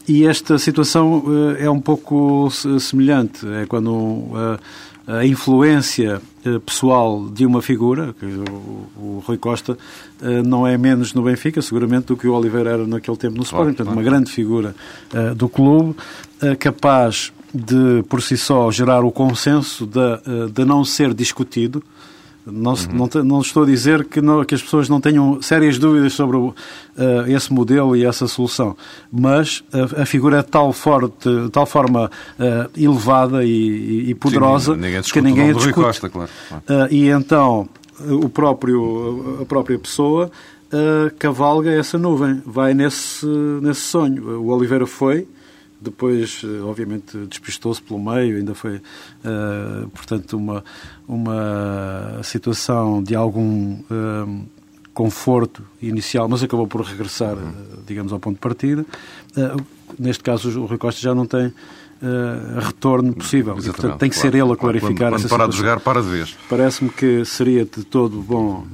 E 0.09 0.27
esta 0.27 0.59
situação 0.59 1.23
é 1.59 1.71
um 1.71 1.81
pouco 1.81 2.49
semelhante. 2.81 3.47
É 3.47 3.67
quando 3.67 4.59
a 5.07 5.25
influência 5.25 6.21
eh, 6.45 6.59
pessoal 6.59 7.29
de 7.29 7.45
uma 7.45 7.61
figura, 7.61 8.15
que 8.19 8.25
o, 8.25 8.89
o 8.97 9.23
Rui 9.27 9.37
Costa 9.37 9.77
eh, 10.23 10.43
não 10.43 10.67
é 10.67 10.79
menos 10.79 11.13
no 11.13 11.23
Benfica, 11.23 11.61
seguramente, 11.61 12.07
do 12.07 12.17
que 12.17 12.27
o 12.27 12.35
Oliveira 12.35 12.71
era 12.71 12.87
naquele 12.87 13.17
tempo 13.17 13.37
no 13.37 13.43
Sporting, 13.43 13.75
portanto, 13.75 13.93
uma 13.93 14.03
grande 14.03 14.31
figura 14.31 14.75
uh, 15.13 15.35
do 15.35 15.49
clube, 15.49 15.95
capaz 16.59 17.33
de, 17.53 18.03
por 18.09 18.21
si 18.21 18.37
só, 18.37 18.71
gerar 18.71 19.05
o 19.05 19.13
consenso 19.13 19.87
de, 19.87 20.51
de 20.53 20.65
não 20.65 20.85
ser 20.85 21.15
discutido, 21.15 21.83
não, 22.47 22.73
uhum. 22.73 23.09
não, 23.15 23.25
não, 23.25 23.41
estou 23.41 23.63
a 23.63 23.67
dizer 23.67 24.05
que, 24.05 24.21
não, 24.21 24.45
que, 24.45 24.55
as 24.55 24.63
pessoas 24.63 24.89
não 24.89 25.01
tenham 25.01 25.41
sérias 25.41 25.79
dúvidas 25.79 26.13
sobre 26.13 26.37
uh, 26.37 26.53
esse 27.27 27.53
modelo 27.53 27.97
e 27.97 28.05
essa 28.05 28.27
solução, 28.29 28.77
mas 29.11 29.65
a, 29.73 30.03
a 30.03 30.07
figura 30.07 30.39
é 30.39 30.43
de 30.43 30.49
tal, 30.49 30.73
forte, 30.73 31.29
tal 31.51 31.65
forma 31.65 32.11
uh, 32.39 32.71
elevada 32.79 33.45
e, 33.45 34.11
e 34.11 34.15
poderosa 34.15 34.75
Sim, 34.75 34.81
ninguém 34.81 35.03
que 35.03 35.21
ninguém 35.23 35.51
a 35.51 35.53
discute. 35.55 35.75
Costa, 35.75 36.11
claro. 36.11 36.31
Uh, 36.51 36.93
e 36.93 37.09
então 37.09 37.69
o 38.11 38.29
próprio, 38.29 39.39
a 39.43 39.45
própria 39.47 39.79
pessoa 39.79 40.31
cavalga 41.21 41.71
essa 41.71 41.97
nuvem, 41.97 42.43
vai 42.45 42.75
nesse, 42.75 43.25
nesse 43.63 43.83
sonho. 43.83 44.41
O 44.41 44.49
Oliveira 44.49 44.89
foi, 44.89 45.29
depois, 45.81 46.43
obviamente, 46.65 47.17
despistou-se 47.29 47.81
pelo 47.81 48.01
meio, 48.03 48.39
ainda 48.39 48.55
foi, 48.55 48.77
uh, 48.77 49.89
portanto, 49.91 50.37
uma, 50.37 50.65
uma 51.07 52.21
situação 52.23 53.03
de 53.03 53.15
algum 53.15 53.75
uh, 53.75 54.47
conforto 54.93 55.63
inicial, 55.83 56.29
mas 56.29 56.43
acabou 56.43 56.67
por 56.67 56.81
regressar, 56.83 57.35
uh, 57.35 57.53
digamos, 57.87 58.13
ao 58.13 58.19
ponto 58.19 58.35
de 58.35 58.41
partida. 58.41 58.85
neste 59.99 60.23
caso, 60.23 60.61
o 60.61 60.67
Rui 60.67 60.79
Costa 60.79 61.01
já 61.01 61.15
não 61.15 61.27
tem 61.27 61.53
retorno 62.61 63.15
possível. 63.15 63.57
E, 63.59 63.63
portanto, 63.63 63.97
tem 63.99 64.11
que 64.11 64.17
claro. 64.17 64.33
ser 64.33 64.39
ele 64.39 64.53
a 64.53 64.57
clarificar 64.57 64.95
quando, 64.95 64.99
quando 64.99 65.15
essa 65.15 65.29
parar 65.29 65.45
situação. 65.45 65.49
de 65.49 65.57
jogar, 65.57 65.81
para 65.81 66.03
de 66.03 66.09
vez. 66.09 66.37
Parece-me 66.51 66.91
que 66.91 67.25
seria 67.25 67.65
de 67.65 67.83
todo 67.83 68.21
bom 68.21 68.67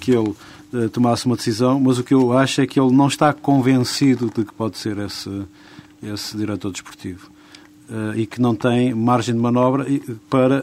que 0.00 0.12
ele 0.12 0.34
uh, 0.72 0.88
tomasse 0.90 1.26
uma 1.26 1.36
decisão, 1.36 1.80
mas 1.80 1.98
o 1.98 2.04
que 2.04 2.14
eu 2.14 2.36
acho 2.36 2.60
é 2.60 2.66
que 2.66 2.78
ele 2.78 2.92
não 2.92 3.08
está 3.08 3.32
convencido 3.32 4.30
de 4.34 4.44
que 4.44 4.52
pode 4.52 4.78
ser 4.78 4.98
esse, 4.98 5.42
esse 6.02 6.36
diretor 6.36 6.70
desportivo. 6.70 7.30
Uh, 7.90 8.12
e 8.14 8.26
que 8.26 8.38
não 8.38 8.54
tem 8.54 8.92
margem 8.92 9.34
de 9.34 9.40
manobra 9.40 9.86
para 10.28 10.62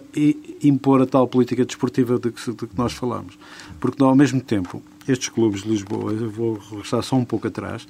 impor 0.61 1.01
a 1.01 1.07
tal 1.07 1.27
política 1.27 1.65
desportiva 1.65 2.19
de 2.19 2.29
que, 2.29 2.51
de 2.51 2.67
que 2.67 2.77
nós 2.77 2.93
falamos. 2.93 3.35
Porque, 3.79 4.03
ao 4.03 4.15
mesmo 4.15 4.39
tempo, 4.39 4.79
estes 5.07 5.29
clubes 5.29 5.63
de 5.63 5.69
Lisboa, 5.69 6.11
eu 6.11 6.29
vou 6.29 6.59
regressar 6.69 7.01
só 7.03 7.15
um 7.15 7.25
pouco 7.25 7.47
atrás. 7.47 7.87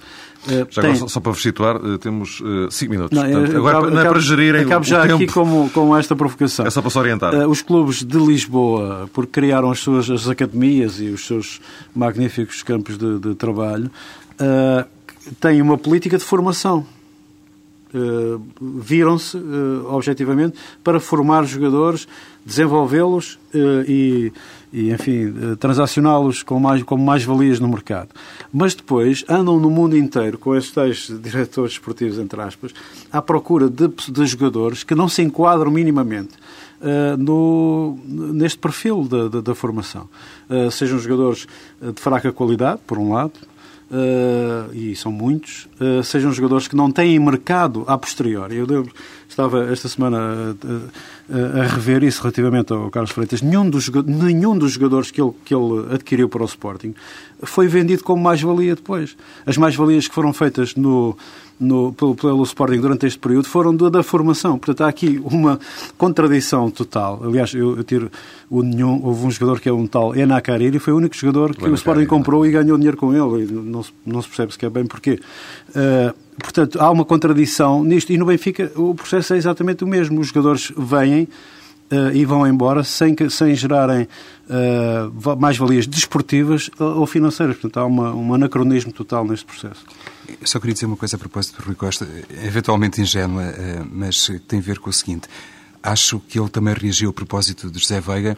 Já 0.70 0.82
tem... 0.82 0.92
agora, 0.92 1.10
só 1.10 1.20
para 1.20 1.32
vos 1.32 1.42
situar, 1.42 1.78
uh, 1.78 1.98
temos 1.98 2.42
5 2.70 2.90
uh, 2.90 2.94
minutos. 2.94 3.18
Não, 3.18 3.30
Portanto, 3.30 3.58
agora 3.58 3.78
acabo, 3.78 3.94
não 3.94 4.02
é 4.02 4.06
para 4.10 4.20
gerirem 4.20 4.62
acabo 4.64 4.86
o, 4.86 4.88
já 4.88 5.04
aqui 5.04 5.28
com, 5.28 5.70
com 5.70 5.98
esta 5.98 6.16
provocação. 6.16 6.66
É 6.66 6.70
só 6.70 6.82
para 6.82 6.92
se 6.92 6.98
orientar. 6.98 7.34
os 7.50 7.62
clubes 7.62 8.04
de 8.04 8.18
Lisboa, 8.18 9.10
porque 9.14 9.32
criaram 9.32 9.72
as 9.72 9.80
suas 9.80 10.10
as 10.10 10.28
academias 10.28 11.00
e 11.00 11.08
os 11.08 11.26
seus 11.26 11.60
magníficos 11.96 12.64
campos 12.64 12.98
de, 12.98 13.20
de 13.20 13.36
trabalho, 13.36 13.90
têm 15.40 15.62
uma 15.62 15.78
política 15.78 16.18
de 16.18 16.24
formação. 16.24 16.86
Viram-se, 18.62 19.38
objetivamente, 19.88 20.58
para 20.84 21.00
formar 21.00 21.46
jogadores, 21.46 22.08
desenvolvê-los 22.46 23.40
e 23.88 24.32
e, 24.76 24.92
enfim, 24.92 25.28
eh, 25.28 25.56
transacioná-los 25.56 26.44
com 26.44 26.60
mais, 26.60 26.84
como 26.84 27.02
mais-valias 27.02 27.62
no 27.62 27.68
mercado. 27.70 28.10
Mas 28.52 28.76
depois 28.76 29.24
andam 29.30 29.58
no 29.58 29.70
mundo 29.70 29.96
inteiro 29.96 30.38
com 30.38 30.54
estes 30.54 30.74
tais 30.74 31.08
diretores 31.24 31.72
esportivos, 31.72 32.20
entre 32.20 32.42
aspas, 32.42 32.74
à 33.10 33.22
procura 33.22 33.70
de, 33.70 33.88
de 33.88 34.26
jogadores 34.26 34.84
que 34.84 34.94
não 34.94 35.08
se 35.08 35.22
enquadram 35.22 35.72
minimamente 35.72 36.34
uh, 36.82 37.16
no, 37.18 37.98
neste 38.06 38.60
perfil 38.60 39.06
da, 39.06 39.30
da, 39.30 39.40
da 39.40 39.56
formação. 39.56 40.10
Uh, 40.50 40.70
sejam 40.70 41.00
jogadores 41.00 41.48
de 41.82 42.02
fraca 42.02 42.34
qualidade, 42.34 42.82
por 42.86 42.98
um 42.98 43.14
lado, 43.14 43.32
e 44.74 44.96
são 44.96 45.12
muitos, 45.12 45.68
uh, 45.80 46.04
sejam 46.04 46.32
jogadores 46.32 46.68
que 46.68 46.76
não 46.76 46.92
têm 46.92 47.20
mercado 47.20 47.84
a 47.88 47.98
posteriori. 47.98 48.58
Eu 48.58 48.88
estava 49.36 49.70
esta 49.72 49.90
semana 49.90 50.18
a, 50.18 51.60
a, 51.60 51.62
a, 51.62 51.68
rever 51.68 52.04
isso 52.04 52.22
relativamente 52.22 52.72
ao 52.72 52.90
Carlos 52.90 53.12
Freitas. 53.12 53.42
Nenhum 53.42 53.70
dos, 53.70 53.90
nenhum 53.90 54.58
dos 54.58 54.72
jogadores 54.72 55.12
que 55.12 55.22
ele, 55.22 55.32
que 55.44 55.54
ele 55.54 55.94
adquiriu 55.94 56.30
para 56.30 56.42
o 56.42 56.46
Sporting 56.46 56.96
foi 57.44 57.68
vendido 57.68 58.04
como 58.04 58.24
mais-valia 58.24 58.76
depois. 58.76 59.18
As 59.46 59.58
mais-valias 59.58 60.08
que 60.08 60.16
foram 60.16 60.32
feitas 60.32 60.74
no, 60.76 61.18
no, 61.60 61.92
pelo, 61.94 62.16
pelo 62.16 62.44
Sporting 62.44 62.80
durante 62.80 63.06
este 63.06 63.20
período 63.20 63.48
foram 63.50 63.76
da, 63.76 63.90
da, 63.90 64.04
formação. 64.04 64.58
Portanto, 64.58 64.86
há 64.86 64.88
aqui 64.88 65.22
uma 65.26 65.60
contradição 65.98 66.72
total. 66.72 67.22
Aliás, 67.22 67.54
eu, 67.54 67.76
eu 67.76 67.84
tiro 67.84 68.10
o 68.50 68.64
nenhum. 68.64 69.02
Houve 69.04 69.26
um 69.26 69.32
jogador 69.32 69.60
que 69.60 69.68
é 69.68 69.74
um 69.74 69.86
tal 69.86 70.16
Ena 70.16 70.40
Cariri, 70.40 70.80
foi 70.80 70.94
o 70.94 70.98
único 70.98 71.16
jogador 71.16 71.54
que 71.54 71.66
o, 71.66 71.72
o 71.72 71.76
Sporting 71.76 72.06
comprou 72.06 72.46
e 72.46 72.52
ganhou 72.52 72.78
dinheiro 72.78 72.96
com 72.96 73.14
ele. 73.14 73.44
E 73.44 73.52
não, 73.52 73.84
se, 73.84 73.92
não 74.06 74.22
se 74.22 74.30
percebe 74.30 74.54
sequer 74.54 74.70
bem 74.70 74.86
porquê. 74.86 75.20
Uh, 75.70 76.25
portanto, 76.42 76.80
há 76.80 76.90
uma 76.92 77.06
contradição 77.06 77.84
nisto. 77.84 78.12
E 78.12 78.18
no 78.18 78.26
Benfica 78.26 78.72
o 78.76 78.94
processo 78.94 79.34
é 79.34 79.38
exatamente 79.38 79.84
o 79.84 79.88
mesmo. 79.88 80.20
Os 80.20 80.28
jogadores 80.28 80.72
vêm. 80.78 81.28
Uh, 81.86 82.10
e 82.16 82.26
vão 82.26 82.48
embora 82.48 82.84
sem, 82.84 83.16
sem 83.30 83.54
gerarem 83.54 84.08
uh, 84.50 85.38
mais-valias 85.38 85.86
desportivas 85.86 86.68
ou 86.80 87.06
financeiras. 87.06 87.58
Portanto, 87.58 87.78
há 87.78 87.86
uma, 87.86 88.12
um 88.12 88.34
anacronismo 88.34 88.92
total 88.92 89.24
neste 89.24 89.46
processo. 89.46 89.86
Eu 90.28 90.48
só 90.48 90.60
queria 90.60 90.74
dizer 90.74 90.88
uma 90.88 90.98
coisa 90.98 91.16
a 91.16 91.20
propósito 91.20 91.62
do 91.62 91.66
Rui 91.68 91.76
Costa, 91.76 92.08
eventualmente 92.44 93.00
ingênua, 93.00 93.44
eh, 93.44 93.84
mas 93.92 94.32
tem 94.48 94.58
a 94.58 94.62
ver 94.64 94.80
com 94.80 94.90
o 94.90 94.94
seguinte. 94.94 95.28
Acho 95.84 96.20
que 96.20 96.40
ele 96.40 96.50
também 96.50 96.74
reagiu 96.74 97.12
a 97.12 97.14
propósito 97.14 97.70
de 97.70 97.78
José 97.78 98.02
Veiga 98.02 98.36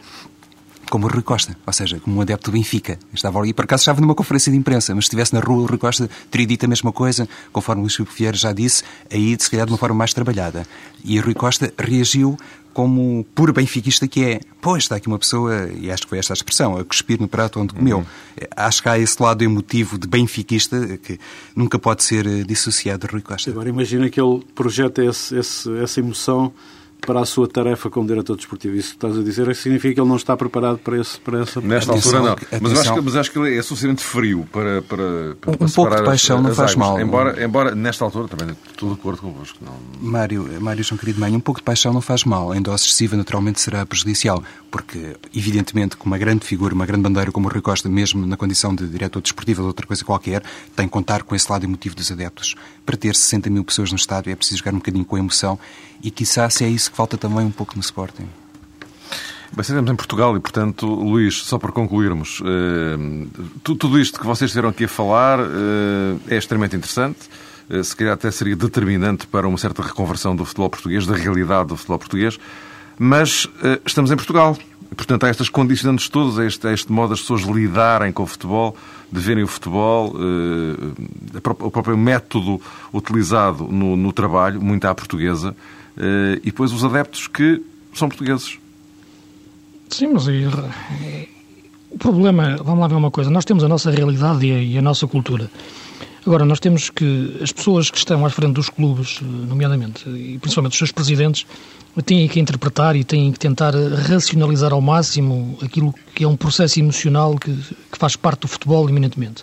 como 0.88 1.06
o 1.06 1.08
Rui 1.08 1.22
Costa, 1.22 1.56
ou 1.66 1.72
seja, 1.72 2.00
como 2.00 2.16
um 2.16 2.20
adepto 2.20 2.50
do 2.50 2.54
Benfica. 2.54 2.98
Estava 3.12 3.38
ali, 3.38 3.52
por 3.52 3.64
acaso 3.64 3.82
estava 3.82 4.00
numa 4.00 4.14
conferência 4.14 4.50
de 4.50 4.58
imprensa, 4.58 4.94
mas 4.94 5.04
se 5.04 5.08
estivesse 5.08 5.34
na 5.34 5.40
rua, 5.40 5.62
o 5.62 5.66
Rui 5.66 5.78
Costa 5.78 6.08
teria 6.30 6.46
dito 6.46 6.64
a 6.64 6.68
mesma 6.68 6.92
coisa, 6.92 7.28
conforme 7.52 7.80
o 7.80 7.82
Luís 7.84 7.94
Filipe 7.94 8.14
Vieira 8.16 8.36
já 8.36 8.52
disse, 8.52 8.82
aí 9.12 9.36
se 9.38 9.50
calhar 9.50 9.66
de 9.66 9.72
uma 9.72 9.78
forma 9.78 9.96
mais 9.96 10.12
trabalhada. 10.12 10.66
E 11.04 11.18
o 11.18 11.22
Rui 11.22 11.34
Costa 11.34 11.72
reagiu 11.78 12.36
como 12.78 13.26
puro 13.34 13.52
benfiquista 13.52 14.06
que 14.06 14.24
é. 14.24 14.40
Pois, 14.60 14.84
está 14.84 14.94
aqui 14.94 15.08
uma 15.08 15.18
pessoa, 15.18 15.68
e 15.74 15.90
acho 15.90 16.04
que 16.04 16.10
foi 16.10 16.18
esta 16.18 16.32
a 16.32 16.36
expressão, 16.36 16.76
a 16.76 16.84
cuspir 16.84 17.20
no 17.20 17.26
prato 17.26 17.58
onde 17.58 17.74
comeu. 17.74 17.98
Uhum. 17.98 18.04
Acho 18.56 18.82
que 18.82 18.88
há 18.88 18.96
esse 18.96 19.20
lado 19.20 19.42
emotivo 19.42 19.98
de 19.98 20.06
benfiquista 20.06 20.96
que 20.98 21.18
nunca 21.56 21.76
pode 21.76 22.04
ser 22.04 22.24
eh, 22.24 22.44
dissociado 22.44 23.04
de 23.04 23.12
Rui 23.12 23.20
Costa. 23.20 23.50
Agora 23.50 23.68
imagina 23.68 24.08
que 24.08 24.20
ele 24.20 24.44
projeta 24.54 25.04
esse, 25.04 25.36
esse, 25.36 25.76
essa 25.78 25.98
emoção 25.98 26.52
para 27.00 27.20
a 27.20 27.24
sua 27.24 27.48
tarefa 27.48 27.88
como 27.88 28.06
diretor 28.06 28.36
desportivo. 28.36 28.76
Isso 28.76 28.90
que 28.90 28.96
estás 28.96 29.18
a 29.18 29.22
dizer 29.22 29.48
é 29.48 29.52
que 29.52 29.58
significa 29.58 29.94
que 29.94 30.00
ele 30.00 30.08
não 30.08 30.16
está 30.16 30.36
preparado 30.36 30.78
para, 30.78 31.00
esse, 31.00 31.18
para 31.20 31.42
essa... 31.42 31.60
Nesta 31.60 31.92
atenção, 31.92 32.26
altura 32.26 32.36
não. 32.50 32.60
Mas 32.60 32.78
acho, 32.78 32.94
que, 32.94 33.00
mas 33.00 33.16
acho 33.16 33.32
que 33.32 33.38
ele 33.38 33.56
é 33.56 33.62
suficientemente 33.62 34.02
frio 34.02 34.46
para, 34.52 34.82
para, 34.82 35.36
para 35.40 35.52
Um, 35.52 35.68
pouco 35.68 35.96
de 35.96 36.02
paixão 36.02 36.36
as, 36.38 36.42
não 36.42 36.50
as 36.50 36.56
faz 36.56 36.72
águas. 36.72 36.88
mal. 36.88 37.00
Embora, 37.00 37.44
embora 37.44 37.74
nesta 37.74 38.04
altura 38.04 38.28
também 38.28 38.54
estou 38.70 38.90
de 38.90 38.94
acordo 38.94 39.22
convosco. 39.22 39.58
Não... 39.64 39.72
Mário, 40.00 40.48
Mário 40.60 40.84
João 40.84 40.98
Querido 40.98 41.20
Mãe, 41.20 41.34
um 41.34 41.40
pouco 41.40 41.60
de 41.60 41.64
paixão 41.64 41.92
não 41.92 42.00
faz 42.00 42.24
mal. 42.24 42.54
Em 42.54 42.60
dose 42.60 42.84
excessiva 42.84 43.16
naturalmente 43.16 43.60
será 43.60 43.84
prejudicial. 43.86 44.42
Porque, 44.70 45.16
evidentemente, 45.34 45.96
com 45.96 46.06
uma 46.06 46.18
grande 46.18 46.44
figura, 46.44 46.74
uma 46.74 46.84
grande 46.84 47.02
bandeira 47.02 47.32
como 47.32 47.48
o 47.48 47.50
Rui 47.50 47.62
Costa, 47.62 47.88
mesmo 47.88 48.26
na 48.26 48.36
condição 48.36 48.74
de 48.74 48.86
diretor 48.86 49.22
desportivo 49.22 49.62
ou 49.62 49.66
de 49.66 49.70
outra 49.70 49.86
coisa 49.86 50.04
qualquer, 50.04 50.42
tem 50.76 50.86
que 50.86 50.92
contar 50.92 51.22
com 51.22 51.34
esse 51.34 51.50
lado 51.50 51.64
emotivo 51.64 51.94
dos 51.94 52.10
adeptos. 52.12 52.54
Para 52.84 52.96
ter 52.96 53.14
60 53.14 53.48
mil 53.48 53.64
pessoas 53.64 53.90
no 53.90 53.96
estádio 53.96 54.30
é 54.30 54.36
preciso 54.36 54.58
jogar 54.58 54.72
um 54.74 54.78
bocadinho 54.78 55.04
com 55.04 55.16
a 55.16 55.18
emoção 55.18 55.58
e, 56.02 56.10
quiçá, 56.10 56.48
se 56.48 56.64
é 56.64 56.68
isso 56.68 56.90
que 56.90 56.96
falta 56.96 57.16
também 57.16 57.44
um 57.44 57.50
pouco 57.50 57.74
no 57.74 57.80
Sporting. 57.80 58.28
Bem, 59.50 59.62
estamos 59.62 59.90
em 59.90 59.96
Portugal 59.96 60.36
e, 60.36 60.40
portanto, 60.40 60.86
Luís, 60.86 61.42
só 61.42 61.58
para 61.58 61.72
concluirmos, 61.72 62.42
eh, 62.44 63.26
tudo 63.64 63.98
isto 63.98 64.20
que 64.20 64.26
vocês 64.26 64.50
estiveram 64.50 64.68
aqui 64.68 64.84
a 64.84 64.88
falar 64.88 65.40
eh, 65.40 66.34
é 66.34 66.36
extremamente 66.36 66.76
interessante. 66.76 67.18
Eh, 67.70 67.82
se 67.82 67.96
calhar 67.96 68.12
até 68.12 68.30
seria 68.30 68.54
determinante 68.54 69.26
para 69.26 69.48
uma 69.48 69.56
certa 69.56 69.82
reconversão 69.82 70.36
do 70.36 70.44
futebol 70.44 70.68
português, 70.68 71.06
da 71.06 71.16
realidade 71.16 71.68
do 71.68 71.76
futebol 71.76 71.98
português. 71.98 72.38
Mas 72.98 73.48
estamos 73.86 74.10
em 74.10 74.16
Portugal. 74.16 74.56
Portanto, 74.94 75.24
há 75.24 75.28
estas 75.28 75.48
condicionantes 75.48 76.08
todas, 76.08 76.38
a 76.38 76.44
este, 76.44 76.66
a 76.66 76.72
este 76.72 76.92
modo 76.92 77.10
das 77.10 77.20
pessoas 77.20 77.42
lidarem 77.42 78.12
com 78.12 78.24
o 78.24 78.26
futebol, 78.26 78.76
de 79.10 79.20
verem 79.20 79.44
o 79.44 79.46
futebol, 79.46 80.14
o 81.60 81.70
próprio 81.70 81.96
método 81.96 82.60
utilizado 82.92 83.68
no, 83.68 83.96
no 83.96 84.12
trabalho, 84.12 84.60
muito 84.60 84.84
à 84.86 84.94
portuguesa, 84.94 85.54
e 86.42 86.46
depois 86.46 86.72
os 86.72 86.84
adeptos 86.84 87.26
que 87.26 87.62
são 87.94 88.08
portugueses. 88.08 88.58
Sim, 89.88 90.08
mas 90.08 90.26
e, 90.26 90.42
e, 90.42 91.28
o 91.90 91.98
problema, 91.98 92.56
vamos 92.62 92.80
lá 92.80 92.88
ver 92.88 92.94
uma 92.94 93.10
coisa, 93.10 93.30
nós 93.30 93.44
temos 93.44 93.64
a 93.64 93.68
nossa 93.68 93.90
realidade 93.90 94.46
e 94.46 94.52
a, 94.52 94.62
e 94.62 94.78
a, 94.78 94.82
nossa 94.82 95.06
cultura. 95.06 95.50
Agora, 96.26 96.44
nós 96.44 96.60
temos 96.60 96.90
que, 96.90 97.38
as 97.42 97.52
pessoas 97.52 97.90
que 97.90 97.96
estão 97.96 98.24
à 98.26 98.28
frente 98.28 98.52
dos 98.52 98.68
clubes, 98.68 99.20
nomeadamente, 99.22 100.08
e 100.10 100.38
principalmente 100.38 100.72
os 100.72 100.78
seus 100.78 100.92
presidentes, 100.92 101.46
têm 102.04 102.28
que 102.28 102.38
interpretar 102.38 102.94
e 102.96 103.02
têm 103.02 103.32
que 103.32 103.38
tentar 103.38 103.74
racionalizar 103.74 104.72
ao 104.72 104.80
máximo 104.80 105.58
aquilo 105.62 105.94
que 106.14 106.24
é 106.24 106.28
um 106.28 106.36
processo 106.36 106.78
emocional 106.78 107.36
que, 107.36 107.50
que 107.90 107.98
faz 107.98 108.14
parte 108.14 108.42
do 108.42 108.48
futebol, 108.48 108.88
eminentemente. 108.88 109.42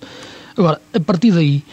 Agora, 0.58 0.82
a 0.94 1.00
partir 1.00 1.32
daí, 1.32 1.64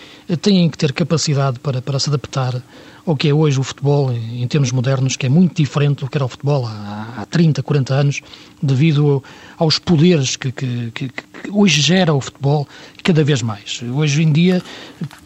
têm 0.40 0.68
que 0.68 0.76
ter 0.76 0.92
capacidade 0.92 1.58
para, 1.60 1.80
para 1.80 1.98
se 1.98 2.08
adaptar 2.08 2.60
ao 3.06 3.16
que 3.16 3.28
é 3.28 3.34
hoje 3.34 3.58
o 3.58 3.62
futebol 3.62 4.12
em 4.12 4.46
termos 4.46 4.72
modernos, 4.72 5.16
que 5.16 5.26
é 5.26 5.28
muito 5.28 5.56
diferente 5.56 6.00
do 6.00 6.10
que 6.10 6.16
era 6.16 6.24
o 6.24 6.28
futebol 6.28 6.66
há, 6.66 7.14
há 7.18 7.26
30, 7.26 7.62
40 7.62 7.94
anos, 7.94 8.20
devido 8.62 9.22
aos 9.56 9.78
poderes 9.78 10.36
que, 10.36 10.52
que, 10.52 10.90
que, 10.92 11.08
que 11.08 11.50
hoje 11.50 11.80
gera 11.80 12.12
o 12.14 12.20
futebol 12.20 12.66
cada 13.02 13.22
vez 13.24 13.42
mais. 13.42 13.80
Hoje 13.82 14.22
em 14.22 14.32
dia 14.32 14.62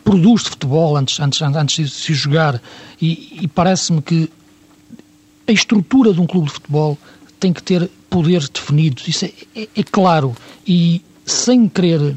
produz-se 0.05 0.51
futebol 0.51 0.97
antes, 0.97 1.21
antes, 1.21 1.43
antes 1.43 1.91
de 1.91 1.91
se 1.91 2.15
jogar 2.15 2.61
e, 3.01 3.41
e 3.43 3.49
parece-me 3.49 4.01
que 4.01 4.31
a 5.47 5.53
estrutura 5.53 6.13
de 6.13 6.21
um 6.21 6.27
clube 6.27 6.49
de 6.49 6.55
futebol 6.55 6.99
tem 7.39 7.53
que 7.53 7.63
ter 7.63 7.91
poderes 8.09 8.49
definidos. 8.49 9.07
Isso 9.07 9.27
é, 9.27 9.33
é, 9.55 9.69
é 9.77 9.83
claro. 9.83 10.35
E 10.67 11.03
sem 11.25 11.69
querer 11.69 12.17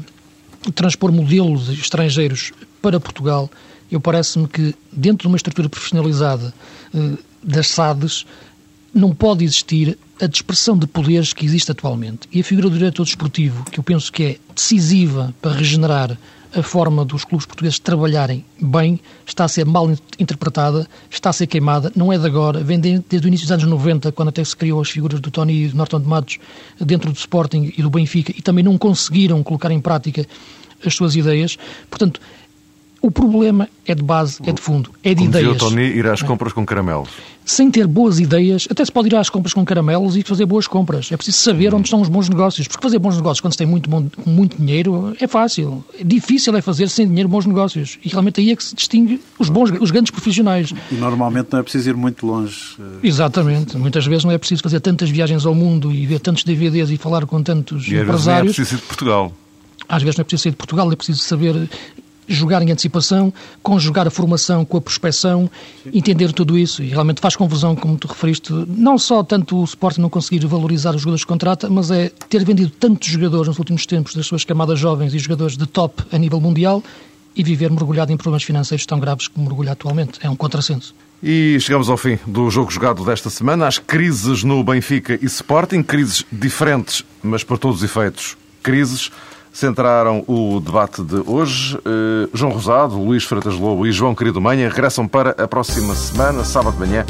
transpor 0.74 1.12
modelos 1.12 1.68
estrangeiros 1.68 2.52
para 2.82 3.00
Portugal, 3.00 3.50
eu 3.90 4.00
parece-me 4.00 4.46
que 4.46 4.74
dentro 4.92 5.22
de 5.22 5.28
uma 5.28 5.36
estrutura 5.36 5.68
profissionalizada 5.68 6.54
eh, 6.94 7.18
das 7.42 7.68
SADs 7.68 8.26
não 8.94 9.14
pode 9.14 9.44
existir 9.44 9.98
a 10.20 10.26
dispersão 10.26 10.76
de 10.76 10.86
poderes 10.86 11.32
que 11.32 11.46
existe 11.46 11.70
atualmente. 11.70 12.28
E 12.32 12.40
a 12.40 12.44
figura 12.44 12.68
do 12.68 12.76
diretor 12.76 13.04
desportivo, 13.04 13.64
que 13.70 13.78
eu 13.78 13.84
penso 13.84 14.12
que 14.12 14.22
é 14.22 14.38
decisiva 14.54 15.34
para 15.40 15.52
regenerar 15.52 16.16
a 16.54 16.62
forma 16.62 17.04
dos 17.04 17.24
clubes 17.24 17.46
portugueses 17.46 17.78
trabalharem 17.78 18.44
bem, 18.60 19.00
está 19.26 19.44
a 19.44 19.48
ser 19.48 19.64
mal 19.64 19.90
interpretada, 20.18 20.86
está 21.10 21.30
a 21.30 21.32
ser 21.32 21.46
queimada, 21.46 21.92
não 21.94 22.12
é 22.12 22.18
de 22.18 22.26
agora, 22.26 22.62
vem 22.62 22.78
desde 22.80 23.26
o 23.26 23.28
início 23.28 23.46
dos 23.46 23.52
anos 23.52 23.64
90, 23.64 24.12
quando 24.12 24.28
até 24.30 24.42
se 24.42 24.56
criou 24.56 24.80
as 24.80 24.90
figuras 24.90 25.20
do 25.20 25.30
Tony 25.30 25.64
e 25.64 25.68
do 25.68 25.76
Norton 25.76 26.00
de 26.00 26.08
Matos 26.08 26.38
dentro 26.80 27.12
do 27.12 27.16
Sporting 27.16 27.72
e 27.76 27.82
do 27.82 27.90
Benfica, 27.90 28.32
e 28.36 28.42
também 28.42 28.64
não 28.64 28.76
conseguiram 28.76 29.42
colocar 29.42 29.70
em 29.70 29.80
prática 29.80 30.26
as 30.84 30.94
suas 30.94 31.14
ideias. 31.14 31.58
Portanto, 31.88 32.20
O 33.02 33.10
problema 33.10 33.66
é 33.86 33.94
de 33.94 34.02
base, 34.02 34.38
é 34.44 34.52
de 34.52 34.60
fundo, 34.60 34.90
é 35.02 35.10
de 35.10 35.16
Como 35.16 35.28
ideias. 35.30 35.52
dizia 35.54 35.66
o 35.66 35.70
Tony, 35.70 35.82
ir 35.84 36.06
às 36.06 36.20
compras 36.20 36.52
com 36.52 36.66
caramelos. 36.66 37.08
Sem 37.46 37.70
ter 37.70 37.86
boas 37.86 38.20
ideias, 38.20 38.68
até 38.70 38.84
se 38.84 38.92
pode 38.92 39.08
ir 39.08 39.16
às 39.16 39.30
compras 39.30 39.54
com 39.54 39.64
caramelos 39.64 40.16
e 40.16 40.22
fazer 40.22 40.44
boas 40.44 40.66
compras. 40.68 41.10
É 41.10 41.16
preciso 41.16 41.38
saber 41.38 41.74
onde 41.74 41.84
estão 41.86 42.00
os 42.02 42.08
bons 42.10 42.28
negócios. 42.28 42.68
Porque 42.68 42.82
fazer 42.82 42.98
bons 42.98 43.16
negócios 43.16 43.40
quando 43.40 43.52
se 43.54 43.58
tem 43.58 43.66
muito, 43.66 43.88
bom, 43.88 44.06
muito 44.26 44.56
dinheiro 44.58 45.16
é 45.18 45.26
fácil. 45.26 45.82
É 45.98 46.04
difícil 46.04 46.54
é 46.54 46.60
fazer 46.60 46.88
sem 46.90 47.08
dinheiro 47.08 47.28
bons 47.28 47.46
negócios. 47.46 47.98
E 48.04 48.08
realmente 48.10 48.38
aí 48.40 48.50
é 48.52 48.56
que 48.56 48.62
se 48.62 48.74
distingue 48.74 49.18
os 49.38 49.48
bons, 49.48 49.70
os 49.80 49.90
grandes 49.90 50.10
profissionais. 50.10 50.72
E 50.92 50.94
normalmente 50.96 51.48
não 51.50 51.58
é 51.58 51.62
preciso 51.62 51.88
ir 51.88 51.96
muito 51.96 52.26
longe. 52.26 52.76
eh, 52.78 52.82
Exatamente. 53.02 53.76
Muitas 53.78 54.06
vezes 54.06 54.24
não 54.24 54.30
é 54.32 54.38
preciso 54.38 54.62
fazer 54.62 54.78
tantas 54.80 55.08
viagens 55.08 55.46
ao 55.46 55.54
mundo 55.54 55.90
e 55.90 56.06
ver 56.06 56.20
tantos 56.20 56.44
DVDs 56.44 56.90
e 56.90 56.98
falar 56.98 57.24
com 57.24 57.42
tantos 57.42 57.88
E 57.88 57.96
às 57.96 57.96
vezes 57.96 57.96
nem 57.96 57.98
é 57.98 58.02
empresários. 58.04 58.54
preciso 58.56 58.76
ir 58.76 58.80
de 58.82 58.86
Portugal. 58.86 59.32
Às 59.88 60.02
vezes 60.04 60.18
não 60.18 60.22
é 60.22 60.24
preciso 60.24 60.42
sair 60.44 60.50
de 60.52 60.56
Portugal, 60.56 60.92
é 60.92 60.94
preciso 60.94 61.18
saber 61.18 61.68
jogar 62.34 62.62
em 62.62 62.70
antecipação, 62.70 63.32
conjugar 63.62 64.06
a 64.06 64.10
formação 64.10 64.64
com 64.64 64.76
a 64.76 64.80
prospecção, 64.80 65.50
entender 65.92 66.32
tudo 66.32 66.56
isso. 66.56 66.82
E 66.82 66.88
realmente 66.88 67.20
faz 67.20 67.36
confusão, 67.36 67.74
como 67.74 67.98
tu 67.98 68.06
referiste, 68.08 68.52
não 68.68 68.96
só 68.98 69.22
tanto 69.22 69.58
o 69.58 69.64
Sporting 69.64 70.00
não 70.00 70.08
conseguir 70.08 70.46
valorizar 70.46 70.94
os 70.94 71.02
jogadores 71.02 71.24
que 71.24 71.28
contrata, 71.28 71.68
mas 71.68 71.90
é 71.90 72.10
ter 72.28 72.44
vendido 72.44 72.70
tantos 72.70 73.08
jogadores 73.08 73.48
nos 73.48 73.58
últimos 73.58 73.86
tempos 73.86 74.14
das 74.14 74.26
suas 74.26 74.44
camadas 74.44 74.78
jovens 74.78 75.14
e 75.14 75.18
jogadores 75.18 75.56
de 75.56 75.66
top 75.66 76.02
a 76.12 76.18
nível 76.18 76.40
mundial 76.40 76.82
e 77.34 77.42
viver 77.42 77.70
mergulhado 77.70 78.12
em 78.12 78.16
problemas 78.16 78.42
financeiros 78.42 78.86
tão 78.86 78.98
graves 78.98 79.28
como 79.28 79.46
mergulha 79.46 79.72
atualmente. 79.72 80.18
É 80.22 80.28
um 80.28 80.36
contrassenso. 80.36 80.94
E 81.22 81.58
chegamos 81.60 81.90
ao 81.90 81.98
fim 81.98 82.18
do 82.26 82.50
jogo 82.50 82.70
jogado 82.70 83.04
desta 83.04 83.28
semana. 83.28 83.66
As 83.66 83.78
crises 83.78 84.42
no 84.42 84.64
Benfica 84.64 85.18
e 85.20 85.26
Sporting, 85.26 85.82
crises 85.82 86.24
diferentes, 86.32 87.04
mas 87.22 87.44
por 87.44 87.58
todos 87.58 87.78
os 87.78 87.82
efeitos, 87.82 88.36
crises, 88.62 89.10
centraram 89.52 90.24
o 90.26 90.60
debate 90.60 91.02
de 91.02 91.22
hoje. 91.26 91.78
Eh, 91.84 92.28
João 92.32 92.52
Rosado, 92.52 92.96
Luís 92.96 93.24
Freitas 93.24 93.54
Lobo 93.54 93.86
e 93.86 93.92
João 93.92 94.14
Querido 94.14 94.40
Manha 94.40 94.68
regressam 94.68 95.06
para 95.06 95.30
a 95.42 95.48
próxima 95.48 95.94
semana, 95.94 96.44
sábado 96.44 96.74
de 96.74 96.80
manhã, 96.80 97.04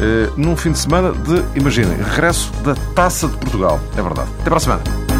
eh, 0.00 0.30
num 0.36 0.56
fim 0.56 0.72
de 0.72 0.78
semana 0.78 1.12
de, 1.12 1.58
imaginem, 1.58 1.96
regresso 1.96 2.52
da 2.64 2.74
Taça 2.94 3.28
de 3.28 3.36
Portugal. 3.36 3.78
É 3.96 4.02
verdade. 4.02 4.28
Até 4.40 4.50
para 4.50 4.56
a 4.56 4.60
semana. 4.60 5.11